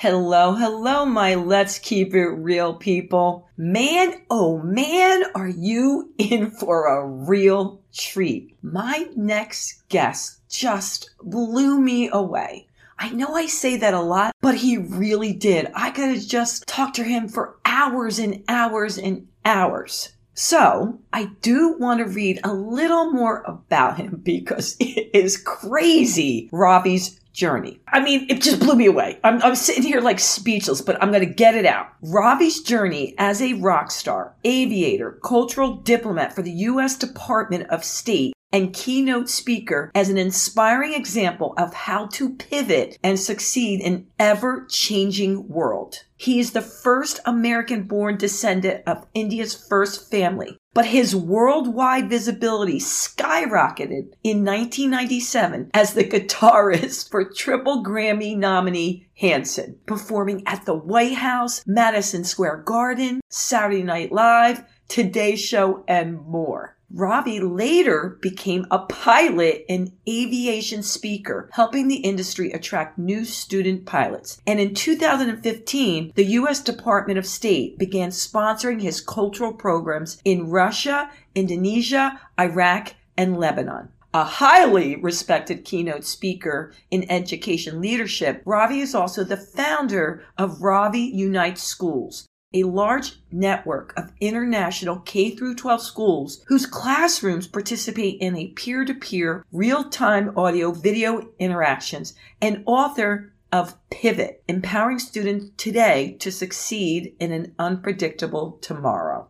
Hello, 0.00 0.54
hello, 0.54 1.04
my 1.04 1.34
let's 1.34 1.80
keep 1.80 2.14
it 2.14 2.28
real 2.28 2.72
people. 2.72 3.48
Man, 3.56 4.22
oh 4.30 4.58
man, 4.58 5.24
are 5.34 5.48
you 5.48 6.14
in 6.18 6.52
for 6.52 6.86
a 6.86 7.04
real 7.04 7.80
treat. 7.92 8.56
My 8.62 9.08
next 9.16 9.82
guest 9.88 10.38
just 10.48 11.10
blew 11.20 11.80
me 11.80 12.08
away. 12.12 12.68
I 12.96 13.10
know 13.10 13.34
I 13.34 13.46
say 13.46 13.76
that 13.78 13.92
a 13.92 14.00
lot, 14.00 14.36
but 14.40 14.54
he 14.54 14.76
really 14.76 15.32
did. 15.32 15.68
I 15.74 15.90
could 15.90 16.10
have 16.10 16.24
just 16.24 16.68
talked 16.68 16.94
to 16.94 17.02
him 17.02 17.26
for 17.26 17.56
hours 17.64 18.20
and 18.20 18.44
hours 18.46 18.98
and 18.98 19.26
hours. 19.44 20.10
So 20.32 21.00
I 21.12 21.30
do 21.42 21.76
want 21.76 21.98
to 21.98 22.06
read 22.06 22.38
a 22.44 22.54
little 22.54 23.10
more 23.10 23.42
about 23.48 23.96
him 23.96 24.20
because 24.22 24.76
it 24.78 25.10
is 25.12 25.36
crazy. 25.36 26.48
Ravi's 26.52 27.18
journey. 27.38 27.80
I 27.86 28.00
mean, 28.00 28.26
it 28.28 28.42
just 28.42 28.58
blew 28.58 28.74
me 28.74 28.86
away. 28.86 29.20
I'm, 29.22 29.40
I'm 29.42 29.54
sitting 29.54 29.84
here 29.84 30.00
like 30.00 30.18
speechless, 30.18 30.80
but 30.80 31.00
I'm 31.00 31.10
going 31.10 31.26
to 31.26 31.32
get 31.32 31.54
it 31.54 31.64
out. 31.64 31.86
Ravi's 32.02 32.60
journey 32.60 33.14
as 33.16 33.40
a 33.40 33.54
rock 33.54 33.92
star, 33.92 34.34
aviator, 34.44 35.20
cultural 35.22 35.76
diplomat 35.76 36.34
for 36.34 36.42
the 36.42 36.50
U.S. 36.50 36.96
Department 36.96 37.70
of 37.70 37.84
State 37.84 38.34
and 38.52 38.72
keynote 38.72 39.28
speaker 39.28 39.90
as 39.94 40.08
an 40.08 40.18
inspiring 40.18 40.94
example 40.94 41.54
of 41.58 41.74
how 41.74 42.06
to 42.06 42.34
pivot 42.36 42.98
and 43.04 43.20
succeed 43.20 43.80
in 43.80 44.06
ever 44.18 44.66
changing 44.70 45.48
world. 45.48 46.04
He 46.16 46.40
is 46.40 46.52
the 46.52 46.62
first 46.62 47.20
American 47.24 47.84
born 47.84 48.16
descendant 48.16 48.82
of 48.86 49.06
India's 49.14 49.54
first 49.54 50.10
family, 50.10 50.56
but 50.78 50.86
his 50.86 51.12
worldwide 51.12 52.08
visibility 52.08 52.78
skyrocketed 52.78 54.12
in 54.22 54.44
1997 54.44 55.72
as 55.74 55.94
the 55.94 56.04
guitarist 56.04 57.10
for 57.10 57.24
triple 57.24 57.82
Grammy 57.82 58.36
nominee 58.36 59.08
Hanson, 59.16 59.76
performing 59.86 60.44
at 60.46 60.66
the 60.66 60.76
White 60.76 61.16
House, 61.16 61.64
Madison 61.66 62.22
Square 62.22 62.58
Garden, 62.58 63.20
Saturday 63.28 63.82
Night 63.82 64.12
Live, 64.12 64.62
Today 64.86 65.34
Show, 65.34 65.82
and 65.88 66.24
more. 66.24 66.77
Ravi 66.90 67.38
later 67.38 68.18
became 68.22 68.66
a 68.70 68.78
pilot 68.78 69.66
and 69.68 69.92
aviation 70.08 70.82
speaker, 70.82 71.50
helping 71.52 71.88
the 71.88 71.96
industry 71.96 72.50
attract 72.50 72.98
new 72.98 73.26
student 73.26 73.84
pilots. 73.84 74.40
And 74.46 74.58
in 74.58 74.74
2015, 74.74 76.12
the 76.14 76.24
U.S. 76.24 76.60
Department 76.60 77.18
of 77.18 77.26
State 77.26 77.78
began 77.78 78.08
sponsoring 78.08 78.80
his 78.80 79.02
cultural 79.02 79.52
programs 79.52 80.20
in 80.24 80.48
Russia, 80.48 81.10
Indonesia, 81.34 82.18
Iraq, 82.38 82.94
and 83.18 83.36
Lebanon. 83.36 83.90
A 84.14 84.24
highly 84.24 84.96
respected 84.96 85.66
keynote 85.66 86.04
speaker 86.04 86.72
in 86.90 87.10
education 87.10 87.82
leadership, 87.82 88.40
Ravi 88.46 88.80
is 88.80 88.94
also 88.94 89.22
the 89.22 89.36
founder 89.36 90.24
of 90.38 90.62
Ravi 90.62 91.00
Unite 91.00 91.58
Schools, 91.58 92.26
a 92.54 92.62
large 92.62 93.20
network 93.30 93.92
of 93.96 94.12
international 94.20 95.00
K 95.00 95.34
12 95.34 95.82
schools 95.82 96.42
whose 96.46 96.64
classrooms 96.64 97.46
participate 97.46 98.18
in 98.20 98.36
a 98.36 98.48
peer-to-peer 98.48 99.44
real-time 99.52 100.32
audio 100.36 100.72
video 100.72 101.28
interactions 101.38 102.14
and 102.40 102.62
author 102.64 103.32
of 103.52 103.76
Pivot, 103.90 104.42
empowering 104.48 104.98
students 104.98 105.50
today 105.56 106.16
to 106.20 106.30
succeed 106.32 107.14
in 107.18 107.32
an 107.32 107.54
unpredictable 107.58 108.58
tomorrow. 108.62 109.28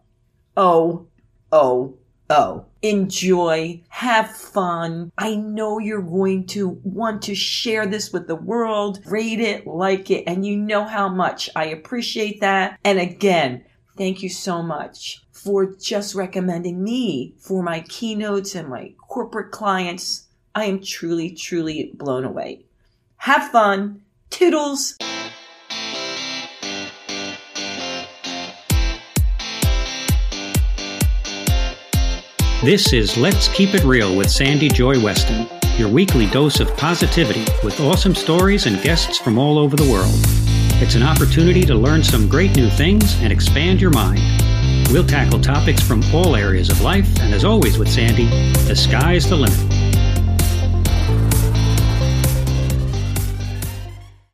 Oh, 0.57 1.07
oh, 1.51 1.97
Oh, 2.31 2.67
enjoy, 2.83 3.83
have 3.89 4.31
fun. 4.31 5.11
I 5.17 5.35
know 5.35 5.79
you're 5.79 6.03
going 6.03 6.47
to 6.49 6.79
want 6.85 7.23
to 7.23 7.35
share 7.35 7.87
this 7.87 8.13
with 8.13 8.27
the 8.27 8.37
world, 8.37 9.01
rate 9.07 9.41
it, 9.41 9.67
like 9.67 10.11
it, 10.11 10.25
and 10.27 10.45
you 10.45 10.57
know 10.57 10.85
how 10.85 11.09
much 11.09 11.49
I 11.57 11.67
appreciate 11.67 12.41
that. 12.41 12.79
And 12.85 12.99
again, 12.99 13.65
thank 13.97 14.23
you 14.23 14.29
so 14.29 14.63
much 14.63 15.23
for 15.33 15.75
just 15.75 16.15
recommending 16.15 16.85
me 16.85 17.35
for 17.39 17.63
my 17.63 17.81
keynotes 17.89 18.55
and 18.55 18.69
my 18.69 18.93
corporate 18.99 19.51
clients. 19.51 20.27
I 20.55 20.65
am 20.65 20.83
truly, 20.83 21.31
truly 21.31 21.93
blown 21.95 22.25
away. 22.25 22.67
Have 23.17 23.51
fun. 23.51 24.03
Toodles. 24.29 24.97
This 32.69 32.93
is 32.93 33.17
Let's 33.17 33.49
Keep 33.49 33.73
It 33.73 33.85
Real 33.85 34.15
with 34.15 34.31
Sandy 34.31 34.69
Joy 34.69 35.03
Weston, 35.03 35.49
your 35.79 35.89
weekly 35.89 36.27
dose 36.27 36.61
of 36.61 36.69
positivity 36.77 37.47
with 37.65 37.81
awesome 37.81 38.15
stories 38.15 38.67
and 38.67 38.83
guests 38.83 39.17
from 39.17 39.39
all 39.39 39.57
over 39.57 39.75
the 39.75 39.91
world. 39.91 40.13
It's 40.83 40.95
an 40.95 41.03
opportunity 41.03 41.63
to 41.63 41.75
learn 41.75 42.05
some 42.05 42.29
great 42.29 42.55
new 42.57 42.69
things 42.69 43.19
and 43.23 43.33
expand 43.33 43.81
your 43.81 43.91
mind. 43.91 44.21
We'll 44.93 45.07
tackle 45.07 45.41
topics 45.41 45.81
from 45.81 46.03
all 46.13 46.37
areas 46.37 46.69
of 46.69 46.83
life, 46.83 47.09
and 47.21 47.33
as 47.33 47.43
always 47.43 47.79
with 47.79 47.89
Sandy, 47.89 48.27
the 48.67 48.77
sky's 48.77 49.27
the 49.31 49.37
limit. 49.37 49.59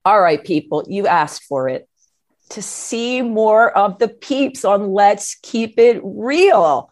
All 0.05 0.21
right, 0.21 0.43
people, 0.43 0.85
you 0.89 1.07
asked 1.07 1.45
for 1.45 1.69
it. 1.69 1.89
To 2.49 2.63
see 2.63 3.23
more 3.23 3.71
of 3.79 4.01
the 4.01 4.09
peeps 4.09 4.65
on 4.65 4.91
Let's 4.93 5.37
Keep 5.37 5.79
It 5.79 6.01
Real. 6.03 6.91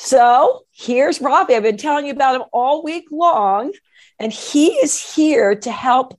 So 0.00 0.62
here's 0.70 1.20
Ravi. 1.20 1.56
I've 1.56 1.64
been 1.64 1.76
telling 1.76 2.06
you 2.06 2.12
about 2.12 2.36
him 2.36 2.44
all 2.52 2.84
week 2.84 3.06
long, 3.10 3.72
and 4.20 4.32
he 4.32 4.68
is 4.68 5.14
here 5.14 5.56
to 5.56 5.72
help 5.72 6.16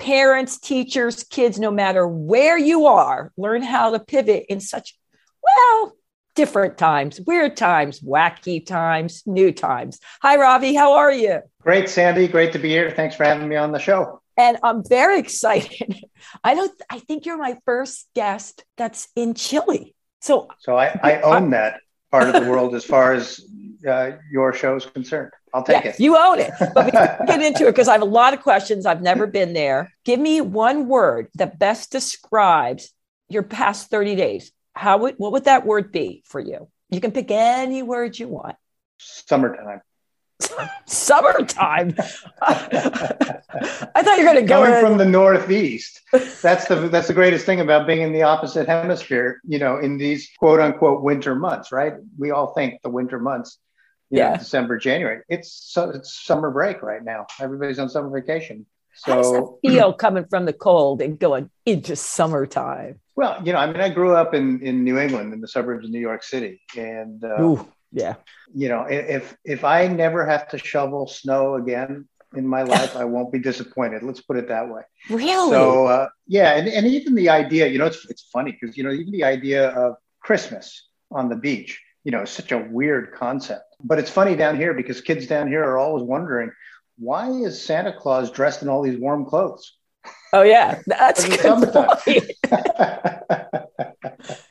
parents, 0.00 0.58
teachers, 0.58 1.22
kids, 1.22 1.56
no 1.56 1.70
matter 1.70 2.08
where 2.08 2.58
you 2.58 2.86
are, 2.86 3.32
learn 3.36 3.62
how 3.62 3.92
to 3.92 4.00
pivot 4.00 4.46
in 4.48 4.58
such, 4.58 4.98
well, 5.44 5.92
different 6.34 6.76
times, 6.76 7.20
weird 7.20 7.56
times, 7.56 8.00
wacky 8.00 8.66
times, 8.66 9.22
new 9.26 9.52
times. 9.52 10.00
Hi, 10.22 10.36
Ravi. 10.36 10.74
How 10.74 10.94
are 10.94 11.12
you? 11.12 11.40
Great, 11.62 11.88
Sandy. 11.88 12.26
Great 12.26 12.52
to 12.54 12.58
be 12.58 12.70
here. 12.70 12.90
Thanks 12.90 13.14
for 13.14 13.22
having 13.22 13.48
me 13.48 13.54
on 13.54 13.70
the 13.70 13.78
show. 13.78 14.20
And 14.36 14.58
I'm 14.64 14.82
very 14.84 15.20
excited. 15.20 16.02
I 16.42 16.56
don't, 16.56 16.72
I 16.90 16.98
think 16.98 17.26
you're 17.26 17.38
my 17.38 17.58
first 17.64 18.08
guest 18.12 18.64
that's 18.76 19.06
in 19.14 19.34
Chile. 19.34 19.94
So, 20.20 20.48
so 20.58 20.76
I, 20.76 20.98
I 21.00 21.20
own 21.20 21.50
that 21.50 21.80
part 22.10 22.28
of 22.28 22.44
the 22.44 22.50
world 22.50 22.74
as 22.74 22.84
far 22.84 23.12
as 23.12 23.40
uh, 23.86 24.12
your 24.30 24.52
show 24.52 24.76
is 24.76 24.86
concerned. 24.86 25.32
I'll 25.52 25.64
take 25.64 25.84
yeah, 25.84 25.90
it. 25.90 26.00
You 26.00 26.16
own 26.16 26.38
it. 26.38 26.52
But 26.74 26.92
get 26.92 27.42
into 27.42 27.66
it 27.66 27.72
because 27.72 27.88
I 27.88 27.92
have 27.92 28.02
a 28.02 28.06
lot 28.06 28.34
of 28.34 28.42
questions. 28.42 28.86
I've 28.86 29.02
never 29.02 29.26
been 29.26 29.52
there. 29.52 29.92
Give 30.04 30.20
me 30.20 30.40
one 30.40 30.86
word 30.86 31.28
that 31.34 31.58
best 31.58 31.90
describes 31.90 32.92
your 33.28 33.42
past 33.42 33.90
30 33.90 34.16
days. 34.16 34.52
How 34.74 34.98
would 34.98 35.16
what 35.18 35.32
would 35.32 35.44
that 35.44 35.66
word 35.66 35.92
be 35.92 36.22
for 36.26 36.40
you? 36.40 36.68
You 36.90 37.00
can 37.00 37.12
pick 37.12 37.30
any 37.30 37.82
word 37.82 38.18
you 38.18 38.28
want. 38.28 38.56
Summertime. 38.98 39.80
Summertime. 40.86 41.94
I 42.42 44.02
thought 44.02 44.18
you 44.18 44.24
were 44.24 44.32
going 44.32 44.36
to 44.36 44.42
go 44.42 44.62
coming 44.62 44.74
in. 44.74 44.80
from 44.80 44.98
the 44.98 45.04
northeast. 45.04 46.00
That's 46.42 46.66
the 46.66 46.88
that's 46.90 47.08
the 47.08 47.14
greatest 47.14 47.46
thing 47.46 47.60
about 47.60 47.86
being 47.86 48.02
in 48.02 48.12
the 48.12 48.22
opposite 48.22 48.66
hemisphere. 48.66 49.40
You 49.46 49.58
know, 49.58 49.78
in 49.78 49.98
these 49.98 50.30
quote 50.38 50.60
unquote 50.60 51.02
winter 51.02 51.34
months, 51.34 51.72
right? 51.72 51.94
We 52.18 52.30
all 52.30 52.52
think 52.54 52.82
the 52.82 52.90
winter 52.90 53.18
months. 53.18 53.58
yeah, 54.10 54.30
know, 54.30 54.36
December, 54.38 54.78
January. 54.78 55.22
It's 55.28 55.72
it's 55.76 56.24
summer 56.24 56.50
break 56.50 56.82
right 56.82 57.02
now. 57.02 57.26
Everybody's 57.40 57.78
on 57.78 57.88
summer 57.88 58.10
vacation. 58.10 58.66
So 58.94 59.12
How 59.12 59.22
does 59.22 59.32
that 59.32 59.58
feel 59.62 59.92
coming 59.92 60.26
from 60.28 60.44
the 60.44 60.52
cold 60.52 61.00
and 61.00 61.18
going 61.18 61.48
into 61.64 61.96
summertime? 61.96 63.00
Well, 63.14 63.40
you 63.44 63.52
know, 63.52 63.58
I 63.58 63.66
mean, 63.66 63.80
I 63.80 63.88
grew 63.88 64.14
up 64.14 64.34
in 64.34 64.60
in 64.62 64.84
New 64.84 64.98
England, 64.98 65.32
in 65.32 65.40
the 65.40 65.48
suburbs 65.48 65.84
of 65.84 65.90
New 65.90 66.00
York 66.00 66.22
City, 66.22 66.60
and 66.76 67.22
uh, 67.24 67.36
yeah, 67.92 68.14
you 68.54 68.68
know, 68.68 68.86
if 68.88 69.36
if 69.44 69.64
I 69.64 69.86
never 69.88 70.26
have 70.26 70.48
to 70.50 70.58
shovel 70.58 71.06
snow 71.06 71.54
again 71.54 72.08
in 72.36 72.46
my 72.46 72.62
life, 72.62 72.94
I 72.94 73.04
won't 73.04 73.32
be 73.32 73.38
disappointed. 73.38 74.02
Let's 74.02 74.20
put 74.20 74.36
it 74.36 74.48
that 74.48 74.68
way. 74.68 74.82
Really? 75.08 75.50
So 75.50 75.86
uh, 75.86 76.08
yeah, 76.26 76.56
and, 76.56 76.68
and 76.68 76.86
even 76.86 77.14
the 77.14 77.28
idea, 77.28 77.66
you 77.66 77.78
know, 77.78 77.86
it's 77.86 78.08
it's 78.08 78.28
funny 78.32 78.56
because 78.58 78.76
you 78.76 78.84
know 78.84 78.92
even 78.92 79.10
the 79.10 79.24
idea 79.24 79.70
of 79.70 79.96
Christmas 80.20 80.88
on 81.10 81.28
the 81.28 81.36
beach, 81.36 81.82
you 82.04 82.12
know, 82.12 82.22
is 82.22 82.30
such 82.30 82.52
a 82.52 82.58
weird 82.58 83.12
concept. 83.14 83.64
But 83.82 83.98
it's 83.98 84.10
funny 84.10 84.36
down 84.36 84.56
here 84.56 84.74
because 84.74 85.00
kids 85.00 85.26
down 85.26 85.48
here 85.48 85.64
are 85.64 85.78
always 85.78 86.04
wondering 86.04 86.52
why 86.98 87.30
is 87.30 87.60
Santa 87.60 87.92
Claus 87.92 88.30
dressed 88.30 88.62
in 88.62 88.68
all 88.68 88.82
these 88.82 88.98
warm 88.98 89.24
clothes? 89.24 89.76
Oh 90.32 90.42
yeah, 90.42 90.80
that's 90.86 91.24
good 91.24 91.72
point. 91.72 92.06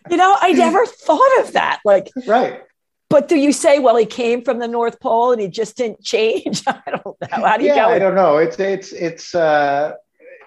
you 0.09 0.17
know, 0.17 0.35
I 0.41 0.51
never 0.53 0.85
thought 0.85 1.39
of 1.39 1.53
that. 1.53 1.79
Like, 1.85 2.09
right 2.27 2.63
but 3.09 3.27
do 3.27 3.35
you 3.37 3.51
say, 3.51 3.79
well, 3.79 3.97
he 3.97 4.05
came 4.05 4.43
from 4.43 4.59
the 4.59 4.67
North 4.67 4.99
Pole 4.99 5.31
and 5.31 5.41
he 5.41 5.47
just 5.47 5.77
didn't 5.77 6.03
change? 6.03 6.63
I 6.67 6.81
don't 6.85 7.05
know. 7.05 7.15
How 7.31 7.57
do 7.57 7.63
you 7.63 7.69
yeah, 7.69 7.87
go? 7.87 7.93
I 7.93 7.99
don't 7.99 8.15
know. 8.15 8.37
It's 8.37 8.59
it's 8.59 8.91
it's. 8.93 9.33
Uh, 9.33 9.93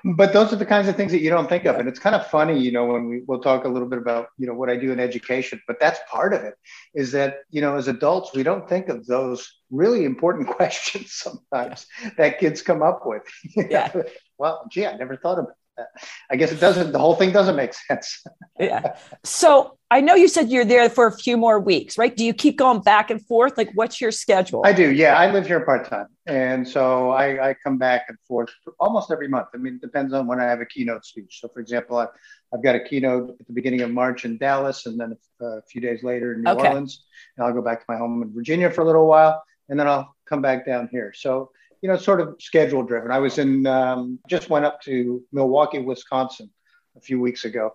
but 0.05 0.33
those 0.33 0.53
are 0.53 0.57
the 0.57 0.67
kinds 0.67 0.89
of 0.89 0.97
things 0.97 1.13
that 1.13 1.21
you 1.21 1.31
don't 1.31 1.49
think 1.49 1.65
of, 1.65 1.77
and 1.77 1.89
it's 1.89 2.01
kind 2.01 2.17
of 2.17 2.27
funny, 2.27 2.59
you 2.59 2.73
know, 2.73 2.87
when 2.87 3.09
we 3.09 3.23
we'll 3.27 3.41
talk 3.41 3.65
a 3.65 3.69
little 3.69 3.89
bit 3.89 3.99
about 3.99 4.29
you 4.39 4.47
know 4.47 4.55
what 4.55 4.69
I 4.69 4.77
do 4.77 4.93
in 4.93 5.01
education. 5.01 5.61
But 5.67 5.79
that's 5.81 6.01
part 6.11 6.35
of 6.35 6.43
it. 6.43 6.55
Is 6.95 7.13
that 7.13 7.39
you 7.51 7.61
know 7.61 7.77
as 7.77 7.89
adults 7.89 8.33
we 8.35 8.43
don't 8.43 8.69
think 8.69 8.89
of 8.89 9.07
those 9.07 9.61
really 9.71 10.05
important 10.05 10.49
questions 10.57 11.13
sometimes 11.13 11.87
that 12.17 12.39
kids 12.39 12.63
come 12.63 12.83
up 12.83 13.03
with. 13.05 13.23
Yeah. 13.57 13.93
well, 14.39 14.67
gee, 14.71 14.87
I 14.87 14.97
never 14.97 15.17
thought 15.17 15.39
of 15.39 15.47
that. 15.77 15.89
I 16.31 16.37
guess 16.37 16.53
it 16.53 16.61
doesn't. 16.61 16.93
The 16.93 16.99
whole 16.99 17.17
thing 17.17 17.33
doesn't 17.33 17.57
make 17.57 17.75
sense. 17.75 18.23
yeah. 18.59 18.97
So 19.25 19.79
I 19.93 20.01
know 20.01 20.15
you 20.15 20.27
said 20.27 20.49
you're 20.49 20.65
there 20.65 20.89
for 20.89 21.07
a 21.07 21.13
few 21.13 21.37
more 21.37 21.61
weeks, 21.61 21.99
right? 21.99 22.17
Do 22.17 22.25
you 22.25 22.33
keep 22.33 22.57
going 22.57 22.81
back 22.81 23.11
and 23.11 23.21
forth? 23.27 23.59
Like, 23.59 23.71
what's 23.75 24.01
your 24.01 24.11
schedule? 24.11 24.63
I 24.65 24.73
do. 24.73 24.91
Yeah, 24.91 25.19
I 25.19 25.31
live 25.31 25.47
here 25.47 25.61
part 25.67 25.87
time, 25.87 26.07
and 26.25 26.67
so 26.67 27.11
I, 27.11 27.51
I, 27.51 27.55
come 27.63 27.77
back 27.77 28.07
and 28.09 28.17
forth 28.27 28.49
almost 28.81 29.13
every 29.13 29.29
month. 29.29 29.49
I 29.53 29.59
mean, 29.59 29.75
it 29.75 29.83
depends 29.83 30.15
on 30.15 30.27
when 30.27 30.41
I 30.41 30.45
have 30.45 30.63
a 30.63 30.65
keynote 30.65 31.05
speech. 31.05 31.41
So, 31.43 31.49
for 31.49 31.61
example, 31.61 31.99
I, 31.99 32.07
I've 32.55 32.63
got 32.63 32.75
a 32.75 32.81
keynote 32.81 33.37
at 33.39 33.47
the 33.47 33.53
beginning 33.53 33.83
of 33.83 33.91
March 33.91 34.25
in 34.25 34.39
Dallas, 34.39 34.87
and 34.87 34.99
then 34.99 35.15
a, 35.43 35.45
a 35.45 35.63
few 35.71 35.83
days 35.83 36.03
later 36.03 36.33
in 36.33 36.43
New 36.43 36.53
okay. 36.53 36.69
Orleans. 36.69 37.05
And 37.37 37.47
I'll 37.47 37.53
go 37.53 37.61
back 37.61 37.81
to 37.81 37.85
my 37.87 37.99
home 37.99 38.23
in 38.23 38.33
Virginia 38.33 38.71
for 38.71 38.81
a 38.81 38.87
little 38.87 39.07
while, 39.07 39.45
and 39.69 39.79
then 39.79 39.87
I'll 39.87 40.17
come 40.27 40.41
back 40.41 40.65
down 40.65 40.89
here. 40.91 41.13
So 41.15 41.51
you 41.83 41.91
know, 41.91 41.99
sort 41.99 42.23
of 42.23 42.37
schedule 42.41 42.83
driven. 42.83 43.11
I 43.11 43.19
was 43.19 43.37
in, 43.37 43.67
um, 43.67 44.21
just 44.27 44.49
went 44.49 44.65
up 44.65 44.81
to 44.83 45.23
Milwaukee, 45.33 45.81
Wisconsin 45.81 46.49
a 46.97 47.01
few 47.01 47.21
weeks 47.21 47.45
ago 47.45 47.75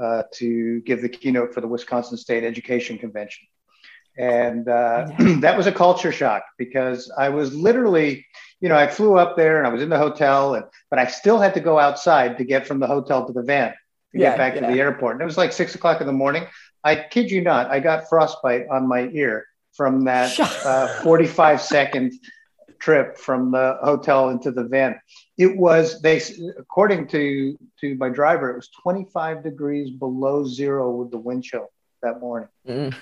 uh, 0.00 0.22
to 0.34 0.80
give 0.82 1.02
the 1.02 1.08
keynote 1.08 1.52
for 1.54 1.60
the 1.60 1.68
Wisconsin 1.68 2.16
State 2.16 2.44
Education 2.44 2.98
Convention. 2.98 3.46
And 4.16 4.68
uh, 4.68 5.06
that 5.40 5.56
was 5.56 5.66
a 5.66 5.72
culture 5.72 6.12
shock 6.12 6.44
because 6.58 7.10
I 7.16 7.30
was 7.30 7.54
literally, 7.54 8.26
you 8.60 8.68
know, 8.68 8.76
I 8.76 8.86
flew 8.86 9.16
up 9.16 9.36
there 9.36 9.58
and 9.58 9.66
I 9.66 9.70
was 9.70 9.82
in 9.82 9.88
the 9.88 9.98
hotel, 9.98 10.54
and, 10.54 10.64
but 10.90 10.98
I 10.98 11.06
still 11.06 11.38
had 11.38 11.54
to 11.54 11.60
go 11.60 11.78
outside 11.78 12.38
to 12.38 12.44
get 12.44 12.66
from 12.66 12.78
the 12.78 12.86
hotel 12.86 13.26
to 13.26 13.32
the 13.32 13.42
van 13.42 13.70
to 13.70 14.18
yeah, 14.18 14.30
get 14.30 14.38
back 14.38 14.54
yeah. 14.54 14.68
to 14.68 14.74
the 14.74 14.80
airport. 14.80 15.14
And 15.14 15.22
it 15.22 15.26
was 15.26 15.38
like 15.38 15.52
six 15.52 15.74
o'clock 15.74 16.00
in 16.00 16.06
the 16.06 16.12
morning. 16.12 16.46
I 16.84 16.96
kid 16.96 17.30
you 17.30 17.42
not, 17.42 17.70
I 17.70 17.80
got 17.80 18.08
frostbite 18.08 18.66
on 18.70 18.88
my 18.88 19.08
ear 19.12 19.46
from 19.72 20.04
that 20.04 20.38
uh, 20.64 21.02
45 21.02 21.60
second 21.60 22.12
trip 22.82 23.16
from 23.16 23.52
the 23.52 23.78
hotel 23.82 24.30
into 24.30 24.50
the 24.50 24.64
van. 24.64 25.00
It 25.38 25.56
was 25.56 26.02
they 26.02 26.20
according 26.58 27.06
to 27.08 27.56
to 27.80 27.94
my 27.94 28.08
driver, 28.08 28.50
it 28.50 28.56
was 28.56 28.68
25 28.82 29.42
degrees 29.42 29.90
below 29.90 30.44
zero 30.44 30.90
with 30.90 31.10
the 31.10 31.18
wind 31.18 31.44
chill 31.44 31.70
that 32.02 32.20
morning. 32.20 32.48
Mm. 32.68 32.94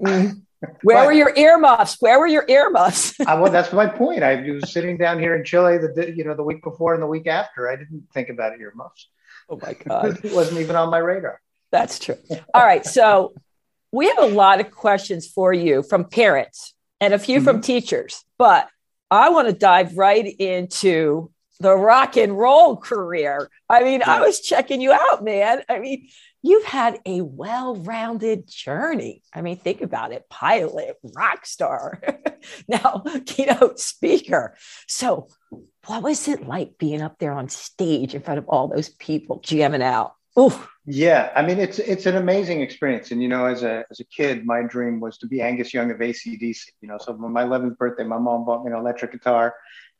Mm. 0.00 0.42
Where 0.82 0.96
but, 0.96 1.06
were 1.06 1.12
your 1.12 1.32
earmuffs? 1.36 1.98
Where 2.00 2.18
were 2.18 2.26
your 2.26 2.46
earmuffs? 2.48 3.14
I, 3.26 3.34
well, 3.38 3.52
that's 3.52 3.72
my 3.72 3.86
point. 4.02 4.22
I 4.22 4.36
was 4.50 4.72
sitting 4.72 4.96
down 4.96 5.18
here 5.18 5.36
in 5.36 5.44
Chile 5.44 5.78
the 5.78 6.12
you 6.14 6.24
know 6.24 6.34
the 6.34 6.42
week 6.42 6.62
before 6.62 6.94
and 6.94 7.02
the 7.02 7.06
week 7.06 7.26
after. 7.26 7.70
I 7.70 7.76
didn't 7.76 8.08
think 8.12 8.30
about 8.30 8.58
earmuffs. 8.58 9.08
Oh 9.48 9.58
my 9.62 9.74
god, 9.74 10.24
it 10.24 10.32
wasn't 10.32 10.60
even 10.60 10.74
on 10.74 10.90
my 10.90 10.98
radar. 10.98 11.40
That's 11.70 11.98
true. 11.98 12.16
All 12.54 12.64
right, 12.64 12.84
so 12.84 13.34
we 13.92 14.08
have 14.08 14.18
a 14.18 14.26
lot 14.26 14.60
of 14.60 14.70
questions 14.70 15.28
for 15.28 15.52
you 15.52 15.82
from 15.82 16.04
parents 16.04 16.72
and 17.00 17.12
a 17.12 17.18
few 17.18 17.38
mm-hmm. 17.38 17.44
from 17.44 17.60
teachers, 17.60 18.24
but 18.38 18.68
I 19.14 19.28
want 19.28 19.48
to 19.48 19.54
dive 19.54 19.96
right 19.96 20.26
into 20.26 21.30
the 21.60 21.76
rock 21.76 22.16
and 22.16 22.36
roll 22.36 22.76
career. 22.76 23.48
I 23.70 23.84
mean, 23.84 24.02
I 24.04 24.20
was 24.20 24.40
checking 24.40 24.80
you 24.80 24.92
out, 24.92 25.22
man. 25.22 25.62
I 25.68 25.78
mean, 25.78 26.08
you've 26.42 26.64
had 26.64 26.98
a 27.06 27.20
well 27.20 27.76
rounded 27.76 28.48
journey. 28.48 29.22
I 29.32 29.40
mean, 29.40 29.56
think 29.56 29.82
about 29.82 30.12
it 30.12 30.28
pilot, 30.28 30.96
rock 31.16 31.46
star, 31.46 32.02
now 32.68 33.04
keynote 33.24 33.78
speaker. 33.78 34.56
So, 34.88 35.28
what 35.86 36.02
was 36.02 36.26
it 36.26 36.48
like 36.48 36.78
being 36.78 37.00
up 37.00 37.18
there 37.18 37.32
on 37.32 37.48
stage 37.48 38.14
in 38.14 38.22
front 38.22 38.38
of 38.38 38.48
all 38.48 38.66
those 38.66 38.88
people 38.88 39.38
jamming 39.40 39.82
out? 39.82 40.13
Oh, 40.36 40.68
yeah. 40.84 41.30
I 41.36 41.42
mean, 41.42 41.58
it's 41.58 41.78
it's 41.78 42.06
an 42.06 42.16
amazing 42.16 42.60
experience. 42.60 43.10
And 43.10 43.22
you 43.22 43.28
know, 43.28 43.46
as 43.46 43.62
a 43.62 43.84
as 43.90 44.00
a 44.00 44.04
kid, 44.04 44.44
my 44.44 44.62
dream 44.62 45.00
was 45.00 45.16
to 45.18 45.26
be 45.26 45.40
Angus 45.40 45.72
Young 45.72 45.90
of 45.90 46.02
AC/DC. 46.02 46.66
You 46.80 46.88
know, 46.88 46.98
so 46.98 47.12
on 47.12 47.32
my 47.32 47.44
11th 47.44 47.78
birthday, 47.78 48.04
my 48.04 48.18
mom 48.18 48.44
bought 48.44 48.64
me 48.64 48.72
an 48.72 48.76
electric 48.76 49.12
guitar, 49.12 49.54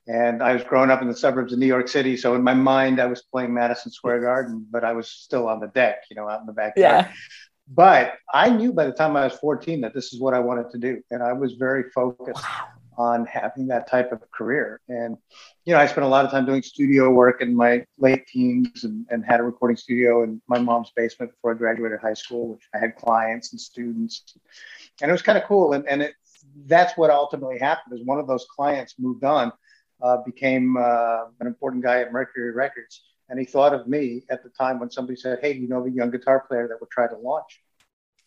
and 0.08 0.42
I 0.42 0.52
was 0.52 0.64
growing 0.64 0.90
up 0.90 1.02
in 1.02 1.08
the 1.08 1.16
suburbs 1.16 1.52
of 1.52 1.58
New 1.58 1.66
York 1.66 1.88
City. 1.88 2.16
So 2.16 2.34
in 2.34 2.42
my 2.42 2.54
mind, 2.54 3.00
I 3.00 3.06
was 3.06 3.22
playing 3.22 3.54
Madison 3.54 3.92
Square 3.92 4.22
Garden, 4.22 4.66
but 4.70 4.84
I 4.84 4.92
was 4.92 5.08
still 5.08 5.48
on 5.48 5.60
the 5.60 5.68
deck. 5.68 6.04
You 6.10 6.16
know, 6.16 6.28
out 6.28 6.40
in 6.40 6.46
the 6.46 6.52
backyard. 6.52 7.06
Yeah. 7.06 7.12
But 7.66 8.14
I 8.32 8.50
knew 8.50 8.74
by 8.74 8.84
the 8.84 8.92
time 8.92 9.16
I 9.16 9.24
was 9.24 9.32
14 9.34 9.80
that 9.82 9.94
this 9.94 10.12
is 10.12 10.20
what 10.20 10.34
I 10.34 10.40
wanted 10.40 10.70
to 10.70 10.78
do, 10.78 11.02
and 11.10 11.22
I 11.22 11.32
was 11.32 11.54
very 11.54 11.84
focused. 11.94 12.42
Wow 12.42 12.66
on 12.96 13.26
having 13.26 13.66
that 13.68 13.88
type 13.88 14.12
of 14.12 14.20
career. 14.30 14.80
And, 14.88 15.16
you 15.64 15.74
know, 15.74 15.80
I 15.80 15.86
spent 15.86 16.04
a 16.04 16.08
lot 16.08 16.24
of 16.24 16.30
time 16.30 16.46
doing 16.46 16.62
studio 16.62 17.10
work 17.10 17.40
in 17.40 17.54
my 17.54 17.84
late 17.98 18.26
teens 18.26 18.84
and, 18.84 19.06
and 19.10 19.24
had 19.24 19.40
a 19.40 19.42
recording 19.42 19.76
studio 19.76 20.22
in 20.22 20.40
my 20.48 20.58
mom's 20.58 20.92
basement 20.94 21.32
before 21.32 21.52
I 21.52 21.54
graduated 21.54 22.00
high 22.00 22.14
school, 22.14 22.48
which 22.48 22.62
I 22.74 22.78
had 22.78 22.96
clients 22.96 23.52
and 23.52 23.60
students. 23.60 24.36
And 25.02 25.10
it 25.10 25.12
was 25.12 25.22
kind 25.22 25.38
of 25.38 25.44
cool. 25.44 25.72
And, 25.72 25.86
and 25.88 26.02
it, 26.02 26.14
that's 26.66 26.96
what 26.96 27.10
ultimately 27.10 27.58
happened 27.58 27.98
is 27.98 28.06
one 28.06 28.18
of 28.18 28.26
those 28.26 28.46
clients 28.54 28.94
moved 28.98 29.24
on, 29.24 29.52
uh, 30.02 30.18
became 30.24 30.76
uh, 30.76 31.24
an 31.40 31.46
important 31.46 31.82
guy 31.82 32.00
at 32.00 32.12
Mercury 32.12 32.52
Records. 32.52 33.02
And 33.28 33.38
he 33.38 33.46
thought 33.46 33.74
of 33.74 33.88
me 33.88 34.22
at 34.30 34.42
the 34.42 34.50
time 34.50 34.78
when 34.78 34.90
somebody 34.90 35.16
said, 35.16 35.38
Hey, 35.40 35.54
you 35.54 35.66
know 35.66 35.82
the 35.82 35.90
young 35.90 36.10
guitar 36.10 36.44
player 36.46 36.68
that 36.68 36.76
we're 36.80 36.88
trying 36.92 37.08
to 37.08 37.16
launch? 37.16 37.63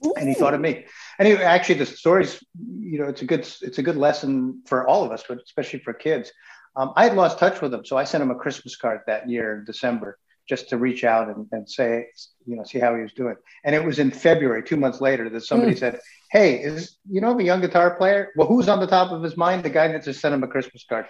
Ooh. 0.05 0.13
and 0.17 0.27
he 0.27 0.35
thought 0.35 0.53
of 0.53 0.61
me. 0.61 0.85
And 1.17 1.27
he, 1.27 1.33
actually, 1.35 1.75
the 1.75 1.85
stories, 1.85 2.43
you 2.79 2.99
know, 2.99 3.05
it's 3.05 3.21
a 3.21 3.25
good 3.25 3.41
it's 3.61 3.77
a 3.77 3.83
good 3.83 3.97
lesson 3.97 4.61
for 4.65 4.87
all 4.87 5.03
of 5.03 5.11
us, 5.11 5.23
but 5.27 5.39
especially 5.43 5.79
for 5.79 5.93
kids. 5.93 6.31
Um, 6.75 6.93
I 6.95 7.05
had 7.05 7.15
lost 7.15 7.39
touch 7.39 7.61
with 7.61 7.73
him, 7.73 7.83
so 7.83 7.97
I 7.97 8.03
sent 8.03 8.21
him 8.21 8.29
a 8.29 8.35
Christmas 8.35 8.75
card 8.75 9.01
that 9.07 9.27
year 9.27 9.57
in 9.57 9.65
December 9.65 10.19
just 10.47 10.69
to 10.69 10.77
reach 10.77 11.03
out 11.03 11.27
and, 11.27 11.47
and 11.51 11.69
say, 11.69 12.07
you 12.45 12.55
know, 12.55 12.63
see 12.63 12.79
how 12.79 12.95
he 12.95 13.01
was 13.01 13.13
doing. 13.13 13.35
And 13.65 13.75
it 13.75 13.83
was 13.83 13.99
in 13.99 14.11
February, 14.11 14.63
two 14.63 14.77
months 14.77 15.01
later, 15.01 15.29
that 15.29 15.41
somebody 15.41 15.73
mm. 15.73 15.79
said, 15.79 15.99
"Hey, 16.31 16.61
is 16.61 16.97
you 17.09 17.19
know 17.21 17.37
a 17.37 17.43
young 17.43 17.61
guitar 17.61 17.95
player? 17.95 18.31
Well, 18.35 18.47
who's 18.47 18.69
on 18.69 18.79
the 18.79 18.87
top 18.87 19.11
of 19.11 19.23
his 19.23 19.35
mind? 19.35 19.63
The 19.63 19.69
guy 19.69 19.87
that 19.87 20.03
just 20.03 20.21
sent 20.21 20.35
him 20.35 20.43
a 20.43 20.47
Christmas 20.47 20.85
card." 20.87 21.07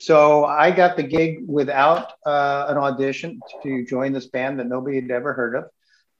So 0.00 0.44
I 0.44 0.70
got 0.70 0.96
the 0.96 1.02
gig 1.02 1.38
without 1.46 2.12
uh, 2.24 2.66
an 2.68 2.76
audition 2.76 3.40
to 3.64 3.84
join 3.84 4.12
this 4.12 4.28
band 4.28 4.60
that 4.60 4.68
nobody 4.68 5.00
had 5.00 5.10
ever 5.10 5.32
heard 5.32 5.56
of. 5.56 5.64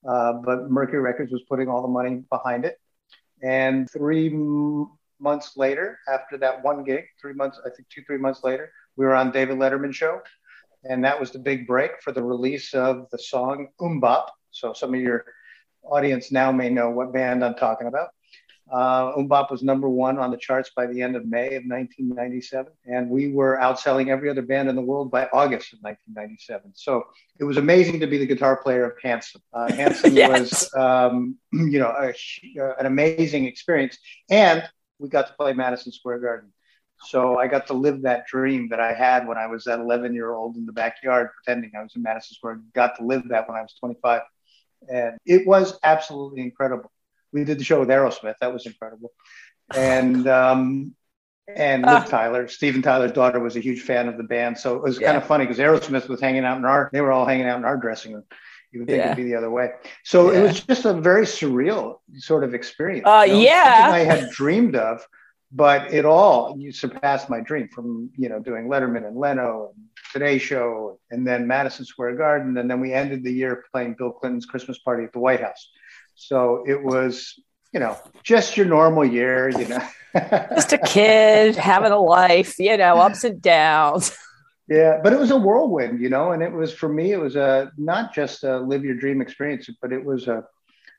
Uh, 0.08 0.32
but 0.44 0.70
Mercury 0.70 1.00
Records 1.00 1.32
was 1.32 1.42
putting 1.48 1.68
all 1.68 1.82
the 1.82 1.88
money 1.88 2.22
behind 2.30 2.64
it. 2.64 2.78
And 3.42 3.90
three 3.90 4.28
m- 4.28 4.90
months 5.20 5.56
later, 5.56 5.98
after 6.12 6.38
that 6.38 6.64
one 6.64 6.84
gig, 6.84 7.04
three 7.20 7.34
months, 7.34 7.60
I 7.64 7.70
think 7.70 7.88
two, 7.88 8.02
three 8.06 8.18
months 8.18 8.42
later, 8.42 8.72
we 8.96 9.04
were 9.04 9.14
on 9.14 9.30
David 9.30 9.58
Letterman 9.58 9.94
show. 9.94 10.20
And 10.84 11.04
that 11.04 11.18
was 11.18 11.30
the 11.30 11.38
big 11.38 11.66
break 11.66 12.00
for 12.02 12.12
the 12.12 12.22
release 12.22 12.72
of 12.72 13.06
the 13.10 13.18
song 13.18 13.68
MMMBop. 13.80 14.28
So 14.50 14.72
some 14.72 14.94
of 14.94 15.00
your 15.00 15.24
audience 15.82 16.32
now 16.32 16.52
may 16.52 16.70
know 16.70 16.90
what 16.90 17.12
band 17.12 17.44
I'm 17.44 17.54
talking 17.54 17.86
about. 17.86 18.08
Uh, 18.70 19.12
MMMBop 19.16 19.50
was 19.50 19.62
number 19.62 19.88
one 19.88 20.18
on 20.18 20.30
the 20.30 20.36
charts 20.36 20.70
by 20.76 20.86
the 20.86 21.00
end 21.00 21.16
of 21.16 21.26
May 21.26 21.54
of 21.54 21.64
1997, 21.64 22.72
and 22.86 23.08
we 23.08 23.32
were 23.32 23.58
outselling 23.60 24.08
every 24.08 24.28
other 24.28 24.42
band 24.42 24.68
in 24.68 24.76
the 24.76 24.82
world 24.82 25.10
by 25.10 25.24
August 25.32 25.72
of 25.72 25.78
1997. 25.80 26.72
So 26.74 27.04
it 27.38 27.44
was 27.44 27.56
amazing 27.56 28.00
to 28.00 28.06
be 28.06 28.18
the 28.18 28.26
guitar 28.26 28.56
player 28.56 28.90
of 28.90 28.96
Hanson. 29.02 29.40
Uh, 29.52 29.72
Hanson 29.74 30.14
yes. 30.14 30.40
was, 30.40 30.74
um, 30.74 31.36
you 31.52 31.78
know, 31.78 31.88
a, 31.88 32.10
uh, 32.60 32.74
an 32.78 32.86
amazing 32.86 33.46
experience, 33.46 33.96
and 34.28 34.62
we 34.98 35.08
got 35.08 35.28
to 35.28 35.32
play 35.34 35.54
Madison 35.54 35.92
Square 35.92 36.18
Garden. 36.20 36.52
So 37.06 37.38
I 37.38 37.46
got 37.46 37.68
to 37.68 37.74
live 37.74 38.02
that 38.02 38.26
dream 38.26 38.68
that 38.70 38.80
I 38.80 38.92
had 38.92 39.26
when 39.26 39.38
I 39.38 39.46
was 39.46 39.64
that 39.64 39.78
11 39.78 40.14
year 40.14 40.32
old 40.32 40.56
in 40.56 40.66
the 40.66 40.72
backyard 40.72 41.30
pretending 41.32 41.70
I 41.78 41.82
was 41.82 41.94
in 41.94 42.02
Madison 42.02 42.34
Square. 42.34 42.60
Got 42.74 42.96
to 42.96 43.04
live 43.04 43.28
that 43.28 43.48
when 43.48 43.56
I 43.56 43.62
was 43.62 43.74
25, 43.78 44.22
and 44.92 45.16
it 45.24 45.46
was 45.46 45.78
absolutely 45.84 46.42
incredible 46.42 46.90
we 47.32 47.44
did 47.44 47.58
the 47.58 47.64
show 47.64 47.80
with 47.80 47.88
Aerosmith. 47.88 48.36
That 48.40 48.52
was 48.52 48.66
incredible. 48.66 49.12
And 49.74 50.26
um, 50.28 50.94
and 51.54 51.82
Liv 51.82 52.02
uh, 52.02 52.04
Tyler, 52.04 52.48
Steven 52.48 52.82
Tyler's 52.82 53.12
daughter, 53.12 53.40
was 53.40 53.56
a 53.56 53.60
huge 53.60 53.80
fan 53.80 54.08
of 54.08 54.16
the 54.16 54.22
band. 54.22 54.58
So 54.58 54.76
it 54.76 54.82
was 54.82 55.00
yeah. 55.00 55.08
kind 55.08 55.18
of 55.18 55.26
funny 55.26 55.44
because 55.44 55.58
Aerosmith 55.58 56.08
was 56.08 56.20
hanging 56.20 56.44
out 56.44 56.58
in 56.58 56.64
our, 56.64 56.90
they 56.92 57.00
were 57.00 57.12
all 57.12 57.26
hanging 57.26 57.46
out 57.46 57.58
in 57.58 57.64
our 57.64 57.76
dressing 57.76 58.12
room. 58.12 58.24
You 58.72 58.80
would 58.80 58.88
think 58.88 58.98
yeah. 58.98 59.12
it'd 59.12 59.16
be 59.16 59.24
the 59.24 59.34
other 59.34 59.50
way. 59.50 59.70
So 60.04 60.30
yeah. 60.30 60.40
it 60.40 60.42
was 60.42 60.60
just 60.60 60.84
a 60.84 60.92
very 60.92 61.24
surreal 61.24 62.00
sort 62.16 62.44
of 62.44 62.52
experience. 62.52 63.06
Uh, 63.06 63.24
you 63.26 63.32
know, 63.32 63.40
yeah. 63.40 63.88
I 63.90 64.00
had 64.00 64.28
dreamed 64.30 64.76
of, 64.76 65.06
but 65.50 65.92
it 65.92 66.04
all 66.04 66.54
you 66.58 66.70
surpassed 66.70 67.30
my 67.30 67.40
dream 67.40 67.68
from 67.68 68.10
you 68.14 68.28
know 68.28 68.38
doing 68.38 68.68
Letterman 68.68 69.06
and 69.06 69.16
Leno 69.16 69.72
and 69.74 69.84
Today 70.12 70.36
Show 70.36 70.98
and 71.10 71.26
then 71.26 71.46
Madison 71.46 71.86
Square 71.86 72.16
Garden 72.16 72.58
and 72.58 72.70
then 72.70 72.80
we 72.80 72.92
ended 72.92 73.24
the 73.24 73.32
year 73.32 73.64
playing 73.72 73.94
Bill 73.96 74.10
Clinton's 74.10 74.44
Christmas 74.44 74.78
party 74.78 75.04
at 75.04 75.12
the 75.14 75.18
White 75.18 75.40
House. 75.40 75.70
So 76.18 76.64
it 76.66 76.82
was, 76.82 77.38
you 77.72 77.78
know, 77.78 77.96
just 78.24 78.56
your 78.56 78.66
normal 78.66 79.04
year, 79.04 79.48
you 79.50 79.68
know. 79.68 79.80
just 80.54 80.72
a 80.72 80.78
kid 80.78 81.54
having 81.54 81.92
a 81.92 81.98
life, 81.98 82.58
you 82.58 82.76
know, 82.76 82.96
ups 82.98 83.22
and 83.22 83.40
downs. 83.40 84.16
Yeah, 84.68 85.00
but 85.02 85.12
it 85.12 85.18
was 85.18 85.30
a 85.30 85.36
whirlwind, 85.36 86.00
you 86.00 86.10
know, 86.10 86.32
and 86.32 86.42
it 86.42 86.52
was 86.52 86.74
for 86.74 86.88
me, 86.88 87.12
it 87.12 87.20
was 87.20 87.36
a 87.36 87.70
not 87.78 88.12
just 88.12 88.42
a 88.42 88.58
live 88.58 88.84
your 88.84 88.96
dream 88.96 89.22
experience, 89.22 89.70
but 89.80 89.92
it 89.92 90.04
was 90.04 90.26
a, 90.26 90.44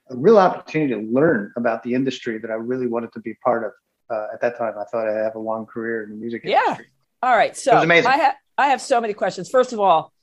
a 0.10 0.16
real 0.16 0.40
opportunity 0.40 0.94
to 0.94 1.02
learn 1.12 1.52
about 1.58 1.84
the 1.84 1.94
industry 1.94 2.40
that 2.40 2.50
I 2.50 2.56
really 2.56 2.88
wanted 2.88 3.12
to 3.14 3.20
be 3.20 3.34
part 3.36 3.66
of. 3.66 3.72
Uh, 4.10 4.28
at 4.34 4.42
that 4.42 4.58
time, 4.58 4.74
I 4.80 4.86
thought 4.86 5.08
I'd 5.08 5.24
have 5.24 5.36
a 5.36 5.40
long 5.40 5.68
career 5.68 6.04
in 6.04 6.10
the 6.10 6.16
music 6.16 6.42
yeah. 6.46 6.62
industry. 6.62 6.86
Yeah. 7.22 7.30
All 7.30 7.36
right. 7.36 7.56
So 7.56 7.74
I, 7.74 8.02
ha- 8.02 8.36
I 8.58 8.70
have 8.70 8.82
so 8.82 9.00
many 9.02 9.14
questions. 9.14 9.50
First 9.50 9.74
of 9.74 9.80
all, 9.80 10.14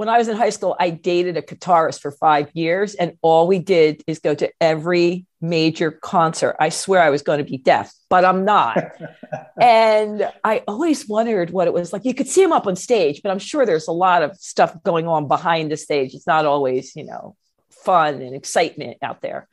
when 0.00 0.08
I 0.08 0.16
was 0.16 0.28
in 0.28 0.36
high 0.38 0.48
school, 0.48 0.74
I 0.80 0.88
dated 0.88 1.36
a 1.36 1.42
guitarist 1.42 2.00
for 2.00 2.10
five 2.10 2.48
years, 2.54 2.94
and 2.94 3.18
all 3.20 3.46
we 3.46 3.58
did 3.58 4.02
is 4.06 4.18
go 4.18 4.34
to 4.34 4.50
every 4.58 5.26
major 5.42 5.90
concert. 5.90 6.56
I 6.58 6.70
swear 6.70 7.02
I 7.02 7.10
was 7.10 7.20
going 7.20 7.36
to 7.36 7.44
be 7.44 7.58
deaf, 7.58 7.92
but 8.08 8.24
I'm 8.24 8.46
not. 8.46 8.78
and 9.60 10.26
I 10.42 10.64
always 10.66 11.06
wondered 11.06 11.50
what 11.50 11.66
it 11.66 11.74
was 11.74 11.92
like. 11.92 12.06
You 12.06 12.14
could 12.14 12.28
see 12.28 12.42
him 12.42 12.50
up 12.50 12.66
on 12.66 12.76
stage, 12.76 13.20
but 13.22 13.28
I'm 13.28 13.38
sure 13.38 13.66
there's 13.66 13.88
a 13.88 13.92
lot 13.92 14.22
of 14.22 14.34
stuff 14.38 14.74
going 14.82 15.06
on 15.06 15.28
behind 15.28 15.70
the 15.70 15.76
stage. 15.76 16.14
It's 16.14 16.26
not 16.26 16.46
always, 16.46 16.96
you 16.96 17.04
know, 17.04 17.36
fun 17.68 18.22
and 18.22 18.34
excitement 18.34 18.96
out 19.02 19.20
there. 19.20 19.48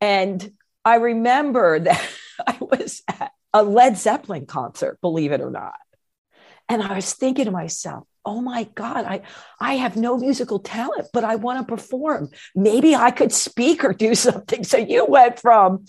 And 0.00 0.50
I 0.82 0.94
remember 0.94 1.78
that 1.80 2.02
I 2.46 2.56
was 2.58 3.02
at 3.06 3.32
a 3.52 3.62
Led 3.62 3.98
Zeppelin 3.98 4.46
concert, 4.46 4.98
believe 5.02 5.32
it 5.32 5.42
or 5.42 5.50
not. 5.50 5.74
And 6.70 6.82
I 6.82 6.94
was 6.94 7.12
thinking 7.12 7.44
to 7.44 7.50
myself, 7.50 8.08
oh 8.26 8.40
my 8.40 8.64
god 8.74 9.04
i 9.04 9.22
i 9.60 9.74
have 9.74 9.96
no 9.96 10.16
musical 10.16 10.58
talent 10.58 11.08
but 11.12 11.24
i 11.24 11.36
want 11.36 11.58
to 11.58 11.74
perform. 11.74 12.30
Maybe 12.54 12.94
i 12.94 13.10
could 13.10 13.32
speak 13.32 13.84
or 13.84 13.92
do 13.92 14.14
something. 14.14 14.64
So 14.64 14.78
you 14.78 15.06
went 15.06 15.38
from 15.40 15.84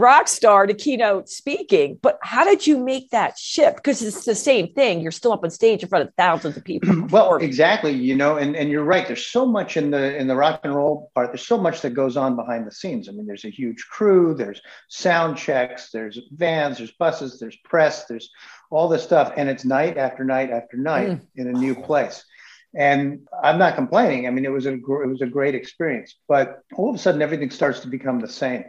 rock 0.00 0.28
star 0.28 0.66
to 0.66 0.74
keynote 0.74 1.28
speaking 1.28 1.98
but 2.02 2.18
how 2.22 2.44
did 2.44 2.66
you 2.66 2.78
make 2.78 3.10
that 3.10 3.38
shift 3.38 3.76
because 3.76 4.02
it's 4.02 4.24
the 4.24 4.34
same 4.34 4.72
thing 4.74 5.00
you're 5.00 5.12
still 5.12 5.32
up 5.32 5.44
on 5.44 5.50
stage 5.50 5.82
in 5.82 5.88
front 5.88 6.06
of 6.06 6.14
thousands 6.14 6.56
of 6.56 6.64
people 6.64 7.06
well 7.10 7.36
exactly 7.36 7.92
you 7.92 8.14
know 8.14 8.36
and, 8.36 8.56
and 8.56 8.70
you're 8.70 8.84
right 8.84 9.06
there's 9.06 9.26
so 9.26 9.46
much 9.46 9.76
in 9.76 9.90
the 9.90 10.16
in 10.16 10.26
the 10.26 10.36
rock 10.36 10.60
and 10.64 10.74
roll 10.74 11.10
part 11.14 11.28
there's 11.28 11.46
so 11.46 11.58
much 11.58 11.80
that 11.80 11.90
goes 11.90 12.16
on 12.16 12.36
behind 12.36 12.66
the 12.66 12.72
scenes 12.72 13.08
i 13.08 13.12
mean 13.12 13.26
there's 13.26 13.44
a 13.44 13.50
huge 13.50 13.86
crew 13.90 14.34
there's 14.34 14.60
sound 14.88 15.36
checks 15.36 15.90
there's 15.90 16.18
vans 16.32 16.78
there's 16.78 16.92
buses 16.92 17.38
there's 17.38 17.56
press 17.64 18.06
there's 18.06 18.30
all 18.70 18.88
this 18.88 19.02
stuff, 19.02 19.32
and 19.36 19.48
it's 19.48 19.64
night 19.64 19.98
after 19.98 20.24
night 20.24 20.50
after 20.50 20.76
night 20.76 21.08
mm. 21.08 21.26
in 21.34 21.48
a 21.48 21.52
new 21.52 21.74
place. 21.74 22.24
And 22.74 23.26
I'm 23.42 23.58
not 23.58 23.74
complaining. 23.74 24.28
I 24.28 24.30
mean, 24.30 24.44
it 24.44 24.52
was 24.52 24.66
a 24.66 24.74
it 24.74 25.08
was 25.08 25.22
a 25.22 25.26
great 25.26 25.56
experience, 25.56 26.14
but 26.28 26.62
all 26.76 26.88
of 26.88 26.94
a 26.94 26.98
sudden 26.98 27.20
everything 27.20 27.50
starts 27.50 27.80
to 27.80 27.88
become 27.88 28.20
the 28.20 28.28
same. 28.28 28.64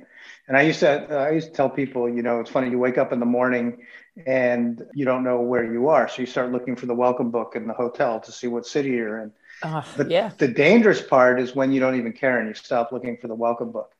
And 0.47 0.57
I 0.57 0.61
used 0.61 0.79
to 0.81 1.15
uh, 1.15 1.23
I 1.23 1.31
used 1.31 1.47
to 1.47 1.53
tell 1.53 1.69
people, 1.69 2.09
you 2.09 2.21
know, 2.21 2.39
it's 2.39 2.49
funny. 2.49 2.69
You 2.69 2.79
wake 2.79 2.97
up 2.97 3.13
in 3.13 3.19
the 3.19 3.25
morning 3.25 3.83
and 4.25 4.83
you 4.93 5.05
don't 5.05 5.23
know 5.23 5.41
where 5.41 5.71
you 5.71 5.89
are, 5.89 6.07
so 6.07 6.21
you 6.21 6.25
start 6.25 6.51
looking 6.51 6.75
for 6.75 6.85
the 6.85 6.95
welcome 6.95 7.31
book 7.31 7.55
in 7.55 7.67
the 7.67 7.73
hotel 7.73 8.19
to 8.19 8.31
see 8.31 8.47
what 8.47 8.65
city 8.65 8.89
you're 8.89 9.19
in. 9.19 9.31
Uh, 9.63 9.83
but 9.95 10.09
yeah. 10.09 10.31
the 10.37 10.47
dangerous 10.47 11.01
part 11.01 11.39
is 11.39 11.55
when 11.55 11.71
you 11.71 11.79
don't 11.79 11.95
even 11.95 12.11
care 12.11 12.39
and 12.39 12.47
you 12.47 12.53
stop 12.53 12.91
looking 12.91 13.17
for 13.17 13.27
the 13.27 13.35
welcome 13.35 13.71
book 13.71 13.93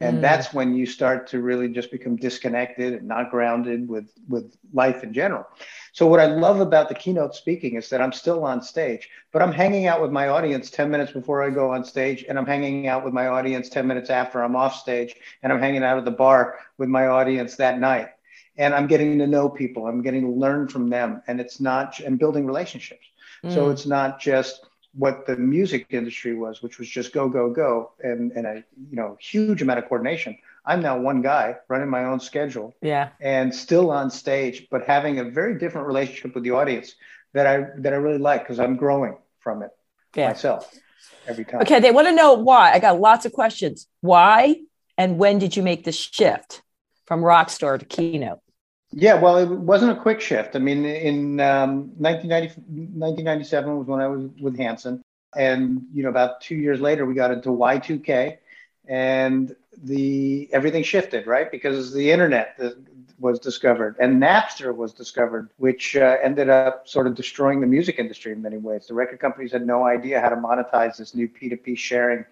and 0.00 0.18
mm. 0.18 0.20
that's 0.20 0.54
when 0.54 0.74
you 0.74 0.86
start 0.86 1.26
to 1.28 1.42
really 1.42 1.68
just 1.68 1.90
become 1.90 2.16
disconnected 2.16 2.94
and 2.94 3.08
not 3.08 3.30
grounded 3.30 3.88
with 3.88 4.10
with 4.28 4.54
life 4.72 5.02
in 5.02 5.12
general. 5.12 5.46
So 5.92 6.06
what 6.06 6.20
i 6.20 6.26
love 6.26 6.60
about 6.60 6.88
the 6.88 6.94
keynote 6.94 7.34
speaking 7.34 7.74
is 7.74 7.88
that 7.90 8.00
i'm 8.00 8.12
still 8.12 8.44
on 8.44 8.62
stage 8.62 9.08
but 9.32 9.42
i'm 9.42 9.52
hanging 9.52 9.86
out 9.86 10.00
with 10.00 10.12
my 10.12 10.28
audience 10.28 10.70
10 10.70 10.90
minutes 10.90 11.10
before 11.10 11.42
i 11.42 11.50
go 11.50 11.72
on 11.72 11.84
stage 11.84 12.24
and 12.28 12.38
i'm 12.38 12.46
hanging 12.46 12.86
out 12.86 13.04
with 13.04 13.12
my 13.12 13.26
audience 13.26 13.68
10 13.68 13.86
minutes 13.86 14.10
after 14.10 14.42
i'm 14.42 14.54
off 14.54 14.76
stage 14.76 15.16
and 15.42 15.52
i'm 15.52 15.58
hanging 15.58 15.82
out 15.82 15.98
at 15.98 16.04
the 16.04 16.10
bar 16.10 16.58
with 16.78 16.88
my 16.88 17.08
audience 17.08 17.56
that 17.56 17.78
night. 17.78 18.08
And 18.56 18.74
i'm 18.74 18.86
getting 18.86 19.18
to 19.18 19.26
know 19.26 19.48
people. 19.48 19.86
I'm 19.86 20.02
getting 20.02 20.22
to 20.22 20.30
learn 20.30 20.68
from 20.68 20.88
them. 20.88 21.22
And 21.26 21.40
it's 21.40 21.60
not 21.60 22.00
and 22.00 22.18
building 22.18 22.46
relationships. 22.46 23.06
Mm. 23.44 23.54
so 23.54 23.70
it's 23.70 23.86
not 23.86 24.20
just 24.20 24.67
what 24.98 25.26
the 25.26 25.36
music 25.36 25.86
industry 25.90 26.34
was, 26.34 26.60
which 26.60 26.78
was 26.78 26.88
just 26.88 27.12
go, 27.12 27.28
go, 27.28 27.50
go, 27.50 27.92
and, 28.02 28.32
and 28.32 28.46
a 28.46 28.64
you 28.90 28.96
know 28.96 29.16
huge 29.20 29.62
amount 29.62 29.78
of 29.78 29.88
coordination. 29.88 30.36
I'm 30.66 30.82
now 30.82 30.98
one 30.98 31.22
guy 31.22 31.56
running 31.68 31.88
my 31.88 32.04
own 32.04 32.20
schedule, 32.20 32.74
yeah, 32.82 33.10
and 33.20 33.54
still 33.54 33.90
on 33.90 34.10
stage, 34.10 34.66
but 34.70 34.84
having 34.86 35.20
a 35.20 35.24
very 35.24 35.56
different 35.56 35.86
relationship 35.86 36.34
with 36.34 36.42
the 36.42 36.50
audience 36.50 36.94
that 37.32 37.46
I 37.46 37.66
that 37.78 37.92
I 37.92 37.96
really 37.96 38.18
like 38.18 38.42
because 38.42 38.58
I'm 38.58 38.76
growing 38.76 39.16
from 39.38 39.62
it 39.62 39.70
yeah. 40.14 40.28
myself 40.28 40.74
every 41.26 41.44
time. 41.44 41.62
Okay, 41.62 41.78
they 41.78 41.92
want 41.92 42.08
to 42.08 42.14
know 42.14 42.34
why. 42.34 42.72
I 42.72 42.80
got 42.80 43.00
lots 43.00 43.24
of 43.24 43.32
questions. 43.32 43.86
Why 44.00 44.56
and 44.96 45.18
when 45.18 45.38
did 45.38 45.56
you 45.56 45.62
make 45.62 45.84
the 45.84 45.92
shift 45.92 46.62
from 47.06 47.20
Rockstar 47.20 47.78
to 47.78 47.84
Keynote? 47.84 48.40
Yeah, 48.92 49.20
well, 49.20 49.36
it 49.38 49.48
wasn't 49.48 49.92
a 49.96 50.00
quick 50.00 50.20
shift. 50.20 50.56
I 50.56 50.58
mean, 50.58 50.84
in 50.84 51.40
um, 51.40 51.92
1990, 51.98 52.54
1997 52.68 53.78
was 53.78 53.86
when 53.86 54.00
I 54.00 54.08
was 54.08 54.24
with 54.40 54.56
Hanson. 54.56 55.02
And, 55.36 55.82
you 55.92 56.02
know, 56.02 56.08
about 56.08 56.40
two 56.40 56.54
years 56.56 56.80
later, 56.80 57.04
we 57.04 57.14
got 57.14 57.30
into 57.30 57.50
Y2K 57.52 58.38
and 58.88 59.54
the 59.84 60.48
everything 60.52 60.82
shifted, 60.82 61.26
right? 61.26 61.50
Because 61.50 61.92
the 61.92 62.10
internet 62.10 62.58
was 63.18 63.38
discovered 63.38 63.96
and 64.00 64.22
Napster 64.22 64.74
was 64.74 64.94
discovered, 64.94 65.50
which 65.58 65.96
uh, 65.96 66.16
ended 66.22 66.48
up 66.48 66.78
sort 66.78 66.96
of 66.96 67.04
destroying 67.04 67.50
the 67.50 67.56
music 67.58 67.88
industry 67.90 68.22
in 68.22 68.32
many 68.32 68.48
ways. 68.48 68.86
The 68.86 68.94
record 68.94 69.20
companies 69.20 69.52
had 69.52 69.66
no 69.66 69.84
idea 69.84 70.20
how 70.20 70.30
to 70.30 70.36
monetize 70.36 70.96
this 70.96 71.14
new 71.14 71.28
P2P 71.28 71.76
sharing 71.76 72.24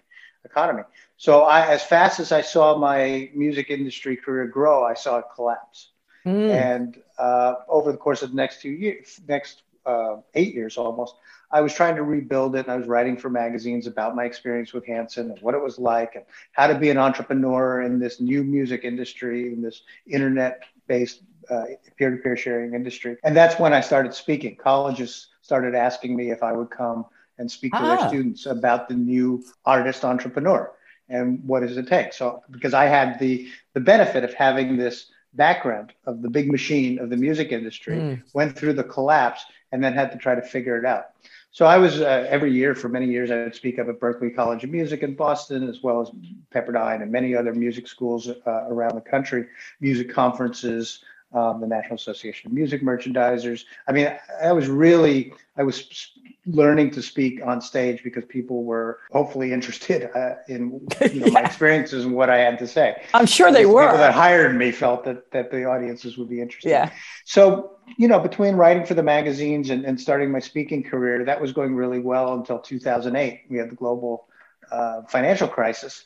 economy. 0.43 0.83
So 1.17 1.43
I, 1.43 1.67
as 1.67 1.83
fast 1.83 2.19
as 2.19 2.31
I 2.31 2.41
saw 2.41 2.77
my 2.77 3.29
music 3.35 3.69
industry 3.69 4.15
career 4.17 4.47
grow, 4.47 4.83
I 4.83 4.95
saw 4.95 5.19
it 5.19 5.25
collapse. 5.35 5.91
Mm. 6.27 6.49
And 6.49 6.97
uh, 7.17 7.55
over 7.69 7.91
the 7.91 7.97
course 7.97 8.21
of 8.21 8.31
the 8.31 8.35
next 8.35 8.61
two 8.61 8.69
years, 8.69 9.21
next 9.27 9.63
uh, 9.85 10.17
eight 10.33 10.53
years 10.53 10.77
almost, 10.77 11.15
I 11.49 11.61
was 11.61 11.73
trying 11.73 11.95
to 11.95 12.03
rebuild 12.03 12.55
it. 12.57 12.65
And 12.65 12.71
I 12.71 12.75
was 12.75 12.87
writing 12.87 13.15
for 13.15 13.29
magazines 13.29 13.87
about 13.87 14.15
my 14.15 14.25
experience 14.25 14.73
with 14.73 14.85
Hanson 14.85 15.31
and 15.31 15.41
what 15.41 15.55
it 15.55 15.63
was 15.63 15.79
like 15.79 16.15
and 16.15 16.25
how 16.51 16.67
to 16.67 16.75
be 16.75 16.89
an 16.89 16.97
entrepreneur 16.97 17.81
in 17.81 17.97
this 17.97 18.19
new 18.19 18.43
music 18.43 18.83
industry, 18.83 19.53
in 19.53 19.61
this 19.61 19.83
internet 20.05 20.63
based 20.87 21.21
uh, 21.49 21.63
peer 21.97 22.11
to 22.11 22.17
peer 22.17 22.35
sharing 22.35 22.73
industry. 22.73 23.15
And 23.23 23.35
that's 23.35 23.57
when 23.57 23.73
I 23.73 23.79
started 23.79 24.13
speaking. 24.13 24.57
Colleges 24.57 25.27
started 25.41 25.75
asking 25.75 26.13
me 26.13 26.31
if 26.31 26.43
I 26.43 26.51
would 26.51 26.69
come 26.69 27.05
and 27.37 27.49
speak 27.49 27.71
to 27.71 27.79
ah. 27.79 27.95
their 27.95 28.09
students 28.09 28.45
about 28.47 28.89
the 28.89 28.95
new 28.95 29.45
artist 29.65 30.03
entrepreneur 30.03 30.73
and 31.07 31.41
what 31.45 31.61
does 31.61 31.77
it 31.77 31.87
take. 31.87 32.11
So, 32.11 32.43
because 32.51 32.73
I 32.73 32.85
had 32.85 33.17
the, 33.19 33.47
the 33.73 33.79
benefit 33.79 34.25
of 34.25 34.33
having 34.33 34.75
this 34.75 35.09
background 35.33 35.93
of 36.05 36.21
the 36.21 36.29
big 36.29 36.51
machine 36.51 36.99
of 36.99 37.09
the 37.09 37.17
music 37.17 37.51
industry, 37.51 37.95
mm. 37.95 38.23
went 38.33 38.57
through 38.57 38.73
the 38.73 38.83
collapse, 38.83 39.45
and 39.71 39.83
then 39.83 39.93
had 39.93 40.11
to 40.11 40.17
try 40.17 40.35
to 40.35 40.41
figure 40.41 40.77
it 40.77 40.85
out. 40.85 41.07
So 41.51 41.65
I 41.65 41.77
was 41.77 42.01
uh, 42.01 42.25
every 42.29 42.51
year 42.51 42.75
for 42.75 42.87
many 42.87 43.07
years, 43.07 43.31
I 43.31 43.43
would 43.43 43.55
speak 43.55 43.79
up 43.79 43.87
at 43.87 43.99
Berklee 43.99 44.35
College 44.35 44.63
of 44.63 44.69
Music 44.69 45.01
in 45.01 45.15
Boston, 45.15 45.67
as 45.67 45.81
well 45.81 46.01
as 46.01 46.11
Pepperdine 46.53 47.01
and 47.01 47.11
many 47.11 47.35
other 47.35 47.53
music 47.53 47.87
schools 47.87 48.29
uh, 48.29 48.35
around 48.45 48.95
the 48.95 49.01
country, 49.01 49.47
music 49.79 50.13
conferences, 50.13 51.03
um, 51.33 51.59
the 51.59 51.67
National 51.67 51.95
Association 51.95 52.47
of 52.47 52.53
Music 52.53 52.81
Merchandisers. 52.81 53.63
I 53.87 53.91
mean, 53.91 54.13
I 54.41 54.51
was 54.51 54.67
really, 54.67 55.33
I 55.57 55.63
was 55.63 56.11
learning 56.47 56.91
to 56.91 57.01
speak 57.01 57.41
on 57.45 57.61
stage 57.61 58.03
because 58.03 58.23
people 58.25 58.63
were 58.63 58.99
hopefully 59.11 59.51
interested 59.51 60.09
uh, 60.15 60.35
in 60.47 60.87
you 61.11 61.19
know, 61.19 61.25
yeah. 61.27 61.31
my 61.33 61.41
experiences 61.41 62.05
and 62.05 62.15
what 62.15 62.29
I 62.29 62.37
had 62.37 62.57
to 62.59 62.67
say. 62.67 63.01
I'm 63.13 63.25
sure 63.25 63.51
they 63.51 63.63
the 63.63 63.69
were. 63.69 63.83
People 63.83 63.97
that 63.97 64.13
hired 64.13 64.55
me 64.55 64.71
felt 64.71 65.03
that 65.05 65.31
that 65.31 65.51
the 65.51 65.65
audiences 65.65 66.17
would 66.17 66.29
be 66.29 66.41
interested. 66.41 66.69
Yeah. 66.69 66.91
So 67.25 67.77
you 67.97 68.07
know, 68.07 68.19
between 68.19 68.55
writing 68.55 68.85
for 68.85 68.93
the 68.93 69.03
magazines 69.03 69.69
and, 69.69 69.85
and 69.85 69.99
starting 69.99 70.31
my 70.31 70.39
speaking 70.39 70.83
career, 70.83 71.23
that 71.25 71.39
was 71.39 71.51
going 71.51 71.75
really 71.75 71.99
well 71.99 72.33
until 72.33 72.59
2008. 72.59 73.43
We 73.49 73.57
had 73.57 73.69
the 73.69 73.75
global 73.75 74.27
uh, 74.71 75.03
financial 75.03 75.47
crisis, 75.47 76.03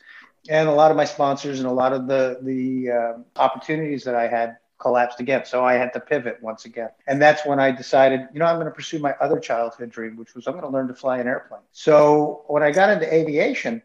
and 0.48 0.68
a 0.68 0.72
lot 0.72 0.90
of 0.90 0.96
my 0.96 1.04
sponsors 1.04 1.60
and 1.60 1.68
a 1.68 1.72
lot 1.72 1.92
of 1.92 2.08
the 2.08 2.38
the 2.42 2.90
uh, 2.90 3.40
opportunities 3.40 4.04
that 4.04 4.14
I 4.16 4.26
had 4.26 4.56
collapsed 4.82 5.20
again. 5.20 5.44
So 5.44 5.64
I 5.64 5.74
had 5.74 5.92
to 5.94 6.00
pivot 6.00 6.36
once 6.42 6.64
again. 6.66 6.90
And 7.06 7.22
that's 7.22 7.46
when 7.46 7.58
I 7.60 7.70
decided, 7.70 8.20
you 8.32 8.40
know, 8.40 8.46
I'm 8.46 8.56
going 8.56 8.66
to 8.66 8.72
pursue 8.72 8.98
my 8.98 9.14
other 9.20 9.38
childhood 9.38 9.90
dream, 9.90 10.16
which 10.16 10.34
was 10.34 10.46
I'm 10.46 10.54
going 10.54 10.64
to 10.64 10.74
learn 10.76 10.88
to 10.88 10.94
fly 10.94 11.18
an 11.18 11.28
airplane. 11.28 11.66
So 11.70 12.44
when 12.48 12.62
I 12.62 12.70
got 12.72 12.90
into 12.90 13.12
aviation, 13.12 13.82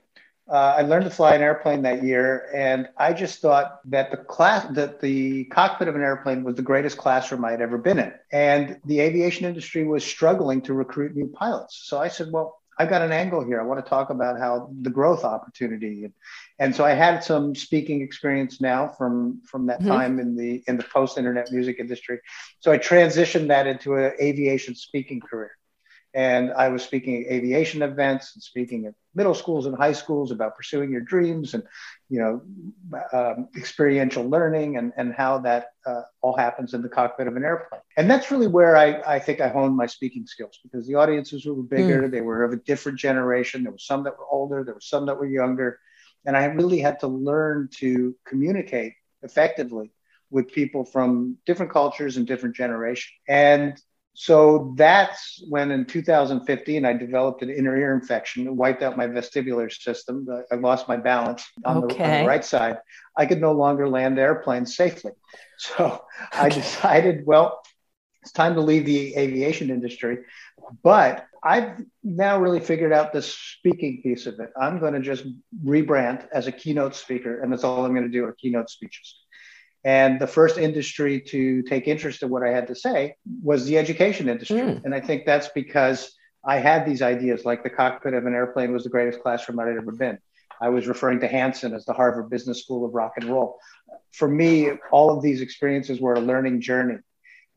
uh, 0.50 0.76
I 0.78 0.82
learned 0.84 1.04
to 1.04 1.12
fly 1.12 1.36
an 1.36 1.42
airplane 1.42 1.82
that 1.82 2.04
year, 2.04 2.50
and 2.56 2.88
I 2.96 3.12
just 3.12 3.42
thought 3.42 3.82
that 3.92 4.12
the 4.12 4.18
class, 4.18 4.66
that 4.76 5.02
the 5.02 5.44
cockpit 5.46 5.90
of 5.90 5.96
an 5.96 6.02
airplane 6.02 6.44
was 6.44 6.56
the 6.56 6.62
greatest 6.62 6.98
classroom 6.98 7.44
I 7.44 7.52
had 7.52 7.62
ever 7.62 7.78
been 7.78 8.00
in, 8.00 8.14
and 8.32 8.80
the 8.86 9.02
aviation 9.02 9.46
industry 9.46 9.84
was 9.84 10.06
struggling 10.06 10.62
to 10.62 10.74
recruit 10.74 11.18
new 11.18 11.28
pilots. 11.28 11.76
So 11.84 12.00
I 12.00 12.08
said, 12.08 12.32
well, 12.32 12.62
I've 12.80 12.90
got 12.90 13.02
an 13.02 13.12
angle 13.12 13.44
here. 13.44 13.60
I 13.60 13.64
want 13.64 13.84
to 13.84 13.90
talk 13.90 14.10
about 14.10 14.38
how 14.40 14.70
the 14.82 14.90
growth 14.90 15.24
opportunity, 15.24 16.04
and, 16.06 16.14
and 16.60 16.76
so 16.76 16.86
I 16.86 16.92
had 16.92 17.24
some 17.24 17.56
speaking 17.56 18.02
experience 18.02 18.62
now 18.62 18.88
from 18.88 19.42
from 19.46 19.66
that 19.68 19.80
mm-hmm. 19.80 19.90
time 19.90 20.20
in 20.20 20.36
the 20.36 20.64
in 20.68 20.78
the 20.78 20.84
post 20.84 21.18
internet 21.18 21.52
music 21.52 21.78
industry. 21.80 22.20
So 22.60 22.72
I 22.72 22.78
transitioned 22.78 23.48
that 23.48 23.66
into 23.68 23.96
an 23.96 24.14
aviation 24.22 24.76
speaking 24.76 25.20
career, 25.20 25.52
and 26.14 26.52
I 26.54 26.70
was 26.70 26.84
speaking 26.84 27.24
at 27.24 27.32
aviation 27.32 27.82
events 27.82 28.36
and 28.36 28.42
speaking 28.42 28.86
at 28.86 28.94
middle 29.14 29.34
schools 29.34 29.66
and 29.66 29.76
high 29.76 29.92
schools 29.92 30.32
about 30.32 30.56
pursuing 30.56 30.92
your 30.92 31.02
dreams 31.02 31.54
and 31.54 31.64
you 32.10 32.20
know 32.20 32.42
um, 33.14 33.50
experiential 33.58 34.28
learning 34.28 34.78
and, 34.78 34.94
and 34.98 35.14
how 35.14 35.40
that 35.40 35.68
uh, 35.86 36.02
all 36.22 36.36
happens 36.36 36.74
in 36.74 36.82
the 36.82 36.90
cockpit 36.90 37.28
of 37.28 37.36
an 37.36 37.44
airplane. 37.44 37.82
And 37.98 38.10
that's 38.10 38.32
really 38.32 38.48
where 38.48 38.78
I, 38.78 39.02
I 39.16 39.20
think 39.20 39.42
i 39.42 39.50
honed 39.50 39.76
my 39.76 39.86
speaking 39.86 40.26
skills 40.26 40.60
because 40.64 40.88
the 40.88 40.96
audiences 40.96 41.46
were 41.46 41.56
bigger. 41.56 42.04
Mm. 42.04 42.12
they 42.12 42.22
were 42.22 42.44
of 42.44 42.54
a 42.54 42.58
different 42.58 43.00
generation. 43.00 43.64
There 43.64 43.72
were 43.72 43.78
some 43.78 44.04
that 44.04 44.18
were 44.18 44.28
older. 44.30 44.64
There 44.64 44.76
were 44.76 44.82
some 44.82 45.06
that 45.08 45.18
were 45.18 45.28
younger. 45.28 45.80
And 46.26 46.36
i 46.36 46.46
really 46.46 46.80
had 46.80 47.00
to 47.02 47.08
learn 47.08 47.70
to 47.80 48.16
communicate 48.26 48.94
effectively 49.24 49.92
with 50.30 50.52
people 50.52 50.84
from 50.84 51.38
different 51.46 51.72
cultures 51.72 52.18
and 52.18 52.28
different 52.28 52.56
generations 52.56 53.14
and 53.28 53.82
so 54.20 54.74
that's 54.76 55.44
when 55.48 55.70
in 55.70 55.86
2015 55.86 56.86
I 56.86 56.94
developed 56.94 57.44
an 57.44 57.52
inner 57.52 57.78
ear 57.78 57.94
infection, 57.94 58.58
wiped 58.58 58.82
out 58.82 58.98
my 58.98 59.06
vestibular 59.06 59.72
system. 59.72 60.28
I 60.52 60.56
lost 60.56 60.88
my 60.88 60.98
balance 60.98 61.46
on, 61.64 61.84
okay. 61.84 61.98
the, 61.98 62.04
on 62.04 62.22
the 62.22 62.28
right 62.28 62.44
side. 62.44 62.80
I 63.16 63.28
could 63.28 63.40
no 63.40 63.52
longer 63.52 63.88
land 63.88 64.18
airplanes 64.18 64.76
safely. 64.76 65.12
So 65.60 65.86
okay. 65.86 66.02
I 66.34 66.50
decided, 66.50 67.26
well, 67.26 67.62
it's 68.22 68.32
time 68.32 68.56
to 68.56 68.62
leave 68.62 68.86
the 68.86 69.16
aviation 69.16 69.70
industry. 69.70 70.20
But 70.84 71.26
I've 71.44 71.84
now 72.04 72.40
really 72.40 72.60
figured 72.60 72.94
out 72.94 73.14
the 73.14 73.22
speaking 73.22 74.02
piece 74.04 74.26
of 74.26 74.40
it. 74.40 74.52
I'm 74.60 74.80
going 74.80 74.94
to 74.94 75.00
just 75.00 75.26
rebrand 75.64 76.28
as 76.34 76.46
a 76.46 76.52
keynote 76.52 76.96
speaker, 76.96 77.42
and 77.42 77.52
that's 77.52 77.64
all 77.64 77.86
I'm 77.86 77.94
going 77.94 78.06
to 78.06 78.12
do 78.12 78.26
are 78.26 78.34
keynote 78.34 78.70
speeches. 78.70 79.16
And 79.84 80.20
the 80.20 80.28
first 80.28 80.58
industry 80.58 81.22
to 81.22 81.62
take 81.64 81.88
interest 81.88 82.24
in 82.24 82.30
what 82.30 82.44
I 82.44 82.50
had 82.50 82.68
to 82.68 82.76
say 82.76 83.16
was 83.44 83.66
the 83.66 83.78
education 83.78 84.28
industry. 84.28 84.58
Mm. 84.58 84.84
And 84.84 84.94
I 84.94 85.00
think 85.00 85.26
that's 85.26 85.50
because 85.50 86.14
I 86.46 86.58
had 86.58 86.86
these 86.86 87.02
ideas 87.02 87.46
like 87.46 87.64
the 87.64 87.70
cockpit 87.70 88.14
of 88.14 88.26
an 88.26 88.34
airplane 88.34 88.74
was 88.74 88.84
the 88.84 88.90
greatest 88.90 89.22
classroom 89.22 89.60
I'd 89.60 89.78
ever 89.78 89.92
been. 89.92 90.18
I 90.60 90.70
was 90.70 90.88
referring 90.88 91.20
to 91.20 91.28
Hanson 91.28 91.74
as 91.74 91.86
the 91.86 91.94
Harvard 91.94 92.30
Business 92.30 92.64
School 92.64 92.86
of 92.86 92.94
Rock 92.94 93.14
and 93.18 93.26
Roll. 93.26 93.60
For 94.14 94.28
me, 94.28 94.72
all 94.92 95.16
of 95.16 95.22
these 95.22 95.42
experiences 95.42 96.02
were 96.02 96.14
a 96.14 96.20
learning 96.20 96.62
journey. 96.62 96.98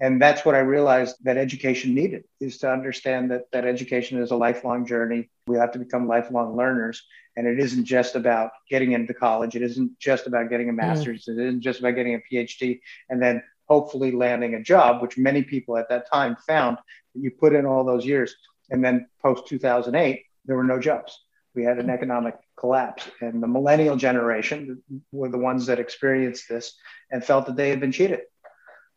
And 0.01 0.21
that's 0.21 0.47
what 0.47 0.55
I 0.55 0.61
realized 0.61 1.17
that 1.25 1.37
education 1.37 1.95
needed 1.95 2.25
is 2.41 2.57
to 2.59 2.73
understand 2.73 3.31
that, 3.31 3.43
that 3.53 3.67
education 3.67 4.21
is 4.21 4.31
a 4.31 4.37
lifelong 4.37 4.87
journey. 4.87 5.29
We 5.47 5.59
have 5.59 5.73
to 5.73 5.79
become 5.79 6.09
lifelong 6.09 6.57
learners. 6.57 7.03
And 7.37 7.47
it 7.47 7.61
isn't 7.61 7.85
just 7.85 8.17
about 8.17 8.51
getting 8.69 8.93
into 8.93 9.13
college. 9.13 9.57
It 9.57 9.63
isn't 9.63 9.99
just 9.99 10.27
about 10.27 10.49
getting 10.49 10.71
a 10.71 10.73
master's. 10.73 11.27
Mm. 11.27 11.39
It 11.39 11.47
isn't 11.49 11.61
just 11.61 11.81
about 11.81 11.97
getting 11.97 12.15
a 12.15 12.23
PhD 12.33 12.81
and 13.11 13.21
then 13.23 13.43
hopefully 13.69 14.11
landing 14.11 14.55
a 14.55 14.63
job, 14.63 15.03
which 15.03 15.19
many 15.19 15.43
people 15.43 15.77
at 15.77 15.89
that 15.91 16.11
time 16.11 16.35
found 16.47 16.79
that 17.15 17.21
you 17.21 17.31
put 17.31 17.55
in 17.55 17.67
all 17.67 17.85
those 17.85 18.07
years. 18.07 18.35
And 18.71 18.83
then 18.83 19.07
post 19.23 19.49
2008, 19.49 20.25
there 20.47 20.57
were 20.57 20.65
no 20.65 20.81
jobs. 20.81 21.21
We 21.55 21.63
had 21.63 21.79
an 21.79 21.89
mm. 21.89 21.95
economic 21.95 22.37
collapse. 22.57 23.07
And 23.21 23.43
the 23.43 23.49
millennial 23.49 23.97
generation 23.97 24.83
were 25.13 25.29
the 25.29 25.37
ones 25.37 25.67
that 25.67 25.79
experienced 25.79 26.49
this 26.49 26.75
and 27.11 27.23
felt 27.23 27.45
that 27.47 27.57
they 27.57 27.69
had 27.69 27.81
been 27.81 27.93
cheated 27.93 28.21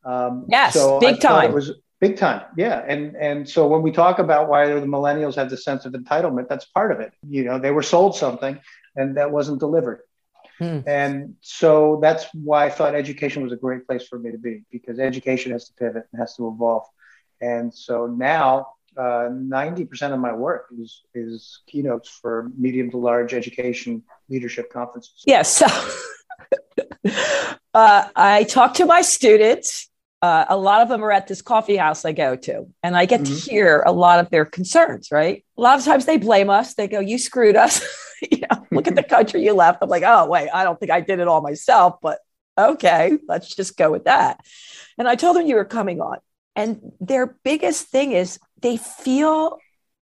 um, 0.06 0.46
yes, 0.50 0.74
so 0.74 1.00
big 1.00 1.20
time. 1.20 1.52
It 1.52 1.54
was 1.54 1.72
big 2.00 2.18
time, 2.18 2.44
yeah. 2.58 2.84
And 2.88 3.16
and 3.16 3.48
so 3.48 3.68
when 3.68 3.82
we 3.82 3.92
talk 3.92 4.20
about 4.20 4.50
why 4.50 4.68
the 4.68 4.82
millennials 4.82 5.36
have 5.36 5.50
the 5.50 5.58
sense 5.58 5.86
of 5.86 5.94
entitlement, 5.94 6.48
that's 6.48 6.66
part 6.66 6.92
of 6.92 7.00
it. 7.00 7.14
You 7.28 7.44
know, 7.44 7.60
they 7.60 7.72
were 7.72 7.84
sold 7.84 8.16
something, 8.16 8.60
and 8.96 9.18
that 9.18 9.32
wasn't 9.32 9.60
delivered. 9.60 10.02
Hmm. 10.60 10.80
And 10.86 11.36
so 11.42 12.00
that's 12.02 12.28
why 12.34 12.66
I 12.66 12.70
thought 12.70 12.96
education 12.96 13.44
was 13.44 13.52
a 13.52 13.56
great 13.56 13.88
place 13.88 14.08
for 14.08 14.20
me 14.20 14.32
to 14.32 14.38
be 14.38 14.64
because 14.72 15.00
education 15.00 15.52
has 15.52 15.68
to 15.68 15.74
pivot 15.74 16.08
and 16.12 16.20
has 16.20 16.36
to 16.36 16.48
evolve. 16.48 16.84
And 17.42 17.74
so 17.74 18.06
now, 18.06 18.68
uh, 18.96 19.30
90% 19.32 20.14
of 20.14 20.20
my 20.20 20.34
work 20.34 20.68
is, 20.80 21.02
is 21.16 21.62
keynotes 21.68 22.10
for 22.10 22.52
medium 22.58 22.92
to 22.92 22.98
large 22.98 23.34
education 23.34 24.04
leadership 24.30 24.72
conferences. 24.72 25.24
Yes. 25.26 25.50
so 25.58 25.66
uh, 27.74 28.10
I 28.16 28.44
talk 28.44 28.76
to 28.76 28.86
my 28.86 29.02
students 29.02 29.90
uh, 30.24 30.46
a 30.48 30.56
lot 30.56 30.82
of 30.82 30.88
them 30.88 31.04
are 31.04 31.12
at 31.12 31.28
this 31.28 31.42
coffee 31.42 31.76
house 31.76 32.06
I 32.06 32.14
go 32.14 32.38
to, 32.38 32.66
and 32.82 32.96
I 32.96 33.04
get 33.04 33.24
mm-hmm. 33.24 33.34
to 33.34 33.40
hear 33.42 33.84
a 33.86 33.92
lot 33.92 34.22
of 34.22 34.30
their 34.30 34.46
concerns, 34.46 35.12
right? 35.12 35.44
A 35.58 35.62
lot 35.62 35.78
of 35.78 35.84
times 35.84 36.06
they 36.06 36.16
blame 36.16 36.50
us. 36.50 36.76
They 36.76 36.88
go, 36.88 37.02
You 37.02 37.18
screwed 37.18 37.58
us. 37.58 37.86
you 38.32 38.38
know, 38.40 38.66
look 38.72 38.88
at 38.88 38.96
the 38.96 39.04
country 39.16 39.44
you 39.44 39.54
left. 39.54 39.80
I'm 39.82 39.90
like, 39.90 40.04
Oh, 40.06 40.28
wait, 40.28 40.50
I 40.50 40.64
don't 40.64 40.80
think 40.80 40.94
I 40.94 41.02
did 41.02 41.20
it 41.20 41.28
all 41.28 41.42
myself, 41.42 41.96
but 42.02 42.20
okay, 42.58 43.18
let's 43.28 43.54
just 43.54 43.76
go 43.76 43.92
with 43.92 44.06
that. 44.06 44.40
And 44.98 45.10
I 45.10 45.16
told 45.16 45.36
them 45.36 45.46
you 45.46 45.56
were 45.56 45.66
coming 45.66 46.00
on. 46.00 46.20
And 46.56 46.94
their 47.02 47.36
biggest 47.44 47.88
thing 47.88 48.14
is 48.14 48.40
they 48.62 48.78
feel, 48.78 49.58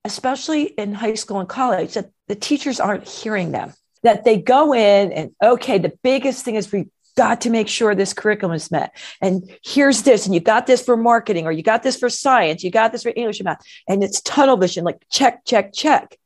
especially 0.02 0.62
in 0.62 0.94
high 0.94 1.12
school 1.12 1.40
and 1.40 1.49
college, 1.49 1.92
that 1.92 2.11
the 2.28 2.37
teachers 2.37 2.80
aren't 2.80 3.06
hearing 3.06 3.52
them 3.52 3.75
that 4.02 4.25
they 4.25 4.40
go 4.40 4.73
in 4.73 5.11
and 5.11 5.32
okay 5.42 5.78
the 5.78 5.92
biggest 6.04 6.44
thing 6.44 6.54
is 6.54 6.70
we 6.70 6.87
got 7.16 7.40
to 7.42 7.50
make 7.50 7.68
sure 7.68 7.94
this 7.94 8.12
curriculum 8.12 8.54
is 8.54 8.70
met. 8.70 8.96
And 9.20 9.50
here's 9.64 10.02
this, 10.02 10.26
and 10.26 10.35
you 10.35 10.40
got 10.40 10.66
this 10.66 10.82
for 10.85 10.96
marketing, 10.96 11.46
or 11.46 11.52
you 11.52 11.62
got 11.62 11.82
this 11.82 11.96
for 11.96 12.08
science, 12.08 12.62
you 12.62 12.70
got 12.70 12.92
this 12.92 13.02
for 13.02 13.12
English 13.16 13.40
and 13.40 13.46
math. 13.46 13.64
And 13.88 14.04
it's 14.04 14.20
tunnel 14.20 14.56
vision, 14.56 14.85
like 14.85 15.02
check, 15.11 15.44
check, 15.44 15.73
check. 15.73 16.16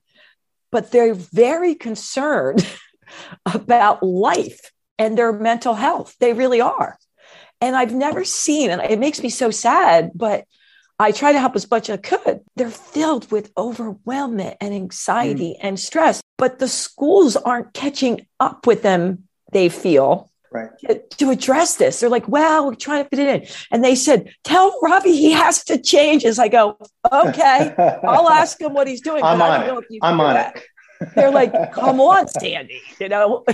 But 0.70 0.90
they're 0.90 1.14
very 1.14 1.74
concerned 1.74 2.66
about 3.46 4.02
life 4.02 4.72
and 4.98 5.16
their 5.16 5.32
mental 5.32 5.74
health. 5.74 6.14
They 6.20 6.32
really 6.32 6.60
are. 6.60 6.98
And 7.60 7.76
I've 7.76 7.94
never 7.94 8.24
seen, 8.24 8.70
and 8.70 8.80
it 8.82 8.98
makes 8.98 9.22
me 9.22 9.28
so 9.28 9.50
sad, 9.50 10.12
but 10.14 10.44
I 10.98 11.12
try 11.12 11.32
to 11.32 11.40
help 11.40 11.56
as 11.56 11.70
much 11.70 11.88
as 11.88 11.94
I 11.94 12.02
could. 12.02 12.40
They're 12.56 12.70
filled 12.70 13.30
with 13.30 13.54
overwhelmment 13.54 14.56
and 14.60 14.74
anxiety 14.74 15.56
mm. 15.58 15.66
and 15.66 15.80
stress, 15.80 16.20
but 16.36 16.58
the 16.58 16.68
schools 16.68 17.36
aren't 17.36 17.72
catching 17.72 18.26
up 18.38 18.66
with 18.66 18.82
them, 18.82 19.24
they 19.52 19.68
feel 19.68 20.29
right. 20.52 20.70
to, 21.18 21.30
address 21.30 21.76
this. 21.76 22.00
They're 22.00 22.10
like, 22.10 22.28
well, 22.28 22.66
we're 22.66 22.74
trying 22.74 23.04
to 23.04 23.08
fit 23.08 23.18
it 23.18 23.42
in. 23.42 23.48
And 23.70 23.84
they 23.84 23.94
said, 23.94 24.32
tell 24.44 24.78
Robbie 24.82 25.16
he 25.16 25.32
has 25.32 25.64
to 25.64 25.80
change. 25.80 26.24
As 26.24 26.38
I 26.38 26.48
go, 26.48 26.78
okay, 27.12 27.74
I'll 28.04 28.28
ask 28.28 28.60
him 28.60 28.74
what 28.74 28.88
he's 28.88 29.00
doing. 29.00 29.22
I'm 29.22 29.40
on 29.40 29.62
it. 29.62 29.84
I'm 30.02 30.20
on 30.20 30.34
that. 30.34 30.56
it. 30.56 31.08
They're 31.14 31.30
like, 31.30 31.72
come 31.72 32.00
on, 32.00 32.28
Sandy, 32.40 32.82
you 33.00 33.08
know. 33.08 33.44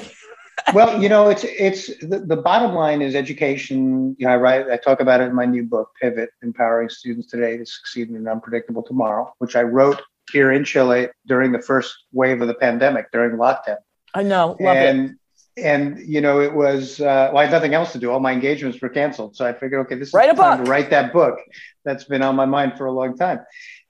well, 0.73 1.01
you 1.01 1.09
know, 1.09 1.29
it's 1.29 1.45
it's 1.45 1.99
the, 1.99 2.19
the 2.19 2.37
bottom 2.37 2.75
line 2.75 3.03
is 3.03 3.15
education. 3.15 4.17
You 4.19 4.27
know, 4.27 4.33
I 4.33 4.37
write, 4.37 4.71
I 4.71 4.77
talk 4.77 5.01
about 5.01 5.21
it 5.21 5.25
in 5.25 5.35
my 5.35 5.45
new 5.45 5.63
book, 5.63 5.91
Pivot: 6.01 6.31
Empowering 6.43 6.89
Students 6.89 7.29
Today 7.29 7.57
to 7.57 7.67
Succeed 7.67 8.09
in 8.09 8.17
an 8.17 8.27
Unpredictable 8.27 8.83
Tomorrow, 8.83 9.33
which 9.39 9.55
I 9.55 9.63
wrote 9.63 10.03
here 10.33 10.53
in 10.53 10.65
Chile 10.65 11.09
during 11.27 11.53
the 11.53 11.61
first 11.61 11.95
wave 12.13 12.41
of 12.41 12.49
the 12.49 12.55
pandemic 12.55 13.13
during 13.13 13.37
lockdown. 13.37 13.77
I 14.15 14.23
know, 14.23 14.57
love 14.59 14.77
and, 14.77 15.11
it 15.11 15.17
and 15.57 15.99
you 16.07 16.21
know 16.21 16.41
it 16.41 16.53
was 16.53 17.01
uh, 17.01 17.31
well 17.33 17.39
i 17.39 17.45
had 17.45 17.53
nothing 17.53 17.75
else 17.75 17.93
to 17.93 17.99
do. 17.99 18.11
All 18.11 18.21
my 18.21 18.33
engagements 18.33 18.81
were 18.81 18.89
canceled. 18.89 19.37
So 19.37 19.47
i 19.47 19.53
figured 19.53 19.87
okay 19.87 19.95
this 19.95 20.13
write 20.13 20.31
is 20.31 20.39
time 20.39 20.65
to 20.65 20.71
write 20.71 20.91
that 20.91 21.13
book 21.13 21.39
that's 21.85 22.05
been 22.05 22.23
on 22.23 22.37
my 22.37 22.47
mind 22.47 22.77
for 22.77 22.87
a 22.87 22.93
long 22.93 23.17
time. 23.17 23.41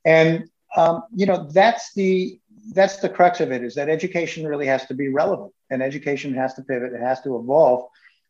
And 0.04 0.48
um, 0.76 1.02
you 1.14 1.26
know 1.26 1.48
that's 1.52 1.92
the 1.94 2.38
that's 2.72 2.96
the 2.96 3.08
crux 3.08 3.40
of 3.40 3.52
it 3.52 3.62
is 3.62 3.74
that 3.76 3.88
education 3.88 4.46
really 4.46 4.66
has 4.66 4.86
to 4.86 4.94
be 4.94 5.08
relevant 5.08 5.52
and 5.70 5.82
education 5.82 6.34
has 6.34 6.54
to 6.54 6.62
pivot. 6.62 6.92
It 6.92 7.00
has 7.00 7.20
to 7.22 7.38
evolve 7.38 7.88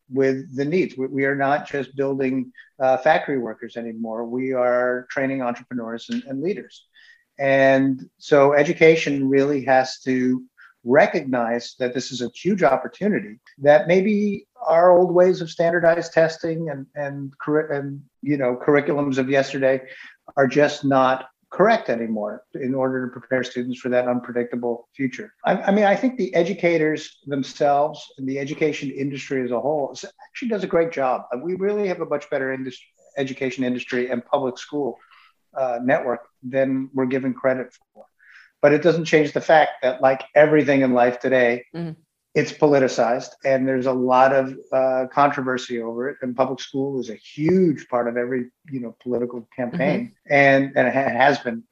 with 0.09 0.55
the 0.55 0.64
needs. 0.64 0.96
We, 0.96 1.07
we 1.07 1.25
are 1.25 1.35
not 1.35 1.68
just 1.68 1.96
building 1.96 2.53
uh, 2.79 2.99
factory 2.99 3.38
workers 3.38 3.77
anymore. 3.77 4.25
We 4.25 4.53
are 4.53 5.07
training 5.11 5.42
entrepreneurs 5.42 6.09
and, 6.11 6.22
and 6.25 6.42
leaders. 6.42 6.87
And 7.38 8.09
so 8.18 8.55
education 8.55 9.29
really 9.29 9.64
has 9.64 10.01
to 10.01 10.42
recognize 10.87 11.75
that 11.81 11.92
this 11.92 12.12
is 12.12 12.22
a 12.22 12.31
huge 12.31 12.62
opportunity 12.62 13.38
that 13.59 13.88
maybe 13.88 14.46
our 14.64 14.96
old 14.96 15.12
ways 15.12 15.40
of 15.40 15.51
standardized 15.51 16.12
testing 16.12 16.70
and 16.70 16.87
and 16.94 17.33
and 17.70 18.03
you 18.22 18.37
know 18.37 18.57
curriculums 18.57 19.18
of 19.18 19.29
yesterday 19.29 19.81
are 20.37 20.46
just 20.46 20.85
not 20.85 21.29
correct 21.51 21.88
anymore 21.88 22.44
in 22.55 22.75
order 22.75 23.07
to 23.07 23.12
prepare 23.12 23.42
students 23.42 23.81
for 23.81 23.88
that 23.88 24.09
unpredictable 24.09 24.88
future. 24.94 25.33
I, 25.44 25.55
I, 25.55 25.70
mean, 25.70 25.85
I 25.85 25.94
think 25.94 26.18
the 26.18 26.35
educators 26.35 27.18
themselves 27.27 28.05
and 28.18 28.29
the 28.29 28.38
education 28.38 28.90
industry 28.90 29.42
as 29.42 29.53
a 29.53 29.61
whole 29.61 29.94
actually 30.29 30.49
does 30.49 30.64
a 30.64 30.66
great 30.66 30.92
job. 30.92 31.22
We 31.42 31.55
really 31.55 31.88
have 31.88 32.01
a 32.01 32.07
much 32.07 32.29
better 32.31 32.53
industry, 32.53 32.88
education 33.16 33.64
industry 33.64 34.11
and 34.11 34.27
public 34.27 34.59
school 34.59 34.99
uh, 35.57 35.79
network 35.83 36.27
than 36.42 36.90
we're 36.92 37.07
given 37.07 37.33
credit 37.33 37.72
for 37.72 38.05
but 38.62 38.73
it 38.73 38.83
doesn't 38.83 39.05
change 39.05 39.33
the 39.33 39.40
fact 39.40 39.83
that 39.83 40.01
like 40.01 40.25
everything 40.35 40.83
in 40.83 40.92
life 40.92 41.19
today 41.21 41.64
mm-hmm. 41.75 41.92
it's 42.35 42.53
politicized 42.53 43.31
and 43.45 43.66
there's 43.66 43.87
a 43.87 43.92
lot 43.92 44.33
of 44.33 44.55
uh, 44.73 45.07
controversy 45.12 45.81
over 45.81 46.09
it 46.09 46.16
and 46.23 46.37
public 46.37 46.61
school 46.61 47.01
is 47.01 47.11
a 47.11 47.14
huge 47.14 47.88
part 47.88 48.09
of 48.09 48.16
every 48.16 48.51
you 48.71 48.81
know 48.81 48.97
political 49.03 49.49
campaign 49.55 50.07
mm-hmm. 50.07 50.33
and 50.33 50.73
and 50.77 50.88
it 50.88 50.95
has 50.95 51.38
been 51.38 51.62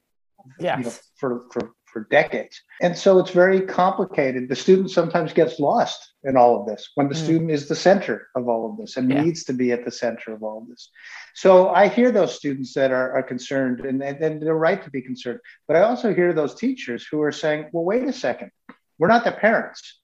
yes. 0.59 0.77
you 0.77 0.85
know 0.85 0.93
for 1.15 1.45
for 1.51 1.71
for 1.95 2.05
decades. 2.11 2.61
And 2.81 2.97
so 2.97 3.19
it's 3.19 3.31
very 3.31 3.61
complicated. 3.61 4.49
The 4.49 4.55
student 4.57 4.91
sometimes 4.91 5.31
gets 5.31 5.61
lost 5.61 6.11
in 6.25 6.35
all 6.35 6.59
of 6.59 6.67
this 6.67 6.91
when 6.95 7.07
the 7.07 7.15
mm. 7.15 7.23
student 7.23 7.51
is 7.51 7.69
the 7.69 7.75
center 7.75 8.27
of 8.35 8.49
all 8.49 8.69
of 8.69 8.77
this 8.77 8.97
and 8.97 9.09
yeah. 9.09 9.21
needs 9.21 9.45
to 9.45 9.53
be 9.53 9.71
at 9.71 9.85
the 9.85 9.91
center 9.91 10.33
of 10.33 10.43
all 10.43 10.57
of 10.61 10.67
this. 10.67 10.89
So 11.35 11.69
I 11.69 11.87
hear 11.87 12.11
those 12.11 12.35
students 12.35 12.73
that 12.73 12.91
are, 12.91 13.13
are 13.13 13.23
concerned 13.23 13.85
and, 13.85 14.03
and 14.03 14.41
they're 14.41 14.53
right 14.53 14.83
to 14.83 14.89
be 14.89 15.01
concerned. 15.01 15.39
But 15.69 15.77
I 15.77 15.83
also 15.83 16.13
hear 16.13 16.33
those 16.33 16.55
teachers 16.55 17.07
who 17.09 17.21
are 17.21 17.31
saying, 17.31 17.69
well, 17.71 17.85
wait 17.85 18.03
a 18.03 18.11
second, 18.11 18.51
we're 18.99 19.07
not 19.07 19.23
the 19.23 19.31
parents. 19.31 20.01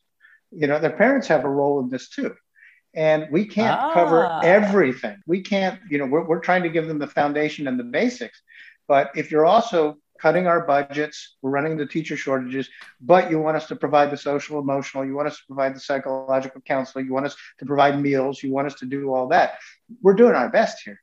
You 0.51 0.67
know, 0.67 0.79
their 0.79 0.95
parents 0.95 1.27
have 1.27 1.43
a 1.43 1.49
role 1.49 1.81
in 1.81 1.89
this 1.89 2.07
too 2.07 2.33
and 2.93 3.27
we 3.31 3.45
can't 3.45 3.79
ah. 3.81 3.93
cover 3.93 4.39
everything. 4.45 5.17
We 5.27 5.41
can't, 5.41 5.77
you 5.89 5.97
know, 5.97 6.05
we're, 6.05 6.25
we're 6.25 6.39
trying 6.39 6.63
to 6.63 6.69
give 6.69 6.87
them 6.87 6.99
the 6.99 7.07
foundation 7.07 7.67
and 7.67 7.77
the 7.77 7.83
basics. 7.83 8.41
But 8.87 9.11
if 9.15 9.29
you're 9.29 9.45
also 9.45 9.97
cutting 10.21 10.45
our 10.47 10.61
budgets, 10.65 11.35
we're 11.41 11.49
running 11.57 11.77
the 11.77 11.85
teacher 11.85 12.15
shortages, 12.15 12.69
but 12.99 13.31
you 13.31 13.39
want 13.39 13.57
us 13.57 13.67
to 13.67 13.75
provide 13.75 14.11
the 14.11 14.17
social 14.17 14.59
emotional, 14.59 15.05
you 15.05 15.15
want 15.15 15.27
us 15.27 15.37
to 15.37 15.45
provide 15.47 15.75
the 15.75 15.79
psychological 15.79 16.61
counseling, 16.61 17.05
you 17.07 17.13
want 17.13 17.25
us 17.25 17.35
to 17.59 17.65
provide 17.65 17.99
meals, 17.99 18.43
you 18.43 18.51
want 18.51 18.67
us 18.67 18.75
to 18.75 18.85
do 18.85 19.11
all 19.13 19.27
that. 19.29 19.57
We're 20.03 20.13
doing 20.13 20.35
our 20.35 20.49
best 20.49 20.83
here. 20.85 20.99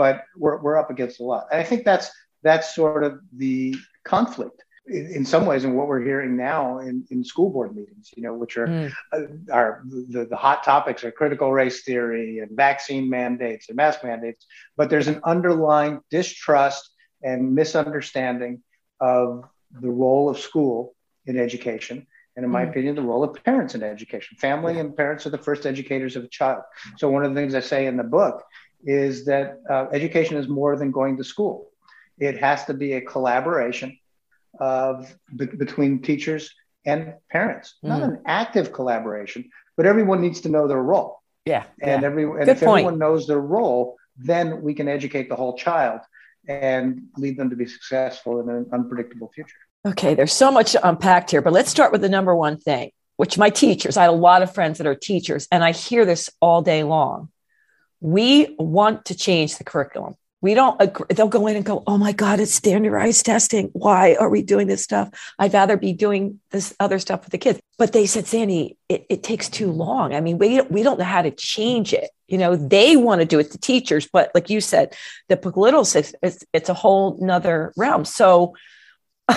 but 0.00 0.24
we're, 0.34 0.56
we're 0.62 0.78
up 0.78 0.90
against 0.90 1.20
a 1.20 1.24
lot. 1.24 1.48
And 1.50 1.60
I 1.60 1.64
think 1.64 1.84
that's 1.84 2.10
that's 2.42 2.74
sort 2.74 3.04
of 3.04 3.20
the 3.36 3.76
conflict 4.02 4.64
in, 4.86 5.06
in 5.08 5.24
some 5.26 5.44
ways 5.44 5.64
in 5.64 5.74
what 5.74 5.88
we're 5.88 6.00
hearing 6.02 6.38
now 6.38 6.78
in, 6.78 7.04
in 7.10 7.22
school 7.22 7.50
board 7.50 7.76
meetings, 7.76 8.08
you 8.16 8.22
know, 8.22 8.32
which 8.32 8.56
are 8.56 8.66
mm. 8.66 8.90
uh, 9.12 9.52
are 9.52 9.82
the, 9.86 10.24
the 10.24 10.36
hot 10.36 10.64
topics 10.64 11.04
are 11.04 11.10
critical 11.12 11.52
race 11.52 11.82
theory 11.82 12.38
and 12.38 12.56
vaccine 12.56 13.10
mandates 13.10 13.68
and 13.68 13.76
mask 13.76 14.02
mandates, 14.02 14.46
but 14.74 14.88
there's 14.88 15.08
an 15.08 15.20
underlying 15.24 16.00
distrust 16.10 16.90
and 17.22 17.54
misunderstanding 17.54 18.62
of 19.00 19.44
the 19.70 19.90
role 19.90 20.28
of 20.28 20.38
school 20.38 20.94
in 21.26 21.38
education 21.38 22.06
and 22.36 22.44
in 22.44 22.50
my 22.50 22.64
mm. 22.64 22.70
opinion, 22.70 22.94
the 22.94 23.02
role 23.02 23.24
of 23.24 23.44
parents 23.44 23.74
in 23.74 23.82
education. 23.82 24.36
Family 24.38 24.78
and 24.78 24.96
parents 24.96 25.26
are 25.26 25.30
the 25.30 25.38
first 25.38 25.66
educators 25.66 26.16
of 26.16 26.24
a 26.24 26.28
child. 26.28 26.62
So, 26.96 27.10
one 27.10 27.24
of 27.24 27.34
the 27.34 27.40
things 27.40 27.54
I 27.54 27.60
say 27.60 27.86
in 27.86 27.96
the 27.96 28.04
book 28.04 28.44
is 28.84 29.26
that 29.26 29.60
uh, 29.68 29.86
education 29.92 30.36
is 30.36 30.48
more 30.48 30.76
than 30.76 30.90
going 30.90 31.16
to 31.18 31.24
school. 31.24 31.70
It 32.18 32.38
has 32.38 32.64
to 32.66 32.74
be 32.74 32.94
a 32.94 33.00
collaboration 33.00 33.98
of 34.58 35.14
be- 35.36 35.46
between 35.46 36.02
teachers 36.02 36.50
and 36.86 37.14
parents, 37.30 37.74
mm. 37.84 37.88
not 37.88 38.02
an 38.02 38.22
active 38.26 38.72
collaboration, 38.72 39.50
but 39.76 39.86
everyone 39.86 40.20
needs 40.20 40.40
to 40.42 40.48
know 40.48 40.66
their 40.68 40.82
role. 40.82 41.20
Yeah. 41.44 41.64
And 41.82 42.02
yeah. 42.02 42.06
every 42.06 42.24
and 42.24 42.48
if 42.48 42.60
point. 42.60 42.80
everyone 42.80 42.98
knows 42.98 43.26
their 43.26 43.40
role, 43.40 43.96
then 44.16 44.62
we 44.62 44.74
can 44.74 44.88
educate 44.88 45.28
the 45.28 45.36
whole 45.36 45.56
child 45.56 46.00
and 46.48 47.02
lead 47.16 47.36
them 47.36 47.50
to 47.50 47.56
be 47.56 47.66
successful 47.66 48.40
in 48.40 48.48
an 48.48 48.66
unpredictable 48.72 49.30
future. 49.34 49.56
Okay, 49.86 50.14
there's 50.14 50.32
so 50.32 50.50
much 50.50 50.76
unpacked 50.82 51.30
here, 51.30 51.42
but 51.42 51.52
let's 51.52 51.70
start 51.70 51.92
with 51.92 52.02
the 52.02 52.08
number 52.08 52.34
one 52.34 52.58
thing, 52.58 52.90
which 53.16 53.38
my 53.38 53.50
teachers, 53.50 53.96
I 53.96 54.02
have 54.02 54.12
a 54.12 54.16
lot 54.16 54.42
of 54.42 54.52
friends 54.52 54.78
that 54.78 54.86
are 54.86 54.94
teachers, 54.94 55.48
and 55.50 55.64
I 55.64 55.72
hear 55.72 56.04
this 56.04 56.30
all 56.40 56.62
day 56.62 56.82
long. 56.82 57.30
We 58.00 58.56
want 58.58 59.06
to 59.06 59.14
change 59.14 59.56
the 59.58 59.64
curriculum. 59.64 60.14
We 60.42 60.54
don't 60.54 60.80
agree. 60.80 61.06
They'll 61.10 61.28
go 61.28 61.46
in 61.46 61.56
and 61.56 61.64
go, 61.64 61.82
Oh 61.86 61.98
my 61.98 62.12
God, 62.12 62.40
it's 62.40 62.54
standardized 62.54 63.26
testing. 63.26 63.70
Why 63.72 64.14
are 64.14 64.30
we 64.30 64.42
doing 64.42 64.66
this 64.66 64.82
stuff? 64.82 65.10
I'd 65.38 65.52
rather 65.52 65.76
be 65.76 65.92
doing 65.92 66.40
this 66.50 66.74
other 66.80 66.98
stuff 66.98 67.24
with 67.24 67.32
the 67.32 67.38
kids. 67.38 67.60
But 67.78 67.92
they 67.92 68.06
said, 68.06 68.26
Sandy, 68.26 68.78
it, 68.88 69.06
it 69.10 69.22
takes 69.22 69.48
too 69.48 69.70
long. 69.70 70.14
I 70.14 70.20
mean, 70.20 70.38
we, 70.38 70.60
we 70.62 70.82
don't 70.82 70.98
know 70.98 71.04
how 71.04 71.22
to 71.22 71.30
change 71.30 71.92
it. 71.92 72.10
You 72.26 72.38
know, 72.38 72.56
they 72.56 72.96
want 72.96 73.20
to 73.20 73.26
do 73.26 73.38
it, 73.38 73.50
the 73.50 73.58
teachers, 73.58 74.08
but 74.10 74.30
like 74.34 74.48
you 74.48 74.60
said, 74.60 74.94
the 75.28 75.36
political 75.36 75.84
system, 75.84 76.18
it's, 76.22 76.44
it's 76.52 76.68
a 76.68 76.74
whole 76.74 77.18
nother 77.20 77.72
realm. 77.76 78.04
So 78.04 78.54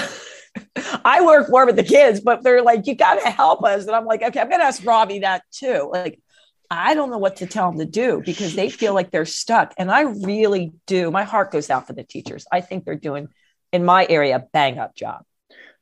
I 1.03 1.25
work 1.25 1.49
more 1.49 1.65
with 1.65 1.75
the 1.75 1.83
kids, 1.83 2.21
but 2.21 2.43
they're 2.43 2.61
like, 2.61 2.87
you 2.87 2.95
got 2.95 3.15
to 3.15 3.29
help 3.29 3.63
us. 3.63 3.85
And 3.87 3.95
I'm 3.95 4.05
like, 4.05 4.21
okay, 4.21 4.39
I'm 4.39 4.49
going 4.49 4.61
to 4.61 4.65
ask 4.65 4.85
Robbie 4.85 5.19
that 5.19 5.43
too. 5.51 5.89
Like, 5.91 6.19
I 6.77 6.93
don't 6.93 7.09
know 7.09 7.17
what 7.17 7.37
to 7.37 7.47
tell 7.47 7.69
them 7.69 7.79
to 7.79 7.85
do 7.85 8.21
because 8.25 8.55
they 8.55 8.69
feel 8.69 8.93
like 8.93 9.11
they're 9.11 9.25
stuck. 9.25 9.73
And 9.77 9.91
I 9.91 10.01
really 10.01 10.73
do. 10.87 11.11
My 11.11 11.23
heart 11.23 11.51
goes 11.51 11.69
out 11.69 11.87
for 11.87 11.93
the 11.93 12.03
teachers. 12.03 12.45
I 12.51 12.61
think 12.61 12.85
they're 12.85 12.95
doing, 12.95 13.27
in 13.71 13.85
my 13.85 14.05
area, 14.09 14.37
a 14.37 14.39
bang 14.39 14.79
up 14.79 14.95
job. 14.95 15.23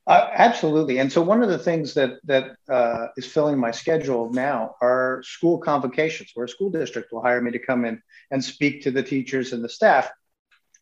Uh, 0.08 0.30
absolutely. 0.34 0.98
And 0.98 1.12
so 1.12 1.22
one 1.22 1.44
of 1.44 1.50
the 1.50 1.60
things 1.60 1.94
that 1.94 2.14
that 2.26 2.56
uh, 2.68 3.08
is 3.18 3.26
filling 3.26 3.58
my 3.58 3.72
schedule 3.72 4.32
now 4.34 4.76
are 4.82 5.22
school 5.24 5.60
convocations, 5.60 6.32
where 6.34 6.46
a 6.46 6.50
school 6.50 6.72
district 6.72 7.14
will 7.14 7.22
hire 7.22 7.42
me 7.42 7.52
to 7.52 7.60
come 7.60 7.86
in 7.86 8.02
and 8.32 8.44
speak 8.44 8.84
to 8.84 8.92
the 8.92 9.04
teachers 9.04 9.54
and 9.54 9.64
the 9.64 9.70
staff 9.70 10.10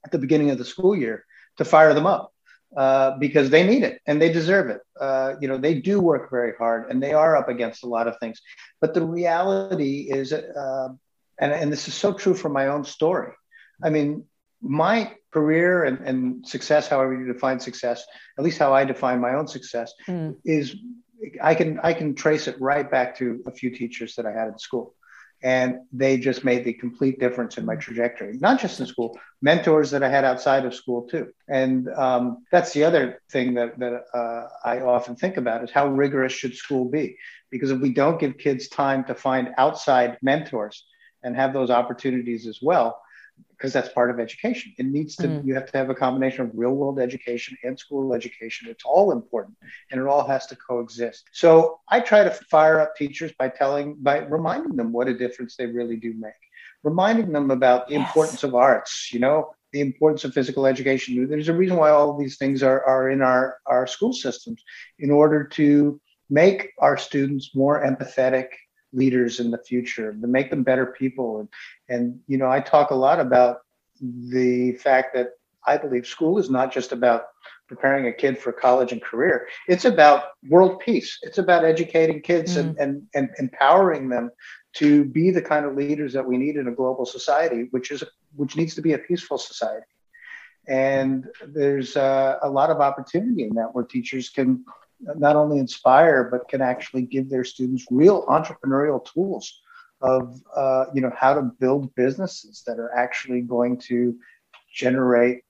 at 0.06 0.12
the 0.12 0.19
beginning 0.19 0.52
of 0.52 0.58
the 0.58 0.65
school 0.65 0.95
year 0.95 1.26
to 1.58 1.65
fire 1.65 1.93
them 1.93 2.08
up 2.08 2.34
uh, 2.78 3.18
because 3.18 3.50
they 3.50 3.66
need 3.66 3.84
it 3.84 4.00
and 4.06 4.22
they 4.22 4.32
deserve 4.32 4.70
it. 4.70 4.82
Uh, 5.00 5.34
you 5.42 5.48
know, 5.48 5.58
they 5.58 5.74
do 5.74 6.00
work 6.00 6.30
very 6.30 6.54
hard 6.58 6.90
and 6.90 7.02
they 7.02 7.14
are 7.14 7.36
up 7.36 7.50
against 7.50 7.84
a 7.84 7.88
lot 7.88 8.08
of 8.08 8.18
things. 8.20 8.42
But 8.80 8.94
the 8.94 9.04
reality 9.04 10.08
is, 10.10 10.32
uh, 10.34 10.90
and, 11.40 11.52
and 11.52 11.72
this 11.72 11.88
is 11.88 11.94
so 11.94 12.14
true 12.14 12.34
for 12.34 12.50
my 12.50 12.68
own 12.68 12.84
story. 12.84 13.32
I 13.84 13.90
mean, 13.90 14.26
my 14.62 15.14
career 15.32 15.84
and, 15.86 16.00
and 16.00 16.48
success, 16.48 16.88
however 16.88 17.14
you 17.14 17.32
define 17.32 17.60
success, 17.60 18.06
at 18.38 18.44
least 18.44 18.60
how 18.60 18.74
I 18.74 18.84
define 18.86 19.20
my 19.20 19.36
own 19.36 19.48
success, 19.48 19.94
mm. 20.08 20.36
is 20.44 20.76
I 21.42 21.56
can 21.56 21.80
I 21.82 21.94
can 21.94 22.16
trace 22.16 22.48
it 22.48 22.60
right 22.60 22.90
back 22.90 23.18
to 23.18 23.42
a 23.46 23.52
few 23.52 23.70
teachers 23.72 24.16
that 24.16 24.26
I 24.26 24.32
had 24.32 24.48
in 24.48 24.58
school 24.58 24.96
and 25.41 25.80
they 25.93 26.17
just 26.17 26.43
made 26.43 26.63
the 26.63 26.73
complete 26.73 27.19
difference 27.19 27.58
in 27.58 27.65
my 27.65 27.75
trajectory 27.75 28.38
not 28.39 28.60
just 28.60 28.80
in 28.80 28.86
school 28.86 29.17
mentors 29.41 29.91
that 29.91 30.04
i 30.04 30.10
had 30.10 30.25
outside 30.25 30.65
of 30.65 30.73
school 30.73 31.08
too. 31.08 31.28
And 31.47 31.88
um, 31.89 32.45
that's 32.52 32.73
the 32.73 32.84
other 32.84 33.21
thing 33.32 33.54
that, 33.56 33.80
that 33.80 34.04
uh, 34.13 34.47
i 34.63 34.80
often 34.82 35.15
think 35.15 35.38
about 35.38 35.63
is 35.63 35.71
how 35.71 35.88
rigorous 35.88 36.34
should 36.34 36.56
school 36.56 36.86
be? 36.89 37.17
Because 37.49 37.71
if 37.71 37.80
we 37.80 37.93
don't 37.93 38.19
give 38.19 38.38
kids 38.38 38.67
time 38.67 39.04
to 39.06 39.15
find 39.15 39.49
outside 39.58 40.17
mentors 40.21 40.86
and 41.23 41.36
have 41.36 41.54
those 41.54 41.69
opportunities 41.69 42.47
as 42.47 42.60
well 42.62 43.02
because 43.60 43.74
that's 43.74 43.89
part 43.89 44.10
of 44.10 44.22
education. 44.22 44.74
It 44.78 44.86
needs 44.86 45.17
to, 45.17 45.28
mm. 45.28 45.45
you 45.45 45.54
have 45.54 45.69
to 45.69 45.78
have 45.78 45.89
a 45.89 45.95
combination 45.95 46.45
of 46.45 46.52
real 46.54 46.72
world 46.72 46.98
education 46.98 47.58
and 47.63 47.78
school 47.78 48.13
education. 48.13 48.69
It's 48.69 48.86
all 48.86 49.12
important 49.12 49.58
and 49.91 50.00
it 50.00 50.08
all 50.08 50.26
has 50.26 50.48
to 50.48 50.56
coexist. 50.56 51.26
So 51.34 51.82
I 51.89 52.00
try 52.00 52.24
to 52.24 52.32
fire 52.32 52.80
up 52.80 52.95
teachers 52.95 53.34
by 53.38 53.50
telling, 53.50 53.98
by 54.00 54.19
reminding 54.19 54.78
them 54.78 54.93
what 54.93 55.10
a 55.10 55.17
difference 55.17 55.58
they 55.58 55.65
really 55.65 55.98
do 55.98 56.13
make, 56.17 56.32
reminding 56.84 57.34
them 57.34 57.52
about 57.52 57.89
the 57.89 57.95
yes. 57.95 58.08
importance 58.08 58.43
of 58.45 58.56
arts, 58.56 59.10
you 59.12 59.19
know, 59.19 59.52
the 59.74 59.82
importance 59.82 60.24
of 60.24 60.34
physical 60.34 60.65
education. 60.65 61.28
There's 61.28 61.50
a 61.50 61.54
reason 61.54 61.76
why 61.76 61.89
all 61.89 62.12
of 62.12 62.19
these 62.19 62.38
things 62.38 62.63
are, 62.63 62.82
are 62.86 63.10
in 63.10 63.22
our, 63.22 63.58
our 63.65 63.88
school 63.88 64.13
systems 64.13 64.63
in 65.00 65.12
order 65.12 65.43
to 65.43 66.00
make 66.30 66.72
our 66.80 66.95
students 66.95 67.54
more 67.54 67.84
empathetic 67.84 68.48
leaders 68.91 69.39
in 69.39 69.52
the 69.52 69.58
future 69.58 70.13
to 70.13 70.28
make 70.28 70.49
them 70.49 70.63
better 70.63 70.88
people. 70.88 71.39
And 71.39 71.49
and 71.89 72.19
you 72.28 72.38
know 72.38 72.49
i 72.49 72.60
talk 72.60 72.91
a 72.91 72.95
lot 72.95 73.19
about 73.19 73.58
the 74.02 74.73
fact 74.73 75.13
that 75.15 75.32
i 75.65 75.75
believe 75.75 76.06
school 76.08 76.38
is 76.38 76.49
not 76.49 76.71
just 76.71 76.91
about 76.91 77.25
preparing 77.69 78.08
a 78.08 78.13
kid 78.13 78.38
for 78.38 78.52
college 78.52 78.91
and 78.91 79.02
career. 79.02 79.47
It's 79.67 79.86
about 79.86 80.23
world 80.49 80.80
peace. 80.80 81.19
It's 81.21 81.38
about 81.38 81.63
educating 81.63 82.19
kids 82.21 82.56
mm. 82.56 82.62
and, 82.62 82.78
and 82.80 83.08
and 83.13 83.30
empowering 83.38 84.10
them 84.10 84.32
to 84.73 85.06
be 85.06 85.30
the 85.32 85.41
kind 85.41 85.65
of 85.65 85.75
leaders 85.75 86.13
that 86.13 86.25
we 86.25 86.38
need 86.38 86.56
in 86.56 86.67
a 86.67 86.71
global 86.71 87.06
society 87.06 87.67
which 87.71 87.91
is 87.91 88.04
which 88.36 88.58
needs 88.58 88.75
to 88.75 88.82
be 88.82 88.93
a 88.93 88.97
peaceful 88.97 89.38
society. 89.38 89.86
And 90.67 91.25
there's 91.47 91.95
uh, 91.95 92.38
a 92.41 92.49
lot 92.49 92.69
of 92.69 92.82
opportunity 92.82 93.43
in 93.43 93.56
that 93.56 93.73
where 93.73 93.86
teachers 93.86 94.30
can 94.30 94.65
not 95.02 95.36
only 95.36 95.60
inspire 95.60 96.26
but 96.26 96.48
can 96.50 96.62
actually 96.62 97.04
give 97.04 97.30
their 97.30 97.44
students 97.44 97.86
real 97.90 98.26
entrepreneurial 98.26 99.04
tools 99.06 99.62
of 100.02 100.42
uh, 100.56 100.86
you 100.94 101.02
know 101.02 101.12
how 101.16 101.34
to 101.34 101.42
build 101.42 101.94
businesses 101.96 102.64
that 102.66 102.80
are 102.80 102.94
actually 102.96 103.42
going 103.42 103.78
to 103.78 104.18
generate 104.74 105.42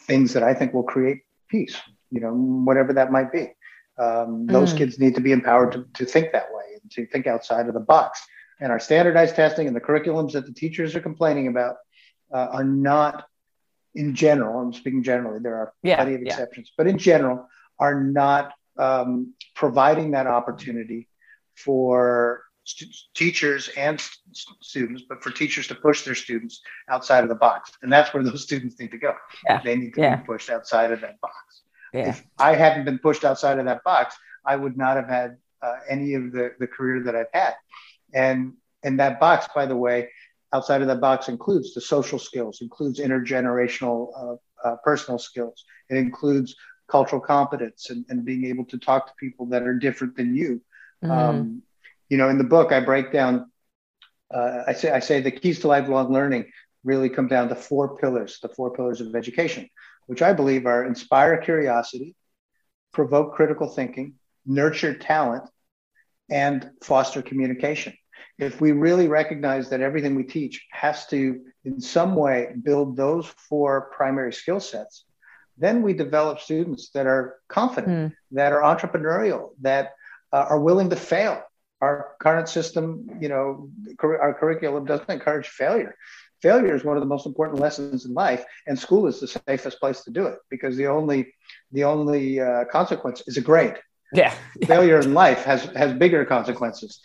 things 0.00 0.32
that 0.32 0.42
I 0.42 0.54
think 0.54 0.72
will 0.72 0.82
create 0.82 1.22
peace. 1.48 1.76
You 2.10 2.20
know, 2.20 2.32
whatever 2.32 2.92
that 2.92 3.12
might 3.12 3.32
be. 3.32 3.52
Um, 3.96 4.46
those 4.46 4.74
mm. 4.74 4.78
kids 4.78 4.98
need 4.98 5.14
to 5.14 5.20
be 5.20 5.32
empowered 5.32 5.72
to, 5.72 5.86
to 5.94 6.04
think 6.04 6.32
that 6.32 6.46
way 6.52 6.78
and 6.80 6.90
to 6.92 7.06
think 7.06 7.26
outside 7.26 7.68
of 7.68 7.74
the 7.74 7.80
box. 7.80 8.24
And 8.60 8.72
our 8.72 8.80
standardized 8.80 9.36
testing 9.36 9.66
and 9.66 9.74
the 9.74 9.80
curriculums 9.80 10.32
that 10.32 10.46
the 10.46 10.52
teachers 10.52 10.94
are 10.94 11.00
complaining 11.00 11.48
about 11.48 11.76
uh, 12.32 12.48
are 12.50 12.64
not, 12.64 13.26
in 13.94 14.14
general, 14.14 14.60
I'm 14.60 14.72
speaking 14.72 15.02
generally, 15.02 15.40
there 15.40 15.56
are 15.56 15.72
yeah, 15.82 15.96
plenty 15.96 16.14
of 16.14 16.22
exceptions, 16.22 16.68
yeah. 16.68 16.74
but 16.76 16.86
in 16.86 16.98
general, 16.98 17.48
are 17.78 18.02
not 18.02 18.52
um, 18.78 19.34
providing 19.54 20.12
that 20.12 20.26
opportunity 20.26 21.08
for 21.56 22.44
st- 22.64 22.94
teachers 23.14 23.70
and 23.76 24.00
st- 24.00 24.56
students, 24.60 25.02
but 25.08 25.22
for 25.22 25.30
teachers 25.30 25.66
to 25.68 25.74
push 25.74 26.04
their 26.04 26.14
students 26.14 26.62
outside 26.88 27.22
of 27.22 27.28
the 27.28 27.34
box. 27.34 27.72
And 27.82 27.92
that's 27.92 28.12
where 28.12 28.22
those 28.22 28.42
students 28.42 28.78
need 28.78 28.90
to 28.90 28.98
go. 28.98 29.14
Yeah. 29.46 29.60
They 29.62 29.76
need 29.76 29.94
to 29.94 30.00
yeah. 30.00 30.16
be 30.16 30.24
pushed 30.24 30.50
outside 30.50 30.92
of 30.92 31.00
that 31.00 31.20
box. 31.20 31.62
Yeah. 31.92 32.08
If 32.08 32.24
I 32.38 32.54
hadn't 32.54 32.84
been 32.84 32.98
pushed 32.98 33.24
outside 33.24 33.58
of 33.58 33.66
that 33.66 33.84
box, 33.84 34.16
I 34.44 34.56
would 34.56 34.76
not 34.76 34.96
have 34.96 35.08
had 35.08 35.36
uh, 35.62 35.76
any 35.88 36.14
of 36.14 36.32
the, 36.32 36.52
the 36.58 36.66
career 36.66 37.04
that 37.04 37.14
I've 37.14 37.32
had. 37.32 37.54
And 38.12 38.54
and 38.82 39.00
that 39.00 39.18
box, 39.18 39.48
by 39.54 39.66
the 39.66 39.76
way, 39.76 40.10
outside 40.52 40.82
of 40.82 40.88
that 40.88 41.00
box 41.00 41.28
includes 41.28 41.72
the 41.72 41.80
social 41.80 42.18
skills, 42.18 42.60
includes 42.60 43.00
intergenerational 43.00 44.08
uh, 44.16 44.68
uh, 44.68 44.76
personal 44.84 45.18
skills. 45.18 45.64
It 45.88 45.96
includes 45.96 46.54
cultural 46.94 47.20
competence 47.20 47.90
and, 47.90 48.04
and 48.08 48.24
being 48.24 48.44
able 48.52 48.64
to 48.72 48.78
talk 48.78 49.08
to 49.08 49.12
people 49.24 49.46
that 49.46 49.62
are 49.68 49.76
different 49.86 50.16
than 50.16 50.30
you. 50.40 50.60
Mm-hmm. 51.02 51.10
Um, 51.10 51.62
you 52.08 52.16
know, 52.18 52.28
in 52.28 52.38
the 52.38 52.50
book, 52.56 52.70
I 52.70 52.78
break 52.92 53.06
down. 53.10 53.50
Uh, 54.32 54.62
I 54.70 54.72
say 54.74 54.88
I 54.98 55.00
say 55.00 55.16
the 55.20 55.32
keys 55.40 55.58
to 55.60 55.66
lifelong 55.68 56.12
learning 56.12 56.44
really 56.84 57.10
come 57.16 57.28
down 57.34 57.48
to 57.48 57.56
four 57.56 57.96
pillars, 58.00 58.38
the 58.42 58.48
four 58.48 58.70
pillars 58.76 59.00
of 59.00 59.16
education, 59.16 59.68
which 60.06 60.22
I 60.22 60.32
believe 60.40 60.66
are 60.66 60.84
inspire 60.84 61.36
curiosity, 61.38 62.14
provoke 62.92 63.34
critical 63.34 63.68
thinking, 63.68 64.14
nurture 64.46 64.94
talent, 64.94 65.44
and 66.30 66.70
foster 66.90 67.22
communication. 67.22 67.92
If 68.38 68.60
we 68.60 68.70
really 68.86 69.08
recognize 69.08 69.70
that 69.70 69.80
everything 69.80 70.14
we 70.14 70.24
teach 70.38 70.64
has 70.70 71.06
to, 71.06 71.18
in 71.64 71.80
some 71.80 72.14
way, 72.14 72.38
build 72.68 72.96
those 72.96 73.26
four 73.48 73.90
primary 73.96 74.32
skill 74.32 74.60
sets, 74.60 75.04
then 75.56 75.82
we 75.82 75.92
develop 75.92 76.40
students 76.40 76.90
that 76.90 77.06
are 77.06 77.36
confident, 77.48 78.12
mm. 78.12 78.16
that 78.32 78.52
are 78.52 78.62
entrepreneurial, 78.62 79.50
that 79.60 79.92
uh, 80.32 80.46
are 80.48 80.60
willing 80.60 80.90
to 80.90 80.96
fail. 80.96 81.42
Our 81.80 82.16
current 82.20 82.48
system, 82.48 83.18
you 83.20 83.28
know, 83.28 83.70
cur- 83.98 84.20
our 84.20 84.34
curriculum 84.34 84.84
doesn't 84.84 85.10
encourage 85.10 85.48
failure. 85.48 85.94
failure 86.40 86.74
is 86.74 86.84
one 86.84 86.96
of 86.96 87.02
the 87.02 87.08
most 87.08 87.26
important 87.26 87.60
lessons 87.60 88.04
in 88.04 88.14
life, 88.14 88.44
and 88.66 88.78
school 88.78 89.06
is 89.06 89.20
the 89.20 89.28
safest 89.28 89.80
place 89.80 90.02
to 90.04 90.10
do 90.10 90.26
it 90.26 90.38
because 90.50 90.76
the 90.76 90.86
only 90.86 91.32
the 91.72 91.84
only 91.84 92.40
uh, 92.40 92.64
consequence 92.70 93.22
is 93.26 93.36
a 93.36 93.40
grade. 93.40 93.76
Yeah. 94.12 94.34
Failure 94.66 95.00
in 95.00 95.14
life 95.14 95.44
has 95.44 95.64
has 95.76 95.92
bigger 95.92 96.24
consequences. 96.24 97.00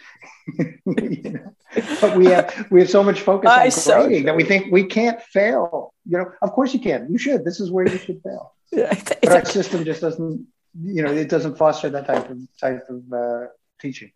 you 0.58 0.78
know? 0.86 1.54
But 2.02 2.18
we 2.18 2.26
have 2.28 2.68
we 2.70 2.80
have 2.82 2.90
so 2.90 3.04
much 3.04 3.22
focus 3.22 3.50
on 3.50 3.72
so 3.72 4.10
that 4.10 4.36
we 4.36 4.44
think 4.44 4.72
we 4.72 4.86
can't 4.86 5.22
fail. 5.22 5.94
You 6.06 6.20
know, 6.20 6.32
of 6.42 6.52
course 6.52 6.74
you 6.74 6.80
can. 6.80 7.08
You 7.12 7.18
should. 7.18 7.46
This 7.46 7.60
is 7.60 7.72
where 7.72 7.88
you 7.88 7.98
should 7.98 8.22
fail. 8.22 8.54
but 8.72 9.28
our 9.28 9.46
system 9.46 9.84
just 9.84 10.02
doesn't. 10.02 10.48
You 10.82 11.04
know, 11.04 11.12
it 11.12 11.30
doesn't 11.30 11.58
foster 11.58 11.90
that 11.90 12.06
type 12.06 12.30
of 12.30 12.38
type 12.60 12.86
of 12.90 13.14
uh, 13.14 13.48
teaching. 13.80 14.12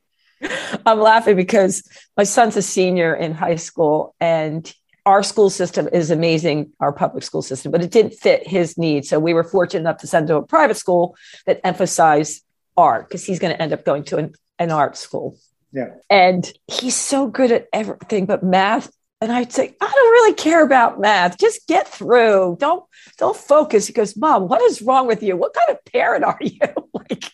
I'm 0.86 1.00
laughing 1.00 1.36
because 1.36 1.84
my 2.17 2.24
son's 2.24 2.58
a 2.58 2.62
senior 2.62 3.15
in 3.15 3.34
high 3.34 3.56
school 3.56 4.13
and 4.19 4.72
our 5.06 5.24
school 5.24 5.50
system 5.50 5.89
is 5.91 6.12
amazing, 6.12 6.72
our 6.80 6.93
public 6.93 7.24
school 7.24 7.41
system, 7.41 7.72
but 7.72 7.82
it 7.82 7.91
didn't 7.91 8.13
fit 8.13 8.48
his 8.48 8.78
needs. 8.78 9.10
So 9.10 9.19
we 9.19 9.34
were 9.34 9.43
fortunate 9.43 9.82
enough 9.82 9.98
to 9.98 10.08
send 10.08 10.30
him 10.30 10.36
to 10.36 10.38
a 10.38 10.46
private 10.46 10.78
school 10.78 11.15
that 11.46 11.60
emphasized 11.63 12.43
art 12.78 13.08
because 13.08 13.26
he's 13.26 13.40
going 13.40 13.54
to 13.54 13.62
end 13.62 13.74
up 13.74 13.86
going 13.86 14.04
to 14.06 14.18
an, 14.18 14.34
an 14.60 14.72
art 14.72 14.98
school. 14.98 15.38
Yeah. 15.72 15.96
And 16.10 16.52
he's 16.68 16.96
so 16.96 17.28
good 17.28 17.52
at 17.52 17.68
everything 17.74 18.26
but 18.26 18.44
math. 18.44 18.92
And 19.22 19.32
I'd 19.32 19.52
say, 19.52 19.76
I 19.80 19.86
don't 19.86 20.12
really 20.12 20.34
care 20.34 20.64
about 20.64 21.00
math. 21.00 21.38
Just 21.38 21.68
get 21.68 21.88
through. 21.88 22.58
Don't 22.60 22.84
don't 23.18 23.38
focus. 23.38 23.88
He 23.88 23.94
goes, 23.94 24.18
Mom, 24.18 24.48
what 24.50 24.62
is 24.62 24.82
wrong 24.82 25.08
with 25.08 25.24
you? 25.24 25.38
What 25.38 25.54
kind 25.54 25.70
of 25.70 25.84
parent 25.86 26.26
are 26.26 26.38
you? 26.42 26.60
like, 26.94 27.32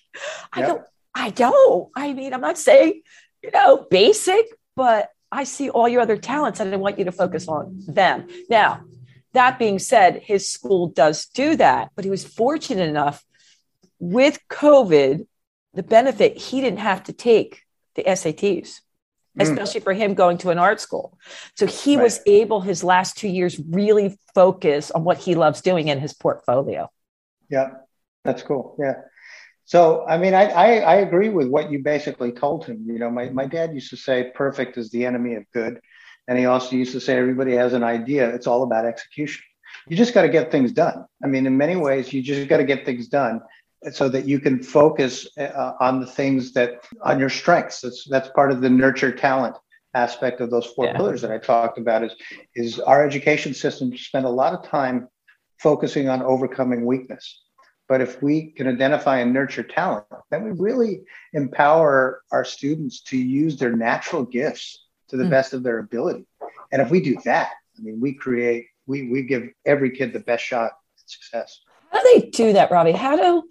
I 0.54 0.62
don't, 0.62 0.84
I 1.16 1.32
don't. 1.32 1.90
I 1.96 2.14
mean, 2.14 2.34
I'm 2.34 2.42
not 2.42 2.58
saying, 2.58 3.02
you 3.42 3.52
know, 3.52 3.88
basic, 3.90 4.46
but 4.76 5.10
I 5.32 5.44
see 5.44 5.70
all 5.70 5.90
your 5.90 6.02
other 6.02 6.18
talents 6.18 6.60
and 6.60 6.74
I 6.74 6.78
want 6.78 7.00
you 7.00 7.06
to 7.06 7.12
focus 7.12 7.48
on 7.48 7.82
them. 7.88 8.28
Now, 8.50 8.82
that 9.34 9.60
being 9.60 9.80
said, 9.80 10.22
his 10.24 10.50
school 10.50 10.88
does 10.88 11.28
do 11.28 11.56
that, 11.58 11.92
but 11.96 12.06
he 12.06 12.12
was 12.12 12.26
fortunate 12.26 12.90
enough 12.90 13.24
with 14.00 14.40
COVID, 14.50 15.26
the 15.74 15.84
benefit 15.84 16.38
he 16.38 16.62
didn't 16.62 16.80
have 16.80 17.04
to 17.06 17.14
take 17.14 17.64
the 17.96 18.04
SATs, 18.04 18.80
mm. 19.38 19.42
especially 19.42 19.82
for 19.82 19.94
him 19.94 20.14
going 20.14 20.38
to 20.40 20.50
an 20.50 20.58
art 20.58 20.80
school. 20.80 21.18
So 21.56 21.66
he 21.66 21.96
right. 21.96 22.04
was 22.04 22.22
able 22.26 22.62
his 22.62 22.84
last 22.84 23.18
two 23.18 23.28
years 23.28 23.60
really 23.70 24.18
focus 24.34 24.92
on 24.92 25.04
what 25.04 25.18
he 25.18 25.36
loves 25.36 25.62
doing 25.62 25.88
in 25.90 26.00
his 26.00 26.14
portfolio. 26.14 26.90
Yeah, 27.50 27.72
that's 28.24 28.44
cool. 28.44 28.76
Yeah. 28.80 28.96
So, 29.66 30.04
I 30.08 30.18
mean, 30.18 30.34
I, 30.34 30.46
I, 30.46 30.78
I, 30.78 30.96
agree 30.96 31.30
with 31.30 31.48
what 31.48 31.70
you 31.70 31.84
basically 31.84 32.32
told 32.32 32.66
him. 32.66 32.86
You 32.88 32.98
know, 32.98 33.12
my, 33.12 33.30
my 33.30 33.46
dad 33.46 33.72
used 33.72 33.92
to 33.92 33.98
say 33.98 34.32
perfect 34.34 34.80
is 34.80 34.90
the 34.90 35.06
enemy 35.06 35.36
of 35.36 35.44
good. 35.54 35.80
And 36.28 36.40
he 36.40 36.46
also 36.46 36.76
used 36.76 36.94
to 36.94 37.00
say 37.00 37.18
everybody 37.18 37.54
has 37.54 37.74
an 37.74 37.84
idea. 37.84 38.28
It's 38.34 38.48
all 38.48 38.64
about 38.64 38.86
execution. 38.86 39.44
You 39.88 39.96
just 39.96 40.16
got 40.16 40.24
to 40.24 40.30
get 40.30 40.52
things 40.52 40.72
done. 40.72 41.06
I 41.24 41.28
mean, 41.28 41.46
in 41.46 41.56
many 41.56 41.76
ways, 41.76 42.12
you 42.12 42.24
just 42.24 42.50
got 42.50 42.58
to 42.58 42.64
get 42.64 42.84
things 42.84 43.08
done 43.10 43.42
so 43.92 44.10
that 44.10 44.28
you 44.28 44.40
can 44.40 44.62
focus 44.62 45.28
uh, 45.38 45.74
on 45.80 46.00
the 46.00 46.06
things 46.06 46.54
that 46.54 46.84
on 47.02 47.20
your 47.20 47.30
strengths. 47.30 47.82
That's, 47.82 48.06
that's 48.10 48.30
part 48.30 48.52
of 48.52 48.62
the 48.62 48.70
nurture 48.70 49.12
talent 49.12 49.56
aspect 49.94 50.42
of 50.42 50.52
those 50.52 50.66
four 50.66 50.86
yeah. 50.86 50.98
pillars 50.98 51.22
that 51.22 51.32
I 51.32 51.38
talked 51.38 51.78
about 51.78 52.04
is, 52.04 52.14
is 52.56 52.80
our 52.80 53.06
education 53.06 53.54
system 53.54 53.96
spend 53.98 54.26
a 54.26 54.30
lot 54.30 54.54
of 54.54 54.64
time 54.64 55.08
focusing 55.58 56.10
on 56.10 56.22
overcoming 56.22 56.86
weakness 56.86 57.40
but 57.90 58.02
if 58.02 58.22
we 58.22 58.52
can 58.52 58.68
identify 58.68 59.18
and 59.18 59.34
nurture 59.34 59.64
talent, 59.64 60.06
then 60.30 60.44
we 60.44 60.52
really 60.52 61.02
empower 61.34 62.22
our 62.32 62.46
students 62.46 63.02
to 63.06 63.18
use 63.18 63.58
their 63.58 63.76
natural 63.76 64.24
gifts 64.24 64.86
to 65.10 65.18
the 65.18 65.24
mm. 65.24 65.32
best 65.32 65.54
of 65.54 65.64
their 65.64 65.80
ability. 65.80 66.26
And 66.72 66.84
if 66.84 66.92
we 66.92 67.02
do 67.02 67.18
that, 67.26 67.50
I 67.78 67.82
mean, 67.82 68.00
we 68.00 68.14
create, 68.14 68.68
we, 68.86 69.10
we 69.10 69.24
give 69.24 69.50
every 69.66 69.90
kid 69.90 70.14
the 70.14 70.20
best 70.20 70.46
shot 70.46 70.74
at 71.00 71.10
success. 71.10 71.62
How 71.92 72.04
do 72.04 72.10
they 72.14 72.30
do 72.30 72.54
that, 72.54 72.70
Robbie? 72.70 72.92
How 72.92 73.16
do 73.16 73.50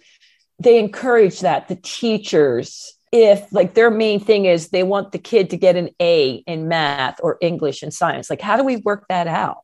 they 0.59 0.79
encourage 0.79 1.40
that, 1.40 1.68
the 1.68 1.77
teachers? 1.77 2.94
If 3.11 3.51
like 3.53 3.73
their 3.73 3.90
main 3.90 4.21
thing 4.21 4.44
is 4.44 4.68
they 4.68 4.83
want 4.83 5.12
the 5.12 5.18
kid 5.18 5.51
to 5.51 5.57
get 5.57 5.77
an 5.77 5.88
A 5.99 6.42
in 6.47 6.68
math 6.68 7.21
or 7.23 7.38
English 7.40 7.83
and 7.83 7.92
science, 7.92 8.29
like 8.29 8.42
how 8.42 8.57
do 8.59 8.64
we 8.64 8.77
work 8.77 9.07
that 9.09 9.27
out? 9.27 9.59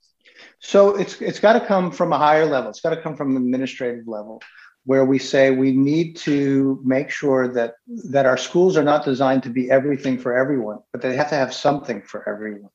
So 0.61 0.97
it's 0.97 1.21
it's 1.21 1.41
got 1.41 1.53
to 1.55 1.61
come 1.61 1.91
from 1.91 2.13
a 2.13 2.19
higher 2.19 2.47
level. 2.47 2.71
It's 2.71 2.81
got 2.81 2.91
to 2.91 3.03
come 3.03 3.17
from 3.17 3.35
the 3.35 3.41
administrative 3.41 4.09
level 4.09 4.41
where 4.87 5.05
we 5.05 5.19
say 5.19 5.51
we 5.51 5.73
need 5.73 6.17
to 6.17 6.81
make 6.85 7.11
sure 7.11 7.49
that 7.49 7.75
that 7.87 8.27
our 8.27 8.37
schools 8.37 8.77
are 8.77 8.83
not 8.83 9.05
designed 9.05 9.43
to 9.43 9.51
be 9.51 9.71
everything 9.71 10.19
for 10.19 10.37
everyone, 10.37 10.79
but 10.93 11.03
they 11.03 11.17
have 11.17 11.29
to 11.29 11.35
have 11.35 11.53
something 11.53 12.03
for 12.03 12.27
everyone. 12.29 12.71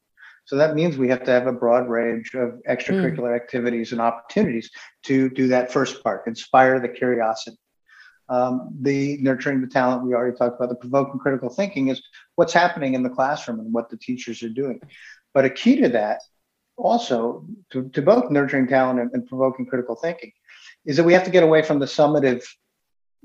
So 0.45 0.55
that 0.57 0.73
means 0.73 0.97
we 0.97 1.09
have 1.09 1.23
to 1.25 1.31
have 1.31 1.45
a 1.45 1.53
broad 1.53 1.87
range 1.87 2.33
of 2.33 2.59
extracurricular 2.67 3.31
mm. 3.31 3.35
activities 3.35 3.91
and 3.91 4.01
opportunities 4.01 4.71
to 5.03 5.29
do 5.29 5.47
that 5.49 5.71
first 5.71 6.03
part, 6.03 6.25
inspire 6.25 6.79
the 6.79 6.89
curiosity. 6.89 7.57
Um, 8.29 8.69
the 8.79 9.17
nurturing 9.21 9.61
the 9.61 9.67
talent 9.67 10.05
we 10.05 10.13
already 10.13 10.37
talked 10.37 10.55
about, 10.55 10.69
the 10.69 10.75
provoking 10.75 11.19
critical 11.19 11.49
thinking 11.49 11.87
is 11.87 12.01
what's 12.35 12.53
happening 12.53 12.93
in 12.93 13.03
the 13.03 13.09
classroom 13.09 13.59
and 13.59 13.73
what 13.73 13.89
the 13.89 13.97
teachers 13.97 14.43
are 14.43 14.49
doing. 14.49 14.79
But 15.33 15.45
a 15.45 15.49
key 15.49 15.81
to 15.81 15.89
that 15.89 16.21
also 16.79 17.45
to, 17.71 17.89
to 17.89 18.01
both 18.01 18.31
nurturing 18.31 18.67
talent 18.67 18.99
and, 18.99 19.11
and 19.13 19.27
provoking 19.27 19.65
critical 19.65 19.95
thinking 19.95 20.31
is 20.85 20.97
that 20.97 21.03
we 21.03 21.13
have 21.13 21.25
to 21.25 21.31
get 21.31 21.43
away 21.43 21.61
from 21.61 21.79
the 21.79 21.85
summative 21.85 22.43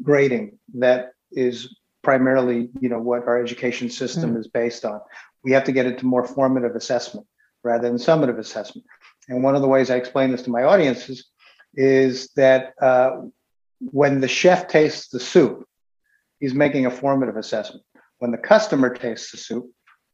grading 0.02 0.58
that 0.74 1.12
is 1.32 1.76
primarily 2.02 2.68
you 2.80 2.88
know 2.88 2.98
what 2.98 3.26
our 3.26 3.40
education 3.40 3.88
system 3.88 4.34
mm. 4.34 4.40
is 4.40 4.48
based 4.48 4.84
on 4.84 5.00
we 5.44 5.52
have 5.52 5.64
to 5.64 5.72
get 5.72 5.86
into 5.86 6.04
more 6.04 6.26
formative 6.26 6.74
assessment 6.74 7.26
rather 7.62 7.88
than 7.88 7.96
summative 7.96 8.38
assessment 8.38 8.84
and 9.28 9.42
one 9.42 9.54
of 9.54 9.62
the 9.62 9.68
ways 9.68 9.88
i 9.88 9.94
explain 9.94 10.30
this 10.30 10.42
to 10.42 10.50
my 10.50 10.64
audiences 10.64 11.30
is 11.74 12.28
that 12.36 12.74
uh, 12.82 13.22
when 13.90 14.20
the 14.20 14.28
chef 14.28 14.68
tastes 14.68 15.08
the 15.08 15.20
soup 15.20 15.66
he's 16.40 16.54
making 16.54 16.86
a 16.86 16.90
formative 16.90 17.36
assessment. 17.36 17.84
When 18.18 18.30
the 18.30 18.38
customer 18.38 18.94
tastes 18.94 19.30
the 19.30 19.38
soup 19.38 19.70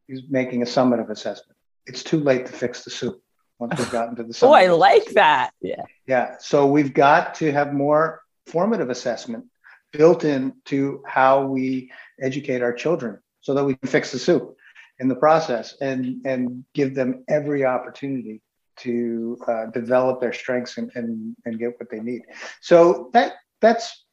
he's 0.06 0.22
making 0.28 0.62
a 0.62 0.66
summative 0.66 1.10
assessment. 1.10 1.56
It's 1.86 2.02
too 2.02 2.20
late 2.20 2.46
to 2.46 2.52
fix 2.52 2.84
the 2.84 2.90
soup 2.90 3.20
once 3.58 3.78
we've 3.78 3.90
gotten 3.90 4.16
to 4.16 4.22
the 4.22 4.38
oh 4.42 4.52
i 4.52 4.68
like 4.68 5.06
that. 5.10 5.52
Yeah. 5.60 5.84
Yeah 6.06 6.36
so 6.40 6.66
we've 6.66 6.94
got 6.94 7.34
to 7.36 7.52
have 7.52 7.72
more 7.72 8.22
formative 8.46 8.90
assessment 8.90 9.44
built 9.92 10.24
into 10.24 11.02
how 11.06 11.44
we 11.44 11.90
educate 12.20 12.62
our 12.62 12.72
children 12.72 13.18
so 13.40 13.54
that 13.54 13.64
we 13.64 13.74
can 13.74 13.88
fix 13.88 14.12
the 14.12 14.18
soup 14.18 14.56
in 14.98 15.08
the 15.08 15.16
process 15.16 15.76
and 15.80 16.24
and 16.24 16.64
give 16.74 16.94
them 16.94 17.24
every 17.28 17.64
opportunity 17.64 18.40
to 18.76 19.36
uh, 19.46 19.66
develop 19.66 20.20
their 20.20 20.32
strengths 20.32 20.78
and, 20.78 20.90
and 20.94 21.36
and 21.44 21.58
get 21.58 21.78
what 21.78 21.90
they 21.90 22.00
need. 22.00 22.22
So 22.60 23.10
that 23.12 23.34
that's 23.60 24.04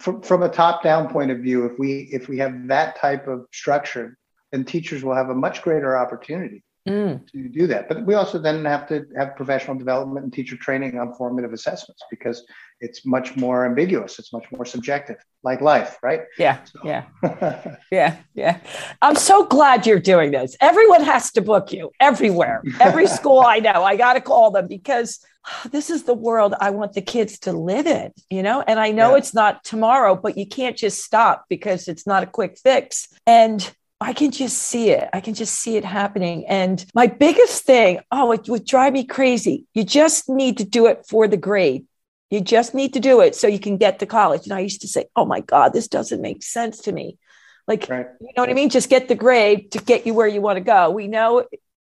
from, 0.00 0.22
from 0.22 0.42
a 0.42 0.48
top 0.48 0.82
down 0.82 1.08
point 1.08 1.30
of 1.30 1.38
view 1.38 1.66
if 1.66 1.78
we 1.78 2.08
if 2.12 2.28
we 2.28 2.38
have 2.38 2.68
that 2.68 2.96
type 2.96 3.28
of 3.28 3.46
structure 3.52 4.16
then 4.52 4.64
teachers 4.64 5.04
will 5.04 5.14
have 5.14 5.30
a 5.30 5.34
much 5.34 5.62
greater 5.62 5.96
opportunity 5.96 6.64
mm. 6.88 7.26
to 7.30 7.48
do 7.48 7.66
that. 7.66 7.88
But 7.88 8.04
we 8.04 8.14
also 8.14 8.38
then 8.38 8.64
have 8.64 8.88
to 8.88 9.06
have 9.16 9.36
professional 9.36 9.76
development 9.76 10.24
and 10.24 10.32
teacher 10.32 10.56
training 10.56 10.98
on 10.98 11.14
formative 11.14 11.52
assessments 11.52 12.02
because 12.10 12.44
it's 12.80 13.04
much 13.04 13.36
more 13.36 13.66
ambiguous. 13.66 14.18
It's 14.18 14.32
much 14.32 14.46
more 14.50 14.64
subjective, 14.64 15.16
like 15.42 15.60
life, 15.60 15.98
right? 16.02 16.22
Yeah, 16.38 16.64
so. 16.64 16.80
yeah, 16.84 17.04
yeah, 17.92 18.16
yeah. 18.34 18.58
I'm 19.02 19.16
so 19.16 19.44
glad 19.44 19.86
you're 19.86 19.98
doing 19.98 20.30
this. 20.30 20.56
Everyone 20.60 21.04
has 21.04 21.30
to 21.32 21.42
book 21.42 21.72
you 21.72 21.90
everywhere. 22.00 22.62
Every 22.80 23.06
school 23.18 23.40
I 23.40 23.58
know, 23.58 23.84
I 23.84 23.96
got 23.96 24.14
to 24.14 24.20
call 24.20 24.50
them 24.50 24.66
because 24.66 25.24
this 25.70 25.90
is 25.90 26.04
the 26.04 26.14
world 26.14 26.54
I 26.60 26.70
want 26.70 26.92
the 26.92 27.02
kids 27.02 27.38
to 27.40 27.52
live 27.52 27.86
in, 27.86 28.12
you 28.28 28.42
know? 28.42 28.62
And 28.66 28.78
I 28.78 28.90
know 28.90 29.12
yeah. 29.12 29.18
it's 29.18 29.34
not 29.34 29.64
tomorrow, 29.64 30.14
but 30.14 30.36
you 30.36 30.46
can't 30.46 30.76
just 30.76 31.02
stop 31.02 31.44
because 31.48 31.88
it's 31.88 32.06
not 32.06 32.22
a 32.22 32.26
quick 32.26 32.58
fix. 32.58 33.08
And 33.26 33.74
I 34.00 34.14
can 34.14 34.30
just 34.30 34.56
see 34.56 34.90
it. 34.90 35.08
I 35.12 35.20
can 35.20 35.34
just 35.34 35.54
see 35.56 35.76
it 35.76 35.84
happening. 35.84 36.46
And 36.46 36.84
my 36.94 37.06
biggest 37.06 37.64
thing, 37.64 38.00
oh, 38.10 38.32
it 38.32 38.48
would 38.48 38.64
drive 38.64 38.94
me 38.94 39.04
crazy. 39.04 39.66
You 39.74 39.84
just 39.84 40.28
need 40.28 40.58
to 40.58 40.64
do 40.64 40.86
it 40.86 41.04
for 41.06 41.28
the 41.28 41.36
grade. 41.36 41.86
You 42.30 42.40
just 42.40 42.74
need 42.74 42.94
to 42.94 43.00
do 43.00 43.20
it 43.20 43.34
so 43.34 43.46
you 43.46 43.58
can 43.58 43.76
get 43.76 43.98
to 43.98 44.06
college. 44.06 44.44
And 44.44 44.54
I 44.54 44.60
used 44.60 44.80
to 44.82 44.88
say, 44.88 45.06
oh 45.16 45.26
my 45.26 45.40
God, 45.40 45.72
this 45.72 45.88
doesn't 45.88 46.22
make 46.22 46.42
sense 46.42 46.78
to 46.82 46.92
me. 46.92 47.18
Like, 47.66 47.88
right. 47.90 48.06
you 48.20 48.28
know 48.36 48.42
what 48.42 48.48
I 48.48 48.54
mean? 48.54 48.70
Just 48.70 48.88
get 48.88 49.08
the 49.08 49.14
grade 49.14 49.72
to 49.72 49.78
get 49.78 50.06
you 50.06 50.14
where 50.14 50.28
you 50.28 50.40
want 50.40 50.56
to 50.56 50.64
go. 50.64 50.90
We 50.90 51.06
know 51.06 51.44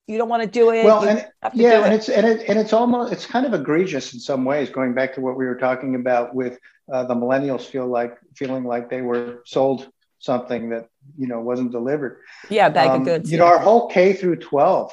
you 0.08 0.18
don't 0.18 0.30
want 0.30 0.44
to 0.44 0.50
do 0.50 0.72
it. 0.72 0.84
Well, 0.84 1.08
and 1.08 1.26
yeah, 1.54 1.86
and 1.86 1.94
it. 1.94 1.98
it's 1.98 2.10
and 2.10 2.28
it 2.28 2.50
and 2.50 2.60
it's 2.60 2.74
almost 2.74 3.13
it's 3.13 3.26
kind 3.26 3.46
of 3.46 3.54
egregious 3.54 4.13
in 4.13 4.20
some 4.20 4.44
ways. 4.44 4.70
Going 4.70 4.94
back 4.94 5.13
to 5.16 5.22
what 5.22 5.38
we 5.38 5.46
were 5.46 5.56
talking 5.56 5.96
about 5.96 6.36
with 6.36 6.60
uh, 6.92 7.06
the 7.06 7.16
millennials 7.16 7.62
feel 7.62 7.88
like 7.88 8.18
feeling 8.36 8.66
like 8.66 8.89
they 8.89 9.02
were 9.02 9.42
sold 9.46 9.89
something 10.23 10.69
that 10.69 10.88
you 11.17 11.27
know 11.27 11.41
wasn't 11.41 11.71
delivered. 11.71 12.21
Yeah, 12.49 12.69
bag 12.69 12.89
um, 12.89 13.01
of 13.01 13.05
goods. 13.05 13.31
You 13.31 13.38
know, 13.38 13.45
our 13.45 13.59
whole 13.59 13.89
K 13.89 14.13
through 14.13 14.38
12 14.38 14.91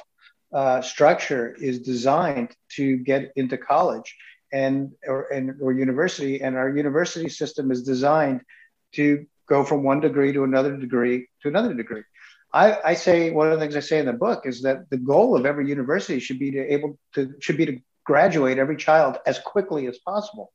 uh, 0.53 0.81
structure 0.83 1.55
is 1.55 1.79
designed 1.79 2.55
to 2.77 2.97
get 2.99 3.33
into 3.37 3.57
college 3.57 4.17
and 4.53 4.93
or 5.07 5.29
and 5.33 5.55
or 5.63 5.73
university, 5.73 6.43
and 6.43 6.57
our 6.57 6.69
university 6.77 7.29
system 7.29 7.71
is 7.71 7.83
designed 7.85 8.43
to 8.95 9.27
go 9.49 9.65
from 9.65 9.83
one 9.83 10.01
degree 10.01 10.33
to 10.33 10.45
another 10.45 10.77
degree 10.77 11.29
to 11.43 11.49
another 11.49 11.75
degree. 11.75 12.03
I, 12.53 12.79
I 12.85 12.95
say 12.95 13.31
one 13.31 13.47
of 13.47 13.53
the 13.53 13.61
things 13.61 13.77
I 13.77 13.81
say 13.81 14.01
in 14.01 14.07
the 14.07 14.13
book 14.13 14.43
is 14.45 14.63
that 14.63 14.91
the 14.91 14.97
goal 14.97 15.37
of 15.37 15.47
every 15.47 15.69
university 15.69 16.19
should 16.19 16.41
be 16.41 16.51
to 16.51 16.73
able 16.73 16.99
to 17.15 17.35
should 17.41 17.57
be 17.57 17.67
to 17.67 17.79
graduate 18.05 18.59
every 18.59 18.77
child 18.77 19.19
as 19.25 19.39
quickly 19.39 19.87
as 19.87 19.99
possible. 19.99 20.53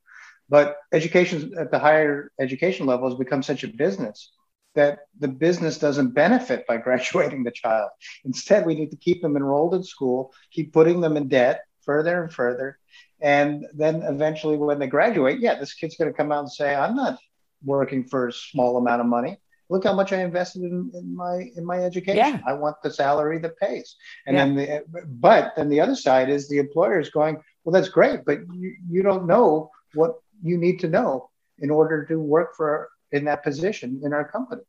But 0.49 0.77
education 0.91 1.53
at 1.57 1.71
the 1.71 1.79
higher 1.79 2.31
education 2.39 2.85
level 2.85 3.09
has 3.09 3.17
become 3.17 3.41
such 3.41 3.63
a 3.63 3.69
business 3.69 4.31
that 4.75 4.99
the 5.19 5.27
business 5.27 5.77
doesn't 5.77 6.13
benefit 6.13 6.65
by 6.67 6.77
graduating 6.85 7.43
the 7.43 7.51
child. 7.51 7.89
Instead, 8.23 8.65
we 8.65 8.75
need 8.75 8.91
to 8.91 8.97
keep 8.97 9.21
them 9.21 9.35
enrolled 9.35 9.73
in 9.73 9.83
school, 9.83 10.33
keep 10.51 10.73
putting 10.73 11.01
them 11.01 11.17
in 11.17 11.27
debt 11.27 11.61
further 11.83 12.23
and 12.23 12.33
further. 12.33 12.77
And 13.21 13.65
then 13.73 14.03
eventually, 14.03 14.57
when 14.57 14.79
they 14.79 14.87
graduate, 14.87 15.39
yeah, 15.39 15.55
this 15.55 15.73
kid's 15.73 15.95
going 15.95 16.11
to 16.11 16.17
come 16.17 16.31
out 16.31 16.39
and 16.39 16.51
say, 16.51 16.75
I'm 16.75 16.95
not 16.95 17.17
working 17.63 18.03
for 18.03 18.27
a 18.27 18.33
small 18.33 18.77
amount 18.77 19.01
of 19.01 19.07
money. 19.07 19.37
Look 19.69 19.85
how 19.85 19.93
much 19.93 20.13
I 20.13 20.21
invested 20.21 20.61
in, 20.63 20.91
in 20.93 21.15
my 21.15 21.49
in 21.55 21.65
my 21.65 21.79
education. 21.79 22.17
Yeah. 22.17 22.39
I 22.45 22.53
want 22.53 22.75
the 22.83 22.91
salary 22.91 23.39
that 23.39 23.57
pays. 23.57 23.95
And 24.27 24.35
yeah. 24.35 24.45
then 24.45 24.55
the 24.55 25.05
but 25.07 25.53
then 25.55 25.69
the 25.69 25.81
other 25.81 25.95
side 25.95 26.29
is 26.29 26.47
the 26.47 26.59
employer 26.59 26.99
is 26.99 27.09
going, 27.09 27.41
well, 27.63 27.73
that's 27.73 27.89
great, 27.89 28.25
but 28.25 28.39
you, 28.53 28.75
you 28.87 29.01
don't 29.01 29.25
know 29.25 29.71
what 29.95 30.19
you 30.43 30.57
need 30.57 30.79
to 30.81 30.87
know 30.87 31.31
in 31.59 31.71
order 31.71 32.05
to 32.05 32.19
work 32.19 32.55
for 32.55 32.89
in 33.11 33.25
that 33.25 33.43
position 33.43 34.01
in 34.03 34.13
our 34.13 34.27
company. 34.27 34.61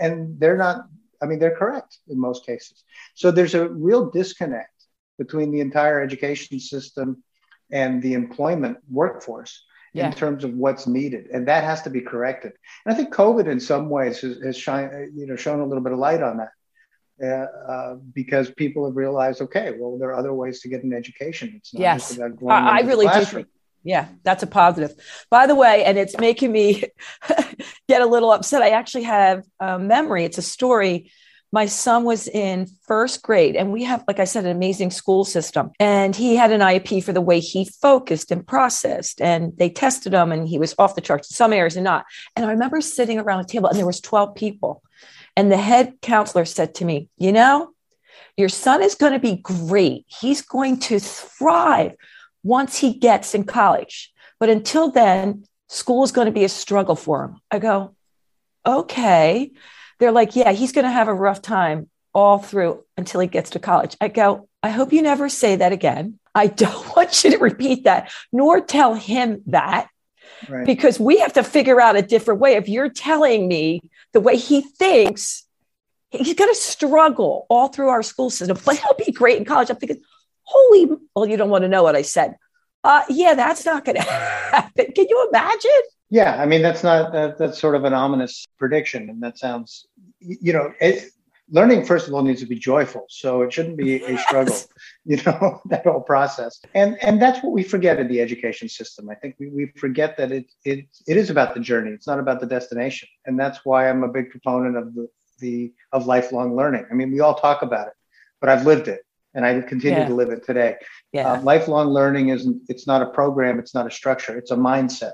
And 0.00 0.38
they're 0.40 0.56
not, 0.56 0.86
I 1.22 1.26
mean, 1.26 1.38
they're 1.38 1.56
correct 1.56 1.98
in 2.08 2.18
most 2.18 2.44
cases. 2.44 2.84
So 3.14 3.30
there's 3.30 3.54
a 3.54 3.68
real 3.68 4.10
disconnect 4.10 4.72
between 5.18 5.50
the 5.50 5.60
entire 5.60 6.00
education 6.00 6.60
system 6.60 7.22
and 7.70 8.02
the 8.02 8.14
employment 8.14 8.78
workforce 8.90 9.64
yeah. 9.92 10.06
in 10.06 10.12
terms 10.12 10.44
of 10.44 10.54
what's 10.54 10.86
needed. 10.86 11.26
And 11.32 11.46
that 11.48 11.64
has 11.64 11.82
to 11.82 11.90
be 11.90 12.00
corrected. 12.00 12.52
And 12.84 12.94
I 12.94 12.96
think 12.96 13.12
COVID 13.12 13.46
in 13.48 13.60
some 13.60 13.88
ways 13.88 14.20
has, 14.20 14.38
has 14.42 14.56
shine, 14.56 15.12
you 15.14 15.26
know, 15.26 15.36
shown 15.36 15.60
a 15.60 15.66
little 15.66 15.82
bit 15.82 15.92
of 15.92 15.98
light 15.98 16.22
on 16.22 16.38
that. 16.38 16.50
Uh, 17.20 17.46
uh, 17.72 17.94
because 18.14 18.48
people 18.52 18.86
have 18.86 18.94
realized, 18.94 19.40
okay, 19.40 19.74
well, 19.76 19.98
there 19.98 20.10
are 20.10 20.16
other 20.16 20.32
ways 20.32 20.60
to 20.60 20.68
get 20.68 20.84
an 20.84 20.92
education. 20.92 21.52
It's 21.56 21.74
not 21.74 21.80
yes. 21.80 22.08
just 22.08 22.16
about 22.16 22.36
going 22.38 22.52
I, 22.52 22.78
I 22.78 22.80
really 22.82 23.08
do 23.08 23.24
think 23.24 23.48
yeah, 23.88 24.08
that's 24.22 24.42
a 24.42 24.46
positive. 24.46 24.94
By 25.30 25.46
the 25.46 25.54
way, 25.54 25.82
and 25.82 25.96
it's 25.96 26.18
making 26.18 26.52
me 26.52 26.84
get 27.88 28.02
a 28.02 28.06
little 28.06 28.30
upset. 28.30 28.60
I 28.60 28.68
actually 28.68 29.04
have 29.04 29.44
a 29.60 29.78
memory. 29.78 30.26
It's 30.26 30.36
a 30.36 30.42
story. 30.42 31.10
My 31.52 31.64
son 31.64 32.04
was 32.04 32.28
in 32.28 32.66
first 32.86 33.22
grade, 33.22 33.56
and 33.56 33.72
we 33.72 33.84
have, 33.84 34.04
like 34.06 34.18
I 34.18 34.24
said, 34.24 34.44
an 34.44 34.50
amazing 34.50 34.90
school 34.90 35.24
system. 35.24 35.70
And 35.80 36.14
he 36.14 36.36
had 36.36 36.52
an 36.52 36.60
IEP 36.60 37.02
for 37.02 37.14
the 37.14 37.22
way 37.22 37.40
he 37.40 37.64
focused 37.64 38.30
and 38.30 38.46
processed. 38.46 39.22
And 39.22 39.56
they 39.56 39.70
tested 39.70 40.12
him, 40.12 40.32
and 40.32 40.46
he 40.46 40.58
was 40.58 40.74
off 40.78 40.94
the 40.94 41.00
charts 41.00 41.30
in 41.30 41.34
some 41.34 41.54
areas 41.54 41.74
and 41.74 41.84
not. 41.84 42.04
And 42.36 42.44
I 42.44 42.50
remember 42.50 42.82
sitting 42.82 43.18
around 43.18 43.40
a 43.40 43.44
table, 43.44 43.70
and 43.70 43.78
there 43.78 43.86
was 43.86 44.02
12 44.02 44.34
people. 44.34 44.82
And 45.34 45.50
the 45.50 45.56
head 45.56 45.94
counselor 46.02 46.44
said 46.44 46.74
to 46.74 46.84
me, 46.84 47.08
"You 47.16 47.32
know, 47.32 47.70
your 48.36 48.50
son 48.50 48.82
is 48.82 48.96
going 48.96 49.14
to 49.14 49.18
be 49.18 49.36
great. 49.36 50.04
He's 50.08 50.42
going 50.42 50.80
to 50.80 50.98
thrive." 50.98 51.94
Once 52.42 52.78
he 52.78 52.94
gets 52.94 53.34
in 53.34 53.44
college. 53.44 54.12
But 54.40 54.48
until 54.48 54.90
then, 54.90 55.44
school 55.68 56.04
is 56.04 56.12
going 56.12 56.26
to 56.26 56.32
be 56.32 56.44
a 56.44 56.48
struggle 56.48 56.96
for 56.96 57.24
him. 57.24 57.36
I 57.50 57.58
go, 57.58 57.94
okay. 58.64 59.52
They're 59.98 60.12
like, 60.12 60.36
yeah, 60.36 60.52
he's 60.52 60.72
going 60.72 60.84
to 60.84 60.90
have 60.90 61.08
a 61.08 61.14
rough 61.14 61.42
time 61.42 61.88
all 62.14 62.38
through 62.38 62.84
until 62.96 63.20
he 63.20 63.26
gets 63.26 63.50
to 63.50 63.58
college. 63.58 63.96
I 64.00 64.08
go, 64.08 64.48
I 64.62 64.70
hope 64.70 64.92
you 64.92 65.02
never 65.02 65.28
say 65.28 65.56
that 65.56 65.72
again. 65.72 66.18
I 66.34 66.46
don't 66.46 66.96
want 66.96 67.24
you 67.24 67.30
to 67.30 67.38
repeat 67.38 67.84
that, 67.84 68.12
nor 68.32 68.60
tell 68.60 68.94
him 68.94 69.42
that. 69.46 69.88
Right. 70.48 70.64
Because 70.64 71.00
we 71.00 71.18
have 71.18 71.32
to 71.34 71.42
figure 71.42 71.80
out 71.80 71.96
a 71.96 72.02
different 72.02 72.40
way. 72.40 72.54
If 72.54 72.68
you're 72.68 72.88
telling 72.88 73.48
me 73.48 73.80
the 74.12 74.20
way 74.20 74.36
he 74.36 74.60
thinks, 74.60 75.44
he's 76.10 76.34
going 76.34 76.50
to 76.50 76.58
struggle 76.58 77.46
all 77.50 77.68
through 77.68 77.88
our 77.88 78.02
school 78.02 78.30
system, 78.30 78.56
but 78.64 78.78
he'll 78.78 79.04
be 79.04 79.12
great 79.12 79.38
in 79.38 79.44
college. 79.44 79.68
I'm 79.68 79.76
thinking, 79.76 80.00
holy, 80.48 80.88
well, 81.14 81.26
you 81.26 81.36
don't 81.36 81.50
want 81.50 81.62
to 81.62 81.68
know 81.68 81.82
what 81.82 81.96
I 81.96 82.02
said. 82.02 82.36
Uh, 82.82 83.02
yeah, 83.08 83.34
that's 83.34 83.66
not 83.66 83.84
going 83.84 83.96
to 84.02 84.02
happen. 84.02 84.92
Can 84.94 85.06
you 85.08 85.28
imagine? 85.28 85.82
Yeah, 86.10 86.40
I 86.40 86.46
mean, 86.46 86.62
that's 86.62 86.82
not, 86.82 87.12
that, 87.12 87.38
that's 87.38 87.60
sort 87.60 87.74
of 87.74 87.84
an 87.84 87.92
ominous 87.92 88.46
prediction. 88.58 89.10
And 89.10 89.22
that 89.22 89.38
sounds, 89.38 89.86
you 90.20 90.54
know, 90.54 90.72
it, 90.80 91.10
learning, 91.50 91.84
first 91.84 92.08
of 92.08 92.14
all, 92.14 92.22
needs 92.22 92.40
to 92.40 92.46
be 92.46 92.58
joyful. 92.58 93.04
So 93.10 93.42
it 93.42 93.52
shouldn't 93.52 93.76
be 93.76 94.02
a 94.02 94.16
struggle, 94.18 94.56
you 95.04 95.18
know, 95.26 95.60
that 95.66 95.84
whole 95.84 96.00
process. 96.00 96.60
And, 96.74 96.96
and 97.02 97.20
that's 97.20 97.42
what 97.42 97.52
we 97.52 97.62
forget 97.62 97.98
in 97.98 98.08
the 98.08 98.22
education 98.22 98.70
system. 98.70 99.10
I 99.10 99.16
think 99.16 99.36
we, 99.38 99.48
we 99.48 99.66
forget 99.76 100.16
that 100.16 100.32
it, 100.32 100.46
it, 100.64 100.86
it 101.06 101.18
is 101.18 101.28
about 101.28 101.52
the 101.52 101.60
journey. 101.60 101.90
It's 101.90 102.06
not 102.06 102.20
about 102.20 102.40
the 102.40 102.46
destination. 102.46 103.08
And 103.26 103.38
that's 103.38 103.66
why 103.66 103.90
I'm 103.90 104.02
a 104.02 104.08
big 104.08 104.30
proponent 104.30 104.78
of 104.78 104.94
the, 104.94 105.08
the, 105.40 105.72
of 105.92 106.06
lifelong 106.06 106.56
learning. 106.56 106.86
I 106.90 106.94
mean, 106.94 107.12
we 107.12 107.20
all 107.20 107.34
talk 107.34 107.60
about 107.60 107.88
it, 107.88 107.94
but 108.40 108.48
I've 108.48 108.64
lived 108.64 108.88
it 108.88 109.02
and 109.38 109.46
I 109.46 109.60
continue 109.60 110.00
yeah. 110.00 110.08
to 110.08 110.14
live 110.14 110.30
it 110.30 110.44
today. 110.44 110.74
Yeah. 111.12 111.34
Uh, 111.34 111.42
lifelong 111.42 111.90
learning 111.90 112.30
isn't, 112.30 112.60
it's 112.68 112.88
not 112.88 113.02
a 113.02 113.06
program, 113.06 113.60
it's 113.60 113.72
not 113.72 113.86
a 113.86 113.90
structure, 113.90 114.36
it's 114.36 114.50
a 114.50 114.56
mindset. 114.56 115.12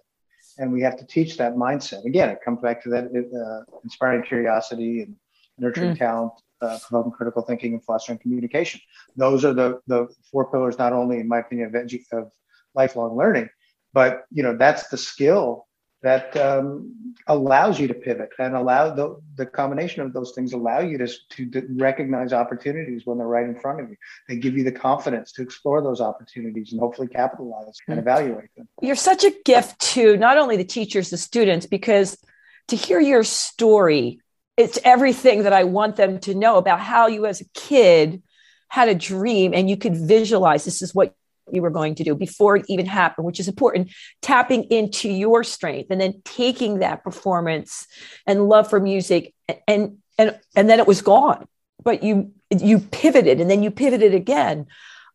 And 0.57 0.73
we 0.73 0.81
have 0.81 0.97
to 0.97 1.05
teach 1.05 1.37
that 1.37 1.57
mindset. 1.57 2.07
Again, 2.07 2.31
it 2.31 2.39
comes 2.43 2.61
back 2.63 2.83
to 2.85 2.89
that 2.89 3.05
uh, 3.05 3.71
inspiring 3.85 4.23
curiosity 4.23 5.03
and 5.03 5.15
nurturing 5.59 5.95
mm. 5.95 5.99
talent, 5.99 6.33
uh, 6.63 6.79
promoting 6.89 7.13
critical 7.13 7.43
thinking 7.43 7.75
and 7.75 7.85
fostering 7.85 8.17
communication. 8.17 8.81
Those 9.15 9.45
are 9.45 9.53
the, 9.53 9.81
the 9.89 10.09
four 10.33 10.51
pillars, 10.51 10.79
not 10.79 10.95
only 10.95 11.21
in 11.21 11.29
my 11.29 11.41
opinion, 11.41 11.67
of, 11.69 11.75
edu- 11.75 12.01
of 12.13 12.33
lifelong 12.75 13.19
learning, 13.19 13.51
but 13.93 14.25
you 14.31 14.43
know 14.43 14.57
that's 14.57 14.89
the 14.89 14.97
skill 14.97 15.67
that 16.05 16.37
um, 16.37 17.15
allows 17.27 17.81
you 17.81 17.89
to 17.89 17.95
pivot 17.95 18.29
and 18.39 18.55
allow 18.55 18.95
the, 18.95 19.17
the 19.37 19.47
combination 19.47 20.03
of 20.03 20.13
those 20.13 20.33
things 20.33 20.53
allow 20.53 20.79
you 20.81 20.99
to, 20.99 21.07
to 21.31 21.67
recognize 21.71 22.35
opportunities 22.35 23.07
when 23.07 23.17
they're 23.17 23.27
right 23.27 23.47
in 23.47 23.59
front 23.59 23.81
of 23.81 23.89
you 23.89 23.97
they 24.29 24.37
give 24.37 24.55
you 24.57 24.63
the 24.63 24.71
confidence 24.71 25.33
to 25.33 25.43
explore 25.43 25.83
those 25.83 26.03
opportunities 26.03 26.73
and 26.73 26.81
hopefully 26.81 27.09
capitalize 27.09 27.79
and 27.89 27.95
hmm. 27.95 28.01
evaluate 28.01 28.55
them 28.57 28.69
you're 28.83 28.95
such 28.95 29.25
a 29.25 29.33
gift 29.45 29.79
to 29.81 30.17
not 30.19 30.37
only 30.37 30.57
the 30.57 30.65
teachers 30.65 31.09
the 31.09 31.17
students 31.17 31.67
because 31.67 32.23
to 32.69 32.77
hear 32.77 33.01
your 33.01 33.25
story 33.25 34.21
it's 34.59 34.79
everything 34.85 35.45
that 35.45 35.55
i 35.55 35.65
want 35.65 35.97
them 35.97 36.21
to 36.21 36.35
know 36.35 36.57
about 36.59 36.81
how 36.81 37.07
you 37.07 37.25
as 37.25 37.41
a 37.41 37.49
kid 37.55 38.23
had 38.69 38.89
a 38.91 38.95
dream 38.95 39.55
and 39.55 39.71
you 39.71 39.79
could 39.79 39.97
visualize 39.97 40.67
this 40.67 40.83
is 40.83 40.95
what 40.95 41.15
you 41.53 41.63
were 41.63 41.71
going 41.71 41.95
to 41.97 42.05
do 42.05 42.15
before 42.15 42.57
it 42.57 42.65
even 42.69 42.87
happened, 42.87 43.27
which 43.27 43.41
is 43.41 43.49
important. 43.49 43.93
Tapping 44.23 44.65
into 44.65 45.09
your 45.09 45.45
strength 45.45 45.91
and 45.91 46.01
then 46.01 46.23
taking 46.25 46.79
that 46.79 47.05
performance 47.05 47.87
and 48.27 48.49
love 48.49 48.69
for 48.69 48.81
music 48.81 49.35
and 49.69 49.99
and 50.19 50.39
and 50.57 50.71
then 50.71 50.81
it 50.81 50.87
was 50.87 51.03
gone. 51.03 51.47
But 51.83 52.03
you 52.03 52.33
you 52.51 52.79
pivoted 52.79 53.41
and 53.41 53.51
then 53.51 53.63
you 53.63 53.71
pivoted 53.71 54.15
again. 54.15 54.67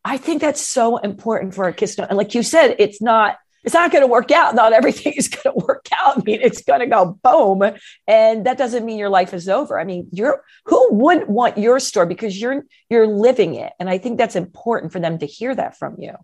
I 0.04 0.16
think 0.16 0.40
that's 0.40 0.60
so 0.60 0.96
important 0.98 1.54
for 1.54 1.64
our 1.64 1.72
kids. 1.72 1.98
And 1.98 2.16
like 2.16 2.34
you 2.34 2.42
said, 2.42 2.76
it's 2.78 3.02
not 3.02 3.36
it's 3.64 3.74
not 3.74 3.92
going 3.92 4.02
to 4.02 4.08
work 4.08 4.30
out. 4.30 4.54
Not 4.54 4.72
everything 4.72 5.12
is 5.16 5.28
going 5.28 5.58
to 5.58 5.64
work 5.66 5.86
out. 5.92 6.18
I 6.18 6.22
mean, 6.22 6.40
it's 6.42 6.62
going 6.62 6.80
to 6.80 6.86
go 6.86 7.18
boom. 7.22 7.74
And 8.06 8.46
that 8.46 8.58
doesn't 8.58 8.84
mean 8.84 8.98
your 8.98 9.08
life 9.08 9.34
is 9.34 9.48
over. 9.48 9.78
I 9.78 9.84
mean, 9.84 10.08
you're 10.12 10.42
who 10.66 10.88
wouldn't 10.92 11.28
want 11.28 11.58
your 11.58 11.80
story 11.80 12.06
because 12.06 12.40
you're 12.40 12.62
you're 12.88 13.06
living 13.06 13.54
it. 13.54 13.72
And 13.78 13.88
I 13.88 13.98
think 13.98 14.18
that's 14.18 14.36
important 14.36 14.92
for 14.92 15.00
them 15.00 15.18
to 15.18 15.26
hear 15.26 15.54
that 15.54 15.78
from 15.78 15.96
you. 15.98 16.14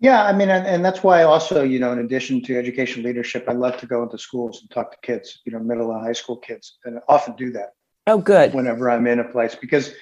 Yeah, 0.00 0.22
I 0.24 0.32
mean, 0.32 0.50
and, 0.50 0.66
and 0.66 0.84
that's 0.84 1.02
why 1.02 1.22
also, 1.22 1.62
you 1.62 1.78
know, 1.78 1.92
in 1.92 2.00
addition 2.00 2.42
to 2.42 2.58
education 2.58 3.02
leadership, 3.02 3.44
I 3.48 3.52
love 3.52 3.78
to 3.78 3.86
go 3.86 4.02
into 4.02 4.18
schools 4.18 4.60
and 4.60 4.70
talk 4.70 4.90
to 4.90 4.98
kids, 5.02 5.40
you 5.44 5.52
know, 5.52 5.60
middle 5.60 5.92
and 5.92 6.04
high 6.04 6.12
school 6.12 6.36
kids, 6.36 6.78
and 6.84 6.98
I 6.98 7.00
often 7.08 7.36
do 7.36 7.52
that. 7.52 7.70
Oh, 8.06 8.18
good. 8.18 8.52
Whenever 8.52 8.90
I'm 8.90 9.06
in 9.06 9.20
a 9.20 9.24
place, 9.24 9.54
because 9.54 9.94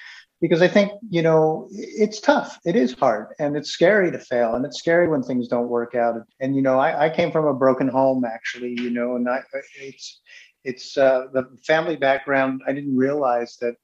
because 0.43 0.61
I 0.61 0.67
think 0.67 0.91
you 1.09 1.21
know 1.21 1.69
it's 1.71 2.19
tough. 2.19 2.59
It 2.65 2.75
is 2.75 2.93
hard, 2.95 3.27
and 3.39 3.55
it's 3.55 3.69
scary 3.69 4.11
to 4.11 4.19
fail, 4.19 4.55
and 4.55 4.65
it's 4.65 4.77
scary 4.77 5.07
when 5.07 5.23
things 5.23 5.47
don't 5.47 5.69
work 5.69 5.95
out. 5.95 6.15
And 6.41 6.53
you 6.53 6.61
know, 6.61 6.77
I, 6.77 7.05
I 7.05 7.09
came 7.09 7.31
from 7.31 7.45
a 7.45 7.53
broken 7.53 7.87
home, 7.87 8.25
actually, 8.25 8.75
you 8.77 8.89
know, 8.89 9.15
and 9.15 9.29
I, 9.29 9.39
it's 9.79 10.19
it's 10.65 10.97
uh, 10.97 11.27
the 11.31 11.45
family 11.65 11.95
background. 11.95 12.61
I 12.67 12.73
didn't 12.73 12.97
realize 12.97 13.55
that 13.61 13.75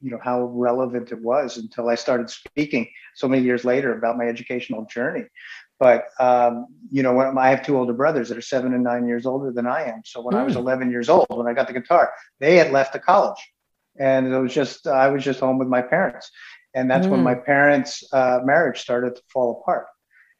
you 0.00 0.12
know 0.12 0.20
how 0.22 0.44
relevant 0.44 1.10
it 1.10 1.20
was 1.20 1.56
until 1.56 1.88
I 1.88 1.96
started 1.96 2.30
speaking 2.30 2.88
so 3.16 3.26
many 3.26 3.42
years 3.42 3.64
later 3.64 3.98
about 3.98 4.16
my 4.16 4.28
educational 4.28 4.84
journey. 4.84 5.24
But 5.80 6.04
um, 6.20 6.68
you 6.92 7.02
know, 7.02 7.12
when 7.12 7.36
I 7.36 7.50
have 7.50 7.66
two 7.66 7.76
older 7.76 7.92
brothers 7.92 8.28
that 8.28 8.38
are 8.38 8.52
seven 8.54 8.72
and 8.72 8.84
nine 8.84 9.08
years 9.08 9.26
older 9.26 9.50
than 9.50 9.66
I 9.66 9.82
am. 9.86 10.02
So 10.04 10.22
when 10.22 10.36
mm. 10.36 10.38
I 10.38 10.44
was 10.44 10.54
hmm. 10.54 10.60
11 10.60 10.92
years 10.92 11.08
old, 11.08 11.26
when 11.28 11.48
I 11.48 11.54
got 11.54 11.66
the 11.66 11.72
guitar, 11.72 12.12
they 12.38 12.54
had 12.54 12.70
left 12.70 12.92
the 12.92 13.00
college 13.00 13.40
and 13.98 14.32
it 14.32 14.38
was 14.38 14.54
just 14.54 14.86
I 14.86 15.08
was 15.08 15.24
just 15.24 15.40
home 15.40 15.58
with 15.58 15.68
my 15.68 15.82
parents, 15.82 16.30
and 16.74 16.90
that's 16.90 17.06
mm. 17.06 17.10
when 17.10 17.22
my 17.22 17.34
mm. 17.34 17.44
parents' 17.44 18.04
uh, 18.12 18.40
marriage 18.44 18.80
started 18.80 19.16
to 19.16 19.22
fall 19.32 19.60
apart. 19.60 19.86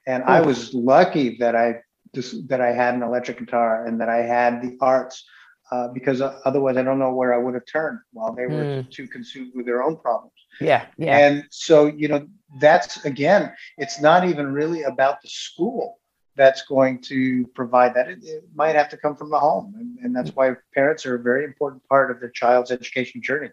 And 0.07 0.23
I 0.25 0.41
was 0.41 0.73
lucky 0.73 1.37
that 1.39 1.55
I 1.55 1.81
just, 2.15 2.49
that 2.49 2.63
I 2.63 2.73
had 2.73 2.95
an 2.95 3.03
electric 3.03 3.39
guitar 3.39 3.85
and 3.85 4.01
that 4.01 4.09
I 4.09 4.23
had 4.23 4.63
the 4.63 4.79
arts, 4.81 5.23
uh, 5.71 5.89
because 5.89 6.23
otherwise 6.23 6.79
I 6.79 6.83
don't 6.83 6.99
know 6.99 7.13
where 7.13 7.35
I 7.35 7.37
would 7.37 7.53
have 7.53 7.67
turned 7.67 7.99
while 8.13 8.33
they 8.33 8.47
were 8.47 8.65
mm. 8.65 8.91
too 8.91 9.07
consumed 9.07 9.53
with 9.55 9.67
their 9.67 9.83
own 9.83 9.99
problems. 9.99 10.33
Yeah, 10.61 10.87
yeah. 10.97 11.19
And 11.19 11.45
so 11.51 11.87
you 11.87 12.09
know 12.09 12.27
that's 12.61 13.05
again, 13.05 13.53
it's 13.77 14.01
not 14.01 14.27
even 14.27 14.53
really 14.53 14.83
about 14.85 15.21
the 15.23 15.29
school 15.29 15.99
that's 16.39 16.63
going 16.63 17.03
to 17.03 17.47
provide 17.49 17.93
that. 17.95 18.09
It, 18.09 18.21
it 18.23 18.45
might 18.55 18.77
have 18.77 18.89
to 18.91 18.97
come 18.97 19.17
from 19.17 19.29
the 19.29 19.39
home. 19.39 19.75
And, 19.77 19.99
and, 19.99 20.17
that's 20.17 20.35
why 20.35 20.55
parents 20.73 21.05
are 21.05 21.17
a 21.17 21.19
very 21.19 21.45
important 21.45 21.87
part 21.89 22.11
of 22.11 22.21
their 22.21 22.31
child's 22.31 22.71
education 22.71 23.21
journey. 23.21 23.51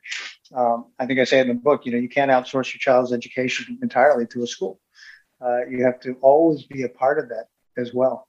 Um, 0.54 0.86
I 1.00 1.06
think 1.06 1.20
I 1.20 1.26
say 1.26 1.40
in 1.40 1.48
the 1.48 1.56
book, 1.56 1.86
you 1.86 1.92
know, 1.92 1.98
you 1.98 2.08
can't 2.08 2.32
outsource 2.32 2.74
your 2.74 2.80
child's 2.80 3.12
education 3.12 3.80
entirely 3.82 4.28
to 4.28 4.44
a 4.44 4.48
school. 4.48 4.80
Uh, 5.42 5.66
you 5.66 5.84
have 5.84 6.00
to 6.02 6.16
always 6.22 6.64
be 6.64 6.84
a 6.84 6.90
part 6.90 7.20
of 7.20 7.28
that 7.30 7.48
as 7.78 7.94
well. 7.94 8.28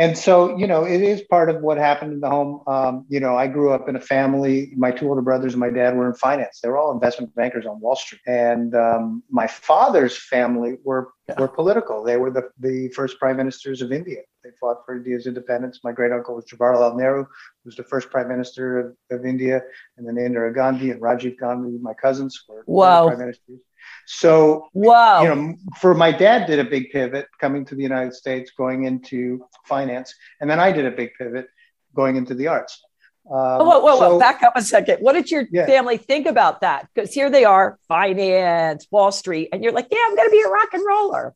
And 0.00 0.16
so, 0.16 0.56
you 0.56 0.66
know, 0.66 0.84
it 0.84 1.02
is 1.02 1.20
part 1.20 1.50
of 1.50 1.60
what 1.60 1.76
happened 1.76 2.14
in 2.14 2.20
the 2.20 2.30
home. 2.30 2.62
Um, 2.66 3.04
you 3.10 3.20
know, 3.20 3.36
I 3.36 3.46
grew 3.46 3.70
up 3.70 3.86
in 3.86 3.96
a 3.96 4.00
family. 4.00 4.72
My 4.74 4.90
two 4.90 5.06
older 5.06 5.20
brothers 5.20 5.52
and 5.52 5.60
my 5.60 5.68
dad 5.68 5.94
were 5.94 6.08
in 6.08 6.14
finance. 6.14 6.60
They 6.62 6.70
were 6.70 6.78
all 6.78 6.90
investment 6.92 7.34
bankers 7.34 7.66
on 7.66 7.80
Wall 7.80 7.96
Street. 7.96 8.22
And 8.26 8.74
um, 8.74 9.22
my 9.28 9.46
father's 9.46 10.16
family 10.16 10.78
were 10.84 11.12
were 11.38 11.48
political. 11.48 12.02
They 12.02 12.16
were 12.16 12.30
the, 12.30 12.48
the 12.58 12.88
first 12.88 13.18
prime 13.18 13.36
ministers 13.36 13.82
of 13.82 13.92
India. 13.92 14.20
They 14.42 14.50
fought 14.58 14.78
for 14.86 14.96
India's 14.96 15.26
independence. 15.26 15.80
My 15.84 15.92
great 15.92 16.12
uncle 16.12 16.34
was 16.34 16.46
Jawaharlal 16.46 16.96
Nehru, 16.96 17.24
who 17.24 17.66
was 17.66 17.76
the 17.76 17.84
first 17.84 18.10
prime 18.10 18.28
minister 18.28 18.78
of, 18.80 19.18
of 19.18 19.26
India, 19.26 19.60
and 19.98 20.08
then 20.08 20.14
Indira 20.14 20.52
Gandhi 20.54 20.92
and 20.92 21.00
Rajiv 21.00 21.38
Gandhi, 21.38 21.76
my 21.78 21.92
cousins, 21.92 22.42
were 22.48 22.64
wow. 22.66 23.06
prime 23.06 23.18
ministers. 23.18 23.60
So, 24.06 24.68
wow. 24.74 25.22
you 25.22 25.28
know, 25.28 25.54
for 25.78 25.94
my 25.94 26.12
dad 26.12 26.46
did 26.46 26.58
a 26.58 26.64
big 26.64 26.90
pivot 26.90 27.26
coming 27.40 27.64
to 27.66 27.74
the 27.74 27.82
United 27.82 28.14
States, 28.14 28.50
going 28.56 28.84
into 28.84 29.44
finance, 29.66 30.14
and 30.40 30.50
then 30.50 30.58
I 30.58 30.72
did 30.72 30.86
a 30.86 30.90
big 30.90 31.10
pivot 31.18 31.48
going 31.94 32.16
into 32.16 32.34
the 32.34 32.48
arts. 32.48 32.82
Um, 33.30 33.36
whoa, 33.36 33.78
whoa, 33.78 33.96
whoa, 33.96 33.98
so, 33.98 34.18
back 34.18 34.42
up 34.42 34.56
a 34.56 34.62
second. 34.62 34.98
What 34.98 35.12
did 35.12 35.30
your 35.30 35.44
yeah. 35.52 35.66
family 35.66 35.98
think 35.98 36.26
about 36.26 36.62
that? 36.62 36.88
Because 36.92 37.14
here 37.14 37.30
they 37.30 37.44
are, 37.44 37.78
finance, 37.86 38.88
Wall 38.90 39.12
Street, 39.12 39.50
and 39.52 39.62
you're 39.62 39.72
like, 39.72 39.86
yeah, 39.90 39.98
I'm 40.04 40.16
going 40.16 40.28
to 40.28 40.32
be 40.32 40.42
a 40.42 40.48
rock 40.48 40.68
and 40.72 40.82
roller. 40.86 41.34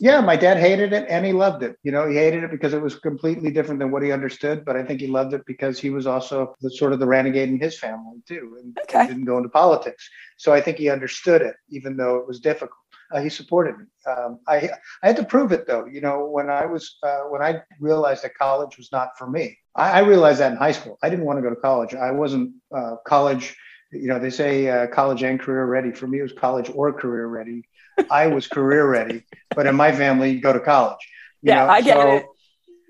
Yeah, 0.00 0.20
my 0.20 0.34
dad 0.34 0.56
hated 0.56 0.92
it 0.92 1.06
and 1.08 1.24
he 1.24 1.32
loved 1.32 1.62
it. 1.62 1.76
You 1.84 1.92
know, 1.92 2.08
he 2.08 2.16
hated 2.16 2.42
it 2.42 2.50
because 2.50 2.74
it 2.74 2.82
was 2.82 2.96
completely 2.96 3.52
different 3.52 3.78
than 3.78 3.92
what 3.92 4.02
he 4.02 4.10
understood, 4.10 4.64
but 4.64 4.76
I 4.76 4.82
think 4.82 5.00
he 5.00 5.06
loved 5.06 5.34
it 5.34 5.46
because 5.46 5.78
he 5.78 5.90
was 5.90 6.06
also 6.06 6.56
the 6.60 6.70
sort 6.70 6.92
of 6.92 6.98
the 6.98 7.06
renegade 7.06 7.48
in 7.48 7.60
his 7.60 7.78
family 7.78 8.20
too, 8.26 8.56
and 8.60 8.76
okay. 8.82 9.06
didn't 9.06 9.24
go 9.24 9.36
into 9.36 9.48
politics. 9.48 10.08
So 10.36 10.52
I 10.52 10.60
think 10.60 10.78
he 10.78 10.90
understood 10.90 11.42
it, 11.42 11.54
even 11.70 11.96
though 11.96 12.16
it 12.16 12.26
was 12.26 12.40
difficult. 12.40 12.78
Uh, 13.12 13.20
he 13.20 13.28
supported 13.28 13.78
me. 13.78 13.84
Um, 14.06 14.40
I 14.48 14.70
I 15.02 15.06
had 15.06 15.16
to 15.16 15.24
prove 15.24 15.52
it 15.52 15.66
though. 15.66 15.86
You 15.86 16.00
know, 16.00 16.24
when 16.26 16.50
I 16.50 16.66
was 16.66 16.96
uh, 17.04 17.24
when 17.28 17.42
I 17.42 17.62
realized 17.78 18.24
that 18.24 18.34
college 18.34 18.76
was 18.76 18.90
not 18.90 19.10
for 19.16 19.30
me, 19.30 19.56
I, 19.76 19.92
I, 19.92 19.98
realized 20.00 20.40
that 20.40 20.50
in 20.52 20.58
high 20.58 20.72
school. 20.72 20.98
I 21.02 21.10
didn't 21.10 21.26
want 21.26 21.36
to 21.36 21.42
go 21.42 21.50
to 21.50 21.60
college. 21.60 21.94
I 21.94 22.10
wasn't 22.10 22.54
uh, 22.74 22.96
college. 23.06 23.56
You 23.92 24.08
know, 24.08 24.18
they 24.18 24.30
say 24.30 24.68
uh, 24.68 24.88
college 24.88 25.22
and 25.22 25.38
career 25.38 25.66
ready. 25.66 25.92
For 25.92 26.08
me, 26.08 26.18
it 26.18 26.22
was 26.22 26.32
college 26.32 26.70
or 26.74 26.92
career 26.92 27.26
ready 27.26 27.68
I 28.10 28.26
was 28.28 28.46
career 28.46 28.88
ready, 28.88 29.24
but 29.54 29.66
in 29.66 29.74
my 29.74 29.92
family, 29.92 30.30
you 30.32 30.40
go 30.40 30.52
to 30.52 30.60
college. 30.60 30.98
yeah, 31.42 31.66
know? 31.66 31.70
I 31.70 31.80
get 31.80 31.96
so, 31.96 32.12
it. 32.12 32.26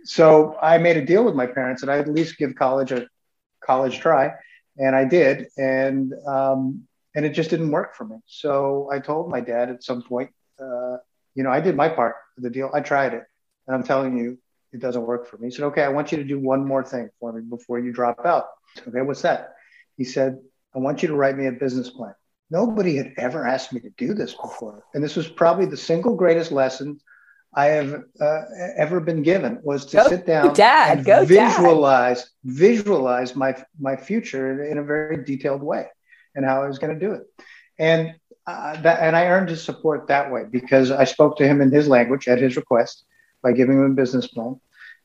So 0.05 0.59
I 0.61 0.79
made 0.79 0.97
a 0.97 1.05
deal 1.05 1.25
with 1.25 1.35
my 1.35 1.47
parents 1.47 1.83
that 1.83 1.91
I'd 1.91 2.01
at 2.01 2.09
least 2.09 2.39
give 2.39 2.55
college 2.55 2.93
a 2.93 3.07
college 3.65 3.99
try, 3.99 4.33
and 4.77 4.95
I 4.95 5.05
did, 5.05 5.49
and 5.57 6.13
um, 6.27 6.87
and 7.15 7.25
it 7.25 7.31
just 7.31 7.51
didn't 7.51 7.71
work 7.71 7.95
for 7.95 8.05
me. 8.05 8.17
So 8.27 8.89
I 8.93 8.99
told 8.99 9.31
my 9.31 9.41
dad 9.41 9.71
at 9.71 9.83
some 9.83 10.03
point, 10.03 10.31
uh, 10.61 10.99
you 11.35 11.43
know, 11.43 11.51
I 11.51 11.61
did 11.61 11.77
my 11.77 11.89
part 11.89 12.17
of 12.37 12.43
the 12.43 12.51
deal. 12.51 12.71
I 12.75 12.81
tried 12.81 13.15
it, 13.15 13.25
and 13.67 13.77
I'm 13.77 13.83
telling 13.83 14.17
you, 14.19 14.39
it 14.73 14.81
doesn't 14.81 15.07
work 15.07 15.29
for 15.29 15.39
me. 15.39 15.49
He 15.49 15.51
said, 15.55 15.67
okay, 15.67 15.83
I 15.83 15.89
want 15.89 16.11
you 16.11 16.19
to 16.19 16.25
do 16.25 16.39
one 16.39 16.67
more 16.67 16.85
thing 16.85 17.09
for 17.21 17.33
me 17.33 17.43
before 17.43 17.79
you 17.79 17.93
drop 17.93 18.27
out. 18.27 18.47
Okay, 18.87 19.03
what's 19.03 19.23
that? 19.23 19.55
He 19.97 20.05
said, 20.05 20.39
I 20.75 20.81
want 20.81 21.03
you 21.03 21.09
to 21.09 21.15
write 21.15 21.37
me 21.37 21.47
a 21.47 21.53
business 21.53 21.91
plan. 21.91 22.15
Nobody 22.51 22.97
had 22.97 23.13
ever 23.17 23.47
asked 23.47 23.73
me 23.73 23.81
to 23.81 23.91
do 23.91 24.15
this 24.15 24.35
before. 24.35 24.85
And 24.95 25.03
this 25.03 25.17
was 25.17 25.29
probably 25.29 25.67
the 25.67 25.77
single 25.77 26.15
greatest 26.15 26.53
lesson 26.53 27.01
I 27.57 27.67
have 27.67 28.05
uh, 28.21 28.41
ever 28.77 29.01
been 29.01 29.23
given 29.23 29.61
was 29.63 29.87
to 29.87 29.99
go, 29.99 30.09
sit 30.09 30.27
down 30.27 30.55
dad, 30.55 30.99
and 30.99 31.07
go 31.07 31.25
visualize 31.25 32.23
dad. 32.23 32.31
visualize 32.45 33.37
my 33.37 33.57
my 33.79 33.97
future 33.97 34.65
in, 34.65 34.79
a 34.79 34.83
very 34.83 35.25
detailed 35.25 35.63
way 35.63 35.87
and 36.35 36.45
how 36.45 36.63
I 36.63 36.67
was 36.67 36.79
going 36.79 36.99
to 36.99 37.07
do 37.07 37.13
it. 37.13 37.23
And 37.79 38.15
uh, 38.47 38.81
that 38.83 39.01
and 39.01 39.17
I 39.17 39.27
earned 39.27 39.51
his 39.51 39.63
support 39.63 40.09
that 40.09 40.33
way 40.33 40.45
because 40.51 40.91
I 40.91 41.05
spoke 41.05 41.37
to 41.39 41.47
him 41.47 41.61
in 41.61 41.71
his 41.71 41.87
language 41.87 42.27
at 42.29 42.41
his 42.41 42.57
request 42.57 43.05
by 43.43 43.53
giving 43.53 43.79
him 43.79 43.93
a 43.93 43.95
business 43.95 44.27
plan. 44.27 44.61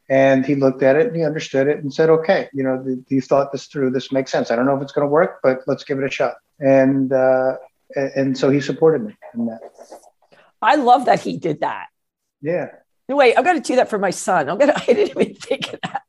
And 0.09 0.43
he 0.43 0.55
looked 0.55 0.81
at 0.81 0.95
it 0.95 1.05
and 1.07 1.15
he 1.15 1.23
understood 1.23 1.67
it 1.67 1.83
and 1.83 1.93
said, 1.93 2.09
okay, 2.09 2.49
you 2.51 2.63
know, 2.63 2.83
you 3.09 3.21
thought 3.21 3.51
this 3.51 3.67
through. 3.67 3.91
This 3.91 4.11
makes 4.11 4.31
sense. 4.31 4.49
I 4.49 4.55
don't 4.55 4.65
know 4.65 4.75
if 4.75 4.81
it's 4.81 4.91
going 4.91 5.05
to 5.05 5.11
work, 5.11 5.39
but 5.43 5.61
let's 5.67 5.83
give 5.83 5.99
it 5.99 6.03
a 6.03 6.09
shot 6.09 6.33
and 6.59 7.11
uh, 7.11 7.55
and 7.95 8.37
so 8.37 8.49
he 8.49 8.61
supported 8.61 9.03
me 9.03 9.15
in 9.33 9.47
that. 9.47 9.59
I 10.61 10.75
love 10.75 11.05
that 11.05 11.21
he 11.21 11.37
did 11.37 11.61
that. 11.61 11.87
Yeah. 12.41 12.67
No, 13.07 13.15
wait, 13.15 13.35
I'm 13.37 13.43
going 13.43 13.61
to 13.61 13.67
do 13.67 13.77
that 13.77 13.89
for 13.89 13.97
my 13.97 14.11
son. 14.11 14.49
I'm 14.49 14.59
to. 14.59 14.75
I 14.81 14.85
didn't 14.85 15.09
even 15.09 15.35
think 15.35 15.73
of 15.73 15.79
that. 15.83 16.03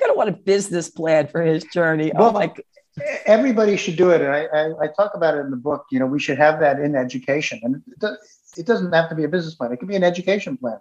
I'm 0.00 0.08
to 0.08 0.14
want 0.14 0.28
a 0.28 0.32
business 0.32 0.88
plan 0.90 1.26
for 1.26 1.42
his 1.42 1.64
journey. 1.64 2.12
Oh 2.14 2.18
well, 2.18 2.28
oh 2.30 2.32
my. 2.32 2.54
Everybody 3.26 3.76
should 3.76 3.96
do 3.96 4.10
it, 4.10 4.20
and 4.20 4.30
I, 4.30 4.44
I, 4.44 4.84
I, 4.84 4.86
talk 4.86 5.16
about 5.16 5.36
it 5.36 5.40
in 5.40 5.50
the 5.50 5.56
book. 5.56 5.84
You 5.90 5.98
know, 5.98 6.06
we 6.06 6.20
should 6.20 6.38
have 6.38 6.60
that 6.60 6.78
in 6.78 6.94
education, 6.94 7.58
and 7.64 7.82
it 8.56 8.66
doesn't 8.66 8.92
have 8.92 9.08
to 9.08 9.16
be 9.16 9.24
a 9.24 9.28
business 9.28 9.56
plan. 9.56 9.72
It 9.72 9.78
can 9.78 9.88
be 9.88 9.96
an 9.96 10.04
education 10.04 10.56
plan, 10.56 10.78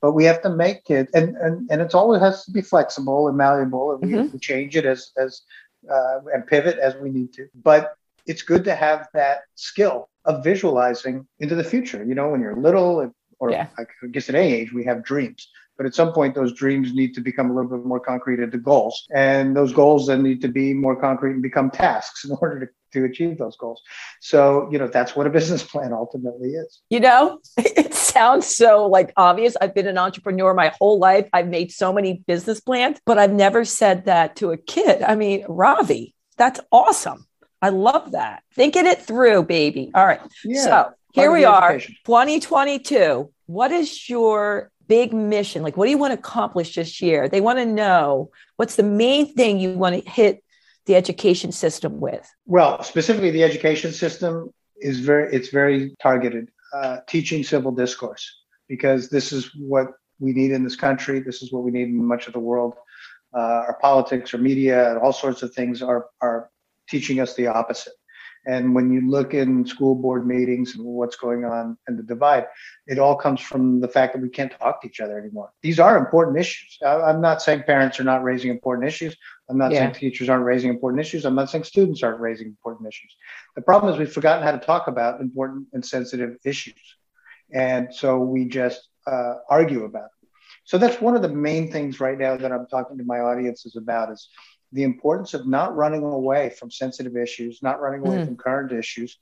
but 0.00 0.12
we 0.12 0.24
have 0.24 0.40
to 0.42 0.48
make 0.48 0.88
it, 0.88 1.10
and 1.12 1.36
and 1.36 1.70
and 1.70 1.82
it's 1.82 1.94
always 1.94 2.22
has 2.22 2.46
to 2.46 2.50
be 2.50 2.62
flexible 2.62 3.28
and 3.28 3.36
malleable, 3.36 3.92
and 3.92 4.00
we, 4.00 4.16
mm-hmm. 4.16 4.38
change 4.38 4.74
it 4.74 4.86
as 4.86 5.12
as 5.18 5.42
uh, 5.90 6.20
and 6.32 6.46
pivot 6.46 6.78
as 6.78 6.96
we 6.96 7.10
need 7.10 7.34
to. 7.34 7.46
But 7.54 7.94
it's 8.30 8.42
good 8.42 8.62
to 8.64 8.74
have 8.76 9.08
that 9.12 9.40
skill 9.56 10.08
of 10.24 10.44
visualizing 10.44 11.26
into 11.40 11.56
the 11.56 11.64
future. 11.64 12.04
You 12.04 12.14
know, 12.14 12.28
when 12.28 12.40
you're 12.40 12.56
little, 12.56 13.12
or 13.40 13.50
yeah. 13.50 13.66
I 13.76 13.84
guess 14.12 14.28
at 14.28 14.36
any 14.36 14.54
age, 14.54 14.72
we 14.72 14.84
have 14.84 15.02
dreams. 15.02 15.48
But 15.76 15.86
at 15.86 15.94
some 15.94 16.12
point, 16.12 16.34
those 16.34 16.52
dreams 16.52 16.92
need 16.92 17.14
to 17.14 17.22
become 17.22 17.50
a 17.50 17.54
little 17.54 17.70
bit 17.70 17.84
more 17.86 17.98
concrete 17.98 18.38
into 18.38 18.58
goals. 18.58 19.08
And 19.14 19.56
those 19.56 19.72
goals 19.72 20.06
then 20.06 20.22
need 20.22 20.42
to 20.42 20.48
be 20.48 20.74
more 20.74 20.94
concrete 20.94 21.32
and 21.32 21.42
become 21.42 21.70
tasks 21.70 22.24
in 22.26 22.36
order 22.40 22.66
to, 22.66 23.00
to 23.00 23.06
achieve 23.06 23.38
those 23.38 23.56
goals. 23.56 23.82
So, 24.20 24.68
you 24.70 24.78
know, 24.78 24.86
that's 24.86 25.16
what 25.16 25.26
a 25.26 25.30
business 25.38 25.64
plan 25.64 25.92
ultimately 25.92 26.50
is. 26.50 26.82
You 26.88 27.00
know, 27.00 27.40
it 27.56 27.94
sounds 27.94 28.46
so 28.46 28.86
like 28.86 29.12
obvious. 29.16 29.56
I've 29.60 29.74
been 29.74 29.88
an 29.88 29.98
entrepreneur 29.98 30.54
my 30.54 30.72
whole 30.78 31.00
life. 31.00 31.28
I've 31.32 31.48
made 31.48 31.72
so 31.72 31.92
many 31.92 32.22
business 32.26 32.60
plans, 32.60 33.00
but 33.06 33.18
I've 33.18 33.32
never 33.32 33.64
said 33.64 34.04
that 34.04 34.36
to 34.36 34.52
a 34.52 34.56
kid. 34.56 35.02
I 35.02 35.16
mean, 35.16 35.46
Ravi, 35.48 36.14
that's 36.36 36.60
awesome. 36.70 37.26
I 37.62 37.68
love 37.70 38.12
that. 38.12 38.42
Thinking 38.54 38.86
it 38.86 39.02
through, 39.02 39.44
baby. 39.44 39.90
All 39.94 40.06
right. 40.06 40.20
Yeah, 40.44 40.62
so 40.62 40.92
here 41.12 41.32
we 41.32 41.44
are, 41.44 41.78
2022. 41.78 43.30
What 43.46 43.72
is 43.72 44.08
your 44.08 44.70
big 44.86 45.12
mission? 45.12 45.62
Like, 45.62 45.76
what 45.76 45.84
do 45.84 45.90
you 45.90 45.98
want 45.98 46.12
to 46.12 46.18
accomplish 46.18 46.74
this 46.74 47.00
year? 47.00 47.28
They 47.28 47.40
want 47.40 47.58
to 47.58 47.66
know 47.66 48.30
what's 48.56 48.76
the 48.76 48.82
main 48.82 49.34
thing 49.34 49.60
you 49.60 49.72
want 49.72 50.02
to 50.02 50.10
hit 50.10 50.42
the 50.86 50.96
education 50.96 51.52
system 51.52 52.00
with? 52.00 52.28
Well, 52.46 52.82
specifically, 52.82 53.30
the 53.30 53.44
education 53.44 53.92
system 53.92 54.52
is 54.76 55.00
very, 55.00 55.32
it's 55.32 55.48
very 55.48 55.94
targeted, 56.02 56.48
uh, 56.74 56.98
teaching 57.06 57.44
civil 57.44 57.70
discourse, 57.70 58.24
because 58.68 59.08
this 59.08 59.32
is 59.32 59.50
what 59.56 59.88
we 60.18 60.32
need 60.32 60.50
in 60.50 60.64
this 60.64 60.76
country. 60.76 61.20
This 61.20 61.42
is 61.42 61.52
what 61.52 61.62
we 61.62 61.70
need 61.70 61.88
in 61.88 62.04
much 62.04 62.26
of 62.26 62.32
the 62.32 62.40
world. 62.40 62.74
Uh, 63.32 63.68
our 63.68 63.78
politics, 63.80 64.34
our 64.34 64.40
media, 64.40 64.90
and 64.90 64.98
all 64.98 65.12
sorts 65.12 65.42
of 65.42 65.54
things 65.54 65.82
are, 65.82 66.06
are 66.20 66.50
teaching 66.90 67.20
us 67.20 67.34
the 67.34 67.46
opposite. 67.46 67.92
And 68.46 68.74
when 68.74 68.90
you 68.90 69.08
look 69.08 69.34
in 69.34 69.66
school 69.66 69.94
board 69.94 70.26
meetings 70.26 70.74
and 70.74 70.84
what's 70.84 71.16
going 71.16 71.44
on 71.44 71.76
and 71.86 71.98
the 71.98 72.02
divide, 72.02 72.46
it 72.86 72.98
all 72.98 73.14
comes 73.14 73.40
from 73.40 73.80
the 73.80 73.88
fact 73.88 74.14
that 74.14 74.22
we 74.22 74.30
can't 74.30 74.50
talk 74.50 74.80
to 74.80 74.88
each 74.88 75.00
other 75.00 75.18
anymore. 75.18 75.52
These 75.62 75.78
are 75.78 75.98
important 75.98 76.38
issues. 76.38 76.78
I'm 76.84 77.20
not 77.20 77.42
saying 77.42 77.64
parents 77.64 78.00
are 78.00 78.04
not 78.04 78.24
raising 78.24 78.50
important 78.50 78.88
issues. 78.88 79.14
I'm 79.50 79.58
not 79.58 79.72
yeah. 79.72 79.80
saying 79.80 79.94
teachers 79.94 80.30
aren't 80.30 80.44
raising 80.44 80.70
important 80.70 81.00
issues. 81.00 81.26
I'm 81.26 81.34
not 81.34 81.50
saying 81.50 81.64
students 81.64 82.02
aren't 82.02 82.20
raising 82.20 82.46
important 82.46 82.88
issues. 82.88 83.14
The 83.56 83.62
problem 83.62 83.92
is 83.92 83.98
we've 83.98 84.10
forgotten 84.10 84.42
how 84.42 84.52
to 84.52 84.58
talk 84.58 84.86
about 84.86 85.20
important 85.20 85.66
and 85.74 85.84
sensitive 85.84 86.36
issues. 86.44 86.80
And 87.52 87.94
so 87.94 88.20
we 88.20 88.46
just 88.46 88.88
uh, 89.06 89.34
argue 89.50 89.84
about 89.84 90.04
it. 90.04 90.19
So 90.70 90.78
that's 90.78 91.00
one 91.00 91.16
of 91.16 91.22
the 91.22 91.28
main 91.28 91.72
things 91.72 91.98
right 91.98 92.16
now 92.16 92.36
that 92.36 92.52
I'm 92.52 92.68
talking 92.68 92.96
to 92.98 93.02
my 93.02 93.18
audiences 93.18 93.74
about 93.74 94.12
is 94.12 94.28
the 94.70 94.84
importance 94.84 95.34
of 95.34 95.44
not 95.44 95.74
running 95.74 96.04
away 96.04 96.50
from 96.50 96.70
sensitive 96.70 97.16
issues, 97.16 97.60
not 97.60 97.80
running 97.80 98.06
away 98.06 98.18
mm. 98.18 98.24
from 98.24 98.36
current 98.36 98.70
issues, 98.70 99.18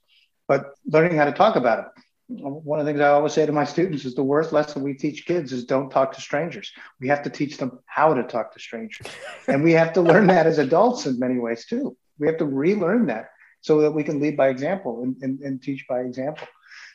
but 0.47 0.75
learning 0.85 1.17
how 1.17 1.25
to 1.25 1.33
talk 1.33 1.57
about 1.57 1.95
them. 1.95 2.05
One 2.43 2.81
of 2.81 2.85
the 2.85 2.93
things 2.93 3.01
I 3.01 3.09
always 3.09 3.33
say 3.33 3.47
to 3.47 3.53
my 3.53 3.65
students 3.65 4.05
is 4.05 4.15
the 4.15 4.23
worst 4.23 4.53
lesson 4.53 4.83
we 4.83 4.93
teach 4.93 5.25
kids 5.25 5.51
is 5.51 5.65
don't 5.65 5.89
talk 5.89 6.13
to 6.13 6.21
strangers. 6.21 6.71
We 7.01 7.09
have 7.09 7.23
to 7.23 7.31
teach 7.31 7.57
them 7.57 7.79
how 7.87 8.13
to 8.13 8.25
talk 8.25 8.53
to 8.53 8.61
strangers. 8.61 9.07
and 9.49 9.65
we 9.65 9.73
have 9.73 9.95
to 9.95 10.03
learn 10.03 10.27
that 10.27 10.47
as 10.47 10.59
adults 10.59 11.07
in 11.07 11.19
many 11.19 11.39
ways 11.39 11.65
too. 11.65 11.97
We 12.19 12.27
have 12.27 12.37
to 12.37 12.45
relearn 12.45 13.07
that 13.07 13.31
so 13.63 13.81
that 13.81 13.93
we 13.93 14.05
can 14.05 14.21
lead 14.21 14.37
by 14.37 14.49
example 14.49 15.03
and, 15.03 15.17
and, 15.23 15.41
and 15.41 15.63
teach 15.63 15.87
by 15.89 16.01
example. 16.01 16.47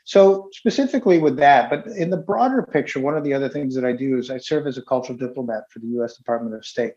So 0.06 0.50
specifically 0.52 1.18
with 1.18 1.38
that, 1.38 1.70
but 1.70 1.88
in 1.88 2.10
the 2.10 2.18
broader 2.18 2.62
picture, 2.64 3.00
one 3.00 3.16
of 3.16 3.24
the 3.24 3.34
other 3.34 3.48
things 3.48 3.74
that 3.76 3.86
I 3.86 3.94
do 3.94 4.18
is 4.18 4.30
I 4.30 4.38
serve 4.38 4.68
as 4.68 4.78
a 4.78 4.82
cultural 4.82 5.18
diplomat 5.18 5.64
for 5.72 5.80
the 5.80 5.88
U.S. 5.88 6.18
Department 6.18 6.56
of 6.56 6.66
State. 6.66 6.94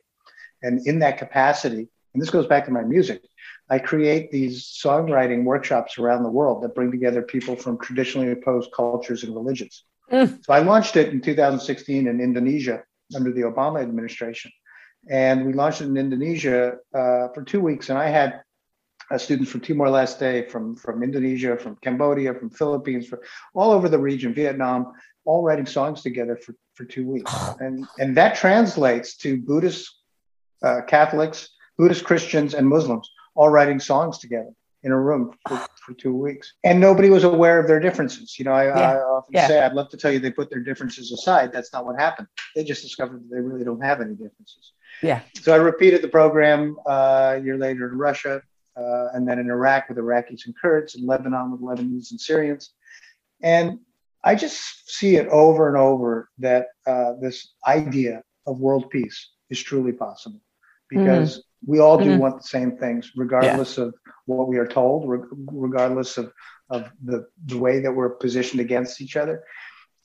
And 0.62 0.84
in 0.86 0.98
that 1.00 1.18
capacity, 1.18 1.88
and 2.14 2.22
this 2.22 2.30
goes 2.30 2.46
back 2.46 2.64
to 2.64 2.72
my 2.72 2.82
music, 2.82 3.22
I 3.68 3.78
create 3.78 4.30
these 4.30 4.64
songwriting 4.64 5.44
workshops 5.44 5.98
around 5.98 6.22
the 6.22 6.30
world 6.30 6.62
that 6.62 6.74
bring 6.74 6.90
together 6.90 7.22
people 7.22 7.56
from 7.56 7.78
traditionally 7.78 8.32
opposed 8.32 8.70
cultures 8.72 9.22
and 9.22 9.34
religions. 9.34 9.84
Mm. 10.10 10.44
So 10.44 10.52
I 10.52 10.60
launched 10.60 10.96
it 10.96 11.12
in 11.12 11.20
2016 11.20 12.06
in 12.06 12.20
Indonesia 12.20 12.84
under 13.14 13.32
the 13.32 13.42
Obama 13.42 13.82
administration. 13.82 14.50
And 15.08 15.46
we 15.46 15.52
launched 15.52 15.80
it 15.80 15.86
in 15.86 15.96
Indonesia 15.96 16.76
uh, 16.94 17.28
for 17.34 17.44
two 17.44 17.60
weeks. 17.60 17.90
And 17.90 17.98
I 17.98 18.08
had 18.08 18.40
a 19.10 19.18
student 19.18 19.48
from 19.48 19.60
Timor 19.60 19.88
Leste, 19.88 20.50
from, 20.50 20.74
from 20.74 21.02
Indonesia, 21.02 21.56
from 21.56 21.76
Cambodia, 21.76 22.34
from 22.34 22.50
Philippines, 22.50 23.06
from 23.06 23.20
all 23.54 23.70
over 23.70 23.88
the 23.88 23.98
region, 23.98 24.34
Vietnam, 24.34 24.92
all 25.24 25.42
writing 25.42 25.66
songs 25.66 26.02
together 26.02 26.36
for, 26.36 26.54
for 26.74 26.84
two 26.84 27.06
weeks. 27.06 27.32
And, 27.60 27.86
and 27.98 28.16
that 28.16 28.36
translates 28.36 29.16
to 29.18 29.36
Buddhist 29.38 29.90
uh, 30.62 30.80
Catholics, 30.86 31.50
Buddhist 31.78 32.04
Christians, 32.04 32.54
and 32.54 32.66
Muslims 32.68 33.10
all 33.36 33.50
writing 33.50 33.78
songs 33.78 34.18
together 34.18 34.50
in 34.82 34.92
a 34.92 34.98
room 34.98 35.32
for, 35.46 35.56
for 35.84 35.94
two 35.94 36.14
weeks. 36.14 36.54
And 36.64 36.80
nobody 36.80 37.10
was 37.10 37.24
aware 37.24 37.60
of 37.60 37.68
their 37.68 37.80
differences. 37.80 38.38
You 38.38 38.46
know, 38.46 38.52
I, 38.52 38.66
yeah. 38.66 38.92
I 38.92 38.96
often 38.96 39.32
yeah. 39.34 39.48
say, 39.48 39.60
I'd 39.60 39.74
love 39.74 39.90
to 39.90 39.96
tell 39.96 40.10
you 40.10 40.18
they 40.18 40.30
put 40.30 40.50
their 40.50 40.60
differences 40.60 41.12
aside. 41.12 41.52
That's 41.52 41.72
not 41.72 41.84
what 41.86 41.98
happened. 41.98 42.28
They 42.54 42.64
just 42.64 42.82
discovered 42.82 43.22
that 43.22 43.34
they 43.34 43.40
really 43.40 43.64
don't 43.64 43.82
have 43.82 44.00
any 44.00 44.12
differences. 44.12 44.72
Yeah. 45.02 45.20
So 45.40 45.52
I 45.52 45.56
repeated 45.56 46.02
the 46.02 46.08
program 46.08 46.76
uh, 46.86 47.36
a 47.36 47.44
year 47.44 47.58
later 47.58 47.88
in 47.90 47.98
Russia, 47.98 48.42
uh, 48.76 49.08
and 49.14 49.26
then 49.26 49.38
in 49.38 49.50
Iraq 49.50 49.88
with 49.88 49.98
Iraqis 49.98 50.46
and 50.46 50.54
Kurds, 50.60 50.94
and 50.94 51.06
Lebanon 51.06 51.50
with 51.52 51.60
Lebanese 51.60 52.10
and 52.10 52.20
Syrians. 52.20 52.72
And 53.42 53.80
I 54.24 54.34
just 54.34 54.90
see 54.90 55.16
it 55.16 55.28
over 55.28 55.68
and 55.68 55.76
over 55.76 56.28
that 56.38 56.68
uh, 56.86 57.12
this 57.20 57.54
idea 57.66 58.22
of 58.46 58.60
world 58.60 58.90
peace 58.90 59.30
is 59.50 59.62
truly 59.62 59.92
possible 59.92 60.40
because 60.88 61.38
mm-hmm. 61.38 61.72
we 61.72 61.78
all 61.80 61.98
do 61.98 62.10
mm-hmm. 62.10 62.18
want 62.18 62.38
the 62.38 62.48
same 62.48 62.76
things, 62.76 63.12
regardless 63.16 63.78
yeah. 63.78 63.84
of 63.84 63.94
what 64.26 64.48
we 64.48 64.58
are 64.58 64.66
told, 64.66 65.08
re- 65.08 65.28
regardless 65.52 66.18
of, 66.18 66.32
of 66.70 66.90
the, 67.04 67.26
the 67.46 67.58
way 67.58 67.80
that 67.80 67.92
we're 67.92 68.10
positioned 68.10 68.60
against 68.60 69.00
each 69.00 69.16
other. 69.16 69.44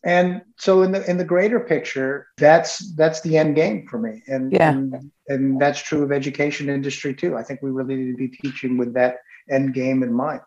And 0.04 0.42
so 0.58 0.82
in 0.82 0.92
the 0.92 1.08
in 1.10 1.18
the 1.18 1.26
greater 1.26 1.60
picture, 1.60 2.28
that's 2.38 2.94
that's 2.96 3.22
the 3.22 3.38
end 3.38 3.56
game 3.56 3.88
for 3.88 4.00
me. 4.00 4.24
And, 4.28 4.52
yeah. 4.52 4.72
and 4.72 5.12
and 5.28 5.62
that's 5.62 5.82
true 5.82 6.04
of 6.04 6.12
education 6.12 6.70
industry 6.70 7.14
too. 7.14 7.38
I 7.38 7.44
think 7.44 7.62
we 7.62 7.70
really 7.70 7.96
need 7.96 8.12
to 8.12 8.18
be 8.18 8.30
teaching 8.30 8.78
with 8.78 8.94
that 8.96 9.18
end 9.50 9.74
game 9.74 10.02
in 10.02 10.12
mind. 10.14 10.42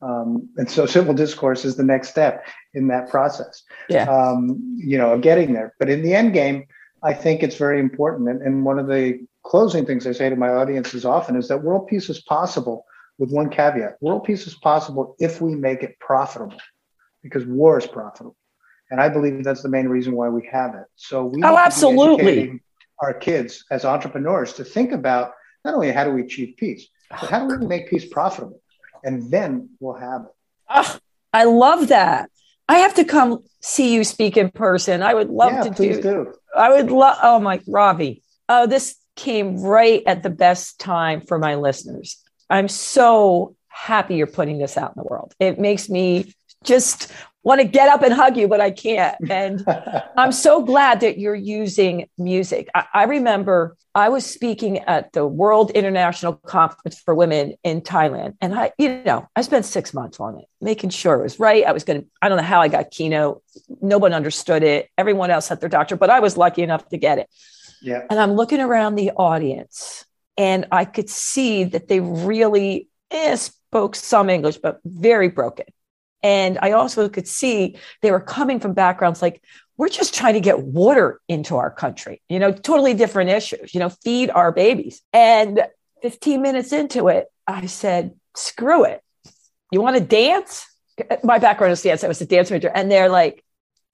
Um, 0.00 0.48
and 0.56 0.70
so 0.70 0.86
civil 0.86 1.14
discourse 1.14 1.64
is 1.64 1.76
the 1.76 1.84
next 1.84 2.08
step 2.08 2.46
in 2.74 2.88
that 2.88 3.08
process. 3.08 3.62
Yeah. 3.88 4.04
Um, 4.04 4.76
you 4.76 4.98
know, 4.98 5.12
of 5.12 5.22
getting 5.22 5.52
there. 5.52 5.74
But 5.78 5.90
in 5.90 6.02
the 6.02 6.14
end 6.14 6.34
game, 6.34 6.66
I 7.02 7.14
think 7.14 7.42
it's 7.42 7.56
very 7.56 7.80
important. 7.80 8.28
And, 8.28 8.42
and 8.42 8.64
one 8.64 8.78
of 8.78 8.86
the 8.86 9.26
closing 9.44 9.86
things 9.86 10.06
I 10.06 10.12
say 10.12 10.28
to 10.28 10.36
my 10.36 10.50
audiences 10.50 11.04
often 11.04 11.36
is 11.36 11.48
that 11.48 11.62
world 11.62 11.86
peace 11.86 12.08
is 12.10 12.20
possible 12.20 12.84
with 13.18 13.30
one 13.30 13.50
caveat. 13.50 13.96
World 14.00 14.24
peace 14.24 14.46
is 14.46 14.54
possible 14.54 15.16
if 15.18 15.40
we 15.40 15.54
make 15.54 15.82
it 15.82 15.98
profitable, 15.98 16.60
because 17.22 17.44
war 17.44 17.78
is 17.78 17.86
profitable. 17.86 18.36
And 18.90 19.00
I 19.00 19.08
believe 19.08 19.44
that's 19.44 19.62
the 19.62 19.68
main 19.68 19.88
reason 19.88 20.14
why 20.14 20.28
we 20.28 20.48
have 20.50 20.74
it. 20.74 20.84
So 20.96 21.26
we 21.26 21.42
oh, 21.42 21.56
absolutely 21.56 22.60
our 23.00 23.14
kids 23.14 23.64
as 23.70 23.84
entrepreneurs 23.84 24.54
to 24.54 24.64
think 24.64 24.92
about 24.92 25.32
not 25.64 25.74
only 25.74 25.92
how 25.92 26.04
do 26.04 26.10
we 26.10 26.22
achieve 26.22 26.56
peace, 26.56 26.88
but 27.10 27.18
how 27.18 27.46
do 27.46 27.58
we 27.58 27.66
make 27.66 27.90
peace 27.90 28.06
profitable, 28.06 28.60
and 29.04 29.30
then 29.30 29.70
we'll 29.80 29.94
have 29.94 30.22
it. 30.22 30.32
Oh, 30.70 30.98
I 31.32 31.44
love 31.44 31.88
that. 31.88 32.30
I 32.68 32.78
have 32.78 32.94
to 32.94 33.04
come 33.04 33.42
see 33.60 33.94
you 33.94 34.04
speak 34.04 34.36
in 34.36 34.50
person. 34.50 35.02
I 35.02 35.14
would 35.14 35.30
love 35.30 35.52
yeah, 35.52 35.62
to 35.62 35.70
do. 35.70 36.02
do. 36.02 36.34
I 36.56 36.70
would 36.70 36.90
love. 36.90 37.18
Oh 37.22 37.38
my, 37.38 37.60
Ravi. 37.66 38.22
Oh, 38.48 38.66
this 38.66 38.96
came 39.16 39.60
right 39.60 40.02
at 40.06 40.22
the 40.22 40.30
best 40.30 40.78
time 40.78 41.22
for 41.22 41.38
my 41.38 41.56
listeners. 41.56 42.22
I'm 42.50 42.68
so 42.68 43.56
happy 43.68 44.16
you're 44.16 44.26
putting 44.26 44.58
this 44.58 44.76
out 44.76 44.92
in 44.96 45.02
the 45.02 45.08
world. 45.08 45.34
It 45.38 45.58
makes 45.58 45.88
me 45.88 46.34
just 46.64 47.12
want 47.48 47.62
to 47.62 47.66
get 47.66 47.88
up 47.88 48.02
and 48.02 48.12
hug 48.12 48.36
you, 48.36 48.46
but 48.46 48.60
I 48.60 48.70
can't. 48.70 49.16
And 49.30 49.64
I'm 50.16 50.32
so 50.32 50.62
glad 50.62 51.00
that 51.00 51.18
you're 51.18 51.34
using 51.34 52.08
music. 52.18 52.68
I, 52.74 52.86
I, 52.92 53.04
remember 53.04 53.76
I 53.94 54.08
was 54.08 54.26
speaking 54.26 54.78
at 54.80 55.12
the 55.12 55.26
World 55.26 55.70
International 55.70 56.34
Conference 56.34 57.00
for 57.00 57.14
Women 57.14 57.54
in 57.62 57.80
Thailand. 57.80 58.34
And 58.40 58.54
I, 58.54 58.72
you 58.78 59.02
know, 59.04 59.28
I 59.36 59.42
spent 59.42 59.64
six 59.64 59.94
months 59.94 60.20
on 60.20 60.38
it, 60.38 60.44
making 60.60 60.90
sure 60.90 61.14
it 61.14 61.22
was 61.22 61.38
right. 61.38 61.64
I 61.64 61.72
was 61.72 61.84
going 61.84 62.02
to, 62.02 62.06
I 62.20 62.28
don't 62.28 62.36
know 62.36 62.44
how 62.44 62.60
I 62.60 62.68
got 62.68 62.90
keynote. 62.90 63.42
No 63.80 63.98
one 63.98 64.12
understood 64.12 64.62
it. 64.62 64.90
Everyone 64.98 65.30
else 65.30 65.48
had 65.48 65.60
their 65.60 65.70
doctor, 65.70 65.96
but 65.96 66.10
I 66.10 66.20
was 66.20 66.36
lucky 66.36 66.62
enough 66.62 66.88
to 66.88 66.98
get 66.98 67.18
it. 67.18 67.30
Yeah. 67.80 68.02
And 68.10 68.18
I'm 68.18 68.32
looking 68.32 68.60
around 68.60 68.96
the 68.96 69.12
audience 69.12 70.04
and 70.36 70.66
I 70.70 70.84
could 70.84 71.08
see 71.08 71.64
that 71.64 71.88
they 71.88 72.00
really 72.00 72.88
eh, 73.10 73.36
spoke 73.36 73.94
some 73.94 74.28
English, 74.28 74.58
but 74.58 74.80
very 74.84 75.28
broken. 75.28 75.66
And 76.22 76.58
I 76.60 76.72
also 76.72 77.08
could 77.08 77.28
see 77.28 77.76
they 78.02 78.10
were 78.10 78.20
coming 78.20 78.60
from 78.60 78.74
backgrounds 78.74 79.22
like, 79.22 79.42
we're 79.76 79.88
just 79.88 80.14
trying 80.14 80.34
to 80.34 80.40
get 80.40 80.60
water 80.60 81.20
into 81.28 81.56
our 81.56 81.70
country, 81.70 82.20
you 82.28 82.40
know, 82.40 82.52
totally 82.52 82.94
different 82.94 83.30
issues, 83.30 83.72
you 83.72 83.80
know, 83.80 83.88
feed 83.88 84.28
our 84.30 84.50
babies. 84.50 85.02
And 85.12 85.62
15 86.02 86.42
minutes 86.42 86.72
into 86.72 87.08
it, 87.08 87.28
I 87.46 87.66
said, 87.66 88.14
screw 88.34 88.84
it. 88.84 89.02
You 89.70 89.80
want 89.80 89.96
to 89.96 90.02
dance? 90.02 90.66
My 91.22 91.38
background 91.38 91.72
is 91.72 91.82
dance. 91.82 92.02
I 92.02 92.08
was 92.08 92.20
a 92.20 92.26
dance 92.26 92.50
major. 92.50 92.70
And 92.74 92.90
they're 92.90 93.08
like, 93.08 93.44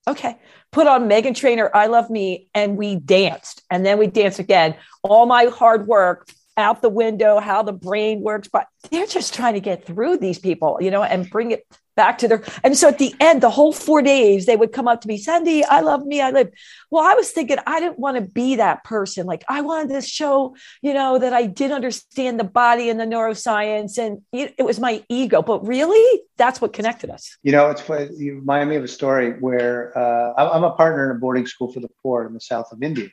okay, 0.07 0.37
put 0.71 0.87
on 0.87 1.07
Meghan 1.07 1.35
Trainor, 1.35 1.69
I 1.71 1.85
Love 1.85 2.09
Me. 2.09 2.49
And 2.55 2.77
we 2.77 2.95
danced. 2.95 3.61
And 3.69 3.85
then 3.85 3.99
we 3.99 4.07
danced 4.07 4.39
again. 4.39 4.75
All 5.03 5.27
my 5.27 5.45
hard 5.45 5.85
work 5.85 6.27
out 6.57 6.81
the 6.81 6.89
window, 6.89 7.39
how 7.39 7.61
the 7.61 7.73
brain 7.73 8.21
works, 8.21 8.47
but 8.47 8.67
they're 8.89 9.05
just 9.05 9.33
trying 9.33 9.53
to 9.53 9.59
get 9.59 9.85
through 9.85 10.17
these 10.17 10.39
people, 10.39 10.79
you 10.81 10.89
know, 10.89 11.03
and 11.03 11.29
bring 11.29 11.51
it 11.51 11.65
back 11.95 12.17
to 12.17 12.27
their 12.27 12.43
and 12.63 12.77
so 12.77 12.87
at 12.87 12.97
the 12.97 13.13
end 13.19 13.41
the 13.41 13.49
whole 13.49 13.71
four 13.71 14.01
days 14.01 14.45
they 14.45 14.55
would 14.55 14.71
come 14.71 14.87
up 14.87 15.01
to 15.01 15.07
me 15.07 15.17
sandy 15.17 15.63
i 15.65 15.79
love 15.79 16.05
me 16.05 16.21
i 16.21 16.29
live 16.29 16.49
well 16.91 17.03
i 17.03 17.13
was 17.13 17.31
thinking 17.31 17.57
i 17.65 17.79
didn't 17.79 17.99
want 17.99 18.15
to 18.17 18.21
be 18.21 18.55
that 18.55 18.83
person 18.83 19.25
like 19.25 19.43
i 19.49 19.61
wanted 19.61 19.89
to 19.89 20.01
show 20.01 20.55
you 20.81 20.93
know 20.93 21.17
that 21.17 21.33
i 21.33 21.45
did 21.45 21.71
understand 21.71 22.39
the 22.39 22.43
body 22.43 22.89
and 22.89 22.99
the 22.99 23.05
neuroscience 23.05 23.97
and 23.97 24.21
it 24.31 24.63
was 24.63 24.79
my 24.79 25.03
ego 25.09 25.41
but 25.41 25.65
really 25.65 26.21
that's 26.37 26.61
what 26.61 26.73
connected 26.73 27.09
us 27.09 27.37
you 27.43 27.51
know 27.51 27.69
it's 27.69 27.87
you 28.19 28.35
remind 28.35 28.69
me 28.69 28.75
of 28.75 28.83
a 28.83 28.87
story 28.87 29.31
where 29.39 29.97
uh, 29.97 30.33
i'm 30.37 30.63
a 30.63 30.71
partner 30.71 31.09
in 31.09 31.15
a 31.15 31.19
boarding 31.19 31.47
school 31.47 31.71
for 31.71 31.79
the 31.79 31.89
poor 32.01 32.25
in 32.25 32.33
the 32.33 32.41
south 32.41 32.71
of 32.71 32.81
india 32.83 33.07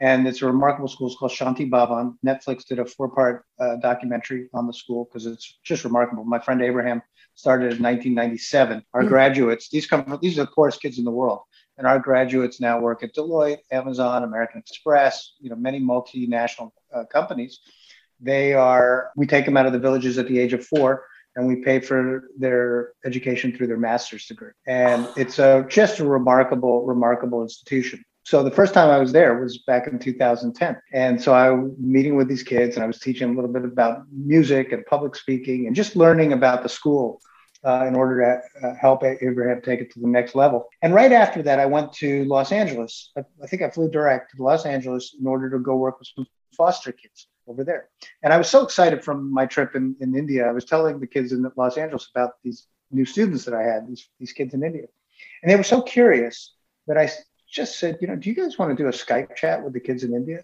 and 0.00 0.26
it's 0.26 0.40
a 0.40 0.46
remarkable 0.46 0.88
school. 0.88 1.08
It's 1.08 1.16
called 1.16 1.30
Shanti 1.30 1.68
Bhavan. 1.68 2.16
Netflix 2.24 2.64
did 2.64 2.78
a 2.78 2.86
four-part 2.86 3.44
uh, 3.60 3.76
documentary 3.76 4.48
on 4.54 4.66
the 4.66 4.72
school 4.72 5.04
because 5.04 5.26
it's 5.26 5.58
just 5.62 5.84
remarkable. 5.84 6.24
My 6.24 6.38
friend 6.38 6.62
Abraham 6.62 7.02
started 7.40 7.72
in 7.72 7.82
1997. 7.82 8.84
Our 8.94 9.02
mm 9.02 9.08
graduates, 9.08 9.68
these 9.68 9.86
come 9.86 10.04
from, 10.04 10.18
these 10.22 10.38
are 10.38 10.44
the 10.44 10.50
poorest 10.50 10.80
kids 10.80 10.98
in 10.98 11.04
the 11.04 11.10
world. 11.10 11.40
And 11.78 11.86
our 11.86 11.98
graduates 11.98 12.60
now 12.60 12.78
work 12.78 13.02
at 13.02 13.14
Deloitte, 13.14 13.60
Amazon, 13.72 14.22
American 14.22 14.60
Express, 14.60 15.32
you 15.40 15.48
know, 15.48 15.56
many 15.56 15.80
multinational 15.80 16.70
uh, 16.94 17.04
companies. 17.10 17.60
They 18.20 18.52
are, 18.52 19.10
we 19.16 19.26
take 19.26 19.46
them 19.46 19.56
out 19.56 19.66
of 19.66 19.72
the 19.72 19.78
villages 19.78 20.18
at 20.18 20.28
the 20.28 20.38
age 20.38 20.52
of 20.52 20.64
four 20.64 21.06
and 21.36 21.48
we 21.48 21.56
pay 21.56 21.80
for 21.80 22.24
their 22.38 22.92
education 23.06 23.56
through 23.56 23.68
their 23.68 23.78
master's 23.78 24.26
degree. 24.26 24.52
And 24.66 25.08
it's 25.16 25.38
a, 25.38 25.64
just 25.68 26.00
a 26.00 26.04
remarkable, 26.06 26.84
remarkable 26.84 27.42
institution. 27.42 28.04
So 28.24 28.42
the 28.42 28.50
first 28.50 28.74
time 28.74 28.90
I 28.90 28.98
was 28.98 29.12
there 29.12 29.40
was 29.40 29.58
back 29.66 29.86
in 29.86 29.98
2010. 29.98 30.80
And 30.92 31.20
so 31.20 31.32
I 31.32 31.50
was 31.50 31.72
meeting 31.78 32.16
with 32.16 32.28
these 32.28 32.42
kids 32.42 32.76
and 32.76 32.84
I 32.84 32.86
was 32.86 32.98
teaching 32.98 33.30
a 33.30 33.32
little 33.32 33.50
bit 33.50 33.64
about 33.64 34.02
music 34.12 34.72
and 34.72 34.84
public 34.86 35.16
speaking 35.16 35.66
and 35.66 35.74
just 35.74 35.96
learning 35.96 36.32
about 36.32 36.62
the 36.62 36.68
school 36.68 37.20
uh, 37.64 37.84
in 37.86 37.94
order 37.94 38.42
to 38.60 38.66
uh, 38.66 38.74
help 38.80 39.04
Abraham 39.04 39.60
take 39.60 39.80
it 39.80 39.92
to 39.92 40.00
the 40.00 40.06
next 40.06 40.34
level. 40.34 40.68
And 40.82 40.94
right 40.94 41.12
after 41.12 41.42
that, 41.42 41.58
I 41.58 41.66
went 41.66 41.92
to 41.94 42.24
Los 42.24 42.52
Angeles. 42.52 43.12
I, 43.16 43.24
I 43.42 43.46
think 43.46 43.62
I 43.62 43.70
flew 43.70 43.90
direct 43.90 44.36
to 44.36 44.42
Los 44.42 44.64
Angeles 44.64 45.16
in 45.18 45.26
order 45.26 45.50
to 45.50 45.58
go 45.58 45.76
work 45.76 45.98
with 45.98 46.08
some 46.14 46.26
foster 46.56 46.92
kids 46.92 47.28
over 47.46 47.64
there. 47.64 47.88
And 48.22 48.32
I 48.32 48.38
was 48.38 48.48
so 48.48 48.62
excited 48.62 49.04
from 49.04 49.32
my 49.32 49.46
trip 49.46 49.74
in, 49.74 49.96
in 50.00 50.16
India. 50.16 50.48
I 50.48 50.52
was 50.52 50.64
telling 50.64 51.00
the 51.00 51.06
kids 51.06 51.32
in 51.32 51.50
Los 51.56 51.76
Angeles 51.76 52.08
about 52.14 52.32
these 52.42 52.66
new 52.90 53.04
students 53.04 53.44
that 53.44 53.54
I 53.54 53.62
had, 53.62 53.88
these, 53.88 54.08
these 54.18 54.32
kids 54.32 54.54
in 54.54 54.64
India. 54.64 54.86
And 55.42 55.50
they 55.50 55.56
were 55.56 55.62
so 55.62 55.82
curious 55.82 56.54
that 56.86 56.96
I 56.96 57.10
just 57.50 57.78
said, 57.78 57.98
you 58.00 58.08
know, 58.08 58.16
do 58.16 58.28
you 58.30 58.34
guys 58.34 58.58
want 58.58 58.76
to 58.76 58.82
do 58.82 58.88
a 58.88 58.92
Skype 58.92 59.36
chat 59.36 59.62
with 59.62 59.72
the 59.72 59.80
kids 59.80 60.04
in 60.04 60.14
India? 60.14 60.38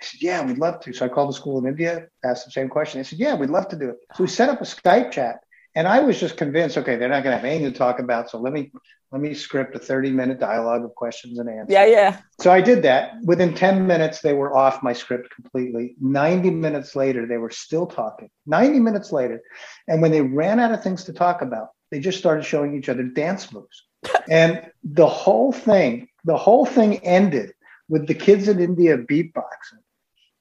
I 0.00 0.04
said, 0.04 0.22
yeah, 0.22 0.44
we'd 0.44 0.58
love 0.58 0.80
to. 0.80 0.92
So 0.92 1.04
I 1.04 1.08
called 1.08 1.28
the 1.28 1.34
school 1.34 1.58
in 1.58 1.66
India, 1.66 2.08
asked 2.24 2.44
the 2.44 2.50
same 2.50 2.68
question. 2.68 2.98
They 3.00 3.04
said, 3.04 3.18
yeah, 3.18 3.34
we'd 3.34 3.50
love 3.50 3.68
to 3.68 3.76
do 3.76 3.90
it. 3.90 3.96
So 4.14 4.24
we 4.24 4.28
set 4.28 4.48
up 4.48 4.60
a 4.60 4.64
Skype 4.64 5.12
chat. 5.12 5.40
And 5.74 5.88
I 5.88 6.00
was 6.00 6.20
just 6.20 6.36
convinced, 6.36 6.76
okay, 6.76 6.96
they're 6.96 7.08
not 7.08 7.22
going 7.22 7.32
to 7.32 7.38
have 7.38 7.44
anything 7.44 7.72
to 7.72 7.78
talk 7.78 7.98
about. 7.98 8.30
So 8.30 8.38
let 8.38 8.52
me 8.52 8.72
let 9.10 9.20
me 9.20 9.34
script 9.34 9.76
a 9.76 9.78
30 9.78 10.10
minute 10.10 10.40
dialogue 10.40 10.84
of 10.84 10.94
questions 10.94 11.38
and 11.38 11.48
answers. 11.48 11.72
Yeah, 11.72 11.84
yeah. 11.84 12.18
So 12.40 12.50
I 12.50 12.62
did 12.62 12.82
that. 12.82 13.12
Within 13.24 13.54
10 13.54 13.86
minutes, 13.86 14.20
they 14.20 14.32
were 14.32 14.56
off 14.56 14.82
my 14.82 14.94
script 14.94 15.28
completely. 15.34 15.94
90 16.00 16.50
minutes 16.50 16.96
later, 16.96 17.26
they 17.26 17.36
were 17.36 17.50
still 17.50 17.86
talking. 17.86 18.30
90 18.46 18.80
minutes 18.80 19.12
later. 19.12 19.42
And 19.86 20.00
when 20.00 20.12
they 20.12 20.22
ran 20.22 20.60
out 20.60 20.72
of 20.72 20.82
things 20.82 21.04
to 21.04 21.12
talk 21.12 21.42
about, 21.42 21.68
they 21.90 22.00
just 22.00 22.18
started 22.18 22.44
showing 22.44 22.74
each 22.74 22.88
other 22.88 23.02
dance 23.02 23.52
moves. 23.52 23.84
and 24.30 24.66
the 24.82 25.06
whole 25.06 25.52
thing, 25.52 26.08
the 26.24 26.36
whole 26.36 26.64
thing 26.64 26.98
ended 27.04 27.52
with 27.90 28.06
the 28.06 28.14
kids 28.14 28.48
in 28.48 28.60
India 28.60 28.96
beatboxing, 28.96 29.82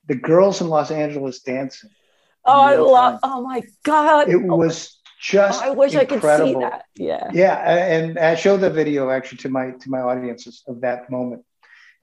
the 0.08 0.16
girls 0.16 0.62
in 0.62 0.68
Los 0.68 0.92
Angeles 0.92 1.42
dancing. 1.42 1.90
Oh, 2.46 2.60
I 2.60 2.76
love! 2.76 3.20
Oh 3.22 3.42
my 3.42 3.62
God! 3.84 4.30
It 4.30 4.42
was 4.42 5.01
just. 5.22 5.62
I 5.62 5.70
wish 5.70 5.94
incredible. 5.94 6.28
I 6.28 6.36
could 6.36 6.48
see 6.48 6.60
that. 6.60 6.86
Yeah. 6.96 7.30
Yeah, 7.34 7.56
and 7.56 8.18
I 8.18 8.36
showed 8.36 8.58
the 8.58 8.70
video 8.70 9.10
actually 9.10 9.38
to 9.40 9.50
my 9.50 9.72
to 9.72 9.90
my 9.90 10.02
audiences 10.02 10.64
of 10.68 10.82
that 10.82 11.10
moment, 11.10 11.44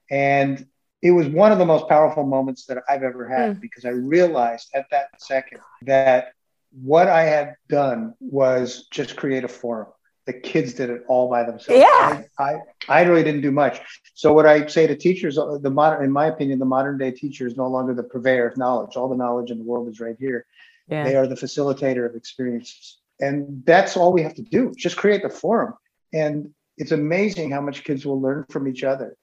and 0.09 0.65
it 1.01 1.11
was 1.11 1.27
one 1.27 1.51
of 1.51 1.59
the 1.59 1.65
most 1.65 1.87
powerful 1.87 2.25
moments 2.25 2.65
that 2.65 2.83
I've 2.89 3.03
ever 3.03 3.27
had 3.27 3.57
mm. 3.57 3.61
because 3.61 3.85
I 3.85 3.89
realized 3.89 4.69
at 4.73 4.85
that 4.91 5.09
second 5.21 5.59
that 5.83 6.33
what 6.71 7.07
I 7.07 7.23
had 7.23 7.55
done 7.67 8.15
was 8.19 8.87
just 8.91 9.15
create 9.15 9.43
a 9.43 9.47
forum. 9.47 9.87
The 10.25 10.33
kids 10.33 10.73
did 10.73 10.89
it 10.91 11.03
all 11.07 11.29
by 11.29 11.43
themselves. 11.43 11.81
Yeah. 11.81 12.21
I, 12.37 12.43
I, 12.43 12.59
I 12.87 13.01
really 13.03 13.23
didn't 13.23 13.41
do 13.41 13.51
much. 13.51 13.81
So 14.13 14.31
what 14.33 14.45
I 14.45 14.67
say 14.67 14.85
to 14.85 14.95
teachers, 14.95 15.39
uh, 15.39 15.57
the 15.57 15.71
modern, 15.71 16.03
in 16.03 16.11
my 16.11 16.27
opinion, 16.27 16.59
the 16.59 16.65
modern 16.65 16.99
day 16.99 17.11
teacher 17.11 17.47
is 17.47 17.57
no 17.57 17.67
longer 17.67 17.95
the 17.95 18.03
purveyor 18.03 18.47
of 18.47 18.57
knowledge. 18.57 18.95
All 18.95 19.09
the 19.09 19.15
knowledge 19.15 19.49
in 19.49 19.57
the 19.57 19.63
world 19.63 19.87
is 19.89 19.99
right 19.99 20.17
here. 20.19 20.45
Yeah. 20.87 21.03
They 21.03 21.15
are 21.15 21.25
the 21.25 21.35
facilitator 21.35 22.05
of 22.07 22.15
experiences. 22.15 22.98
And 23.19 23.63
that's 23.65 23.97
all 23.97 24.13
we 24.13 24.23
have 24.23 24.35
to 24.35 24.41
do. 24.41 24.73
Just 24.77 24.97
create 24.97 25.23
the 25.23 25.29
forum. 25.29 25.73
And 26.13 26.53
it's 26.77 26.91
amazing 26.91 27.51
how 27.51 27.61
much 27.61 27.83
kids 27.83 28.05
will 28.05 28.21
learn 28.21 28.45
from 28.49 28.67
each 28.67 28.83
other 28.83 29.15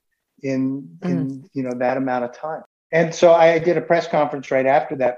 in 0.43 0.97
mm. 0.99 1.09
in 1.09 1.49
you 1.53 1.63
know 1.63 1.73
that 1.77 1.97
amount 1.97 2.25
of 2.25 2.33
time. 2.33 2.63
And 2.91 3.13
so 3.13 3.33
I 3.33 3.59
did 3.59 3.77
a 3.77 3.81
press 3.81 4.07
conference 4.07 4.51
right 4.51 4.65
after 4.65 4.95
that. 4.97 5.17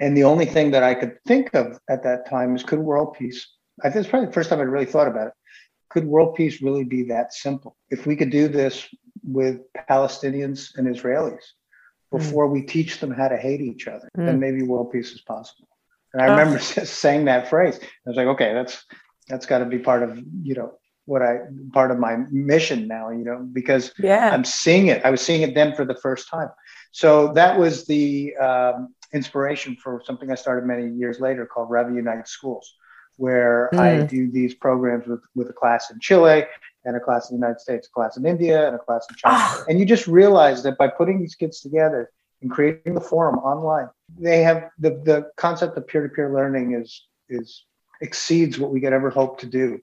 And 0.00 0.16
the 0.16 0.24
only 0.24 0.46
thing 0.46 0.70
that 0.72 0.82
I 0.82 0.94
could 0.94 1.18
think 1.26 1.54
of 1.54 1.78
at 1.88 2.02
that 2.04 2.28
time 2.28 2.56
is 2.56 2.62
could 2.62 2.78
world 2.78 3.14
peace, 3.18 3.46
I 3.82 3.90
think 3.90 4.02
it's 4.02 4.08
probably 4.08 4.26
the 4.26 4.32
first 4.32 4.48
time 4.48 4.58
I 4.58 4.62
really 4.62 4.86
thought 4.86 5.06
about 5.06 5.28
it. 5.28 5.32
Could 5.90 6.06
world 6.06 6.36
peace 6.36 6.62
really 6.62 6.84
be 6.84 7.04
that 7.04 7.34
simple? 7.34 7.76
If 7.90 8.06
we 8.06 8.16
could 8.16 8.30
do 8.30 8.48
this 8.48 8.88
with 9.22 9.60
Palestinians 9.88 10.76
and 10.76 10.88
Israelis 10.88 11.42
mm. 12.12 12.18
before 12.18 12.48
mm. 12.48 12.52
we 12.52 12.62
teach 12.62 12.98
them 12.98 13.10
how 13.10 13.28
to 13.28 13.36
hate 13.36 13.60
each 13.60 13.86
other, 13.86 14.08
mm. 14.16 14.26
then 14.26 14.40
maybe 14.40 14.62
world 14.62 14.90
peace 14.90 15.12
is 15.12 15.20
possible. 15.20 15.68
And 16.12 16.22
I 16.22 16.28
oh. 16.28 16.36
remember 16.36 16.58
saying 16.60 17.26
that 17.26 17.48
phrase. 17.48 17.78
I 17.82 17.86
was 18.06 18.16
like, 18.16 18.26
okay, 18.28 18.52
that's 18.54 18.84
that's 19.28 19.46
got 19.46 19.58
to 19.58 19.64
be 19.64 19.78
part 19.78 20.02
of 20.02 20.18
you 20.42 20.54
know 20.54 20.72
what 21.06 21.22
I 21.22 21.38
part 21.72 21.90
of 21.90 21.98
my 21.98 22.18
mission 22.30 22.86
now, 22.86 23.10
you 23.10 23.24
know, 23.24 23.46
because 23.52 23.92
yeah. 23.98 24.30
I'm 24.32 24.44
seeing 24.44 24.86
it. 24.86 25.04
I 25.04 25.10
was 25.10 25.20
seeing 25.20 25.42
it 25.42 25.54
then 25.54 25.74
for 25.74 25.84
the 25.84 25.96
first 25.96 26.28
time. 26.28 26.48
So 26.92 27.32
that 27.32 27.58
was 27.58 27.86
the 27.86 28.36
um, 28.36 28.94
inspiration 29.12 29.76
for 29.82 30.02
something 30.04 30.30
I 30.30 30.34
started 30.34 30.66
many 30.66 30.88
years 30.88 31.18
later 31.20 31.46
called 31.46 31.70
Ravi 31.70 31.94
Unite 31.94 32.28
Schools, 32.28 32.74
where 33.16 33.70
mm. 33.72 33.78
I 33.78 34.06
do 34.06 34.30
these 34.30 34.54
programs 34.54 35.06
with, 35.06 35.20
with 35.34 35.50
a 35.50 35.52
class 35.52 35.90
in 35.90 35.98
Chile 36.00 36.44
and 36.84 36.96
a 36.96 37.00
class 37.00 37.30
in 37.30 37.36
the 37.36 37.44
United 37.44 37.60
States, 37.60 37.88
a 37.88 37.90
class 37.90 38.16
in 38.16 38.24
India, 38.24 38.66
and 38.66 38.76
a 38.76 38.78
class 38.78 39.06
in 39.10 39.16
China. 39.16 39.36
Oh. 39.38 39.64
And 39.68 39.78
you 39.78 39.84
just 39.84 40.06
realize 40.06 40.62
that 40.62 40.78
by 40.78 40.88
putting 40.88 41.20
these 41.20 41.34
kids 41.34 41.60
together 41.60 42.10
and 42.42 42.50
creating 42.50 42.94
the 42.94 43.00
forum 43.00 43.38
online, 43.38 43.88
they 44.18 44.42
have 44.42 44.70
the, 44.78 44.90
the 45.04 45.30
concept 45.36 45.76
of 45.76 45.86
peer-to-peer 45.86 46.32
learning 46.34 46.74
is 46.74 47.06
is 47.28 47.64
exceeds 48.00 48.58
what 48.58 48.72
we 48.72 48.80
could 48.80 48.92
ever 48.92 49.10
hope 49.10 49.38
to 49.40 49.46
do 49.46 49.78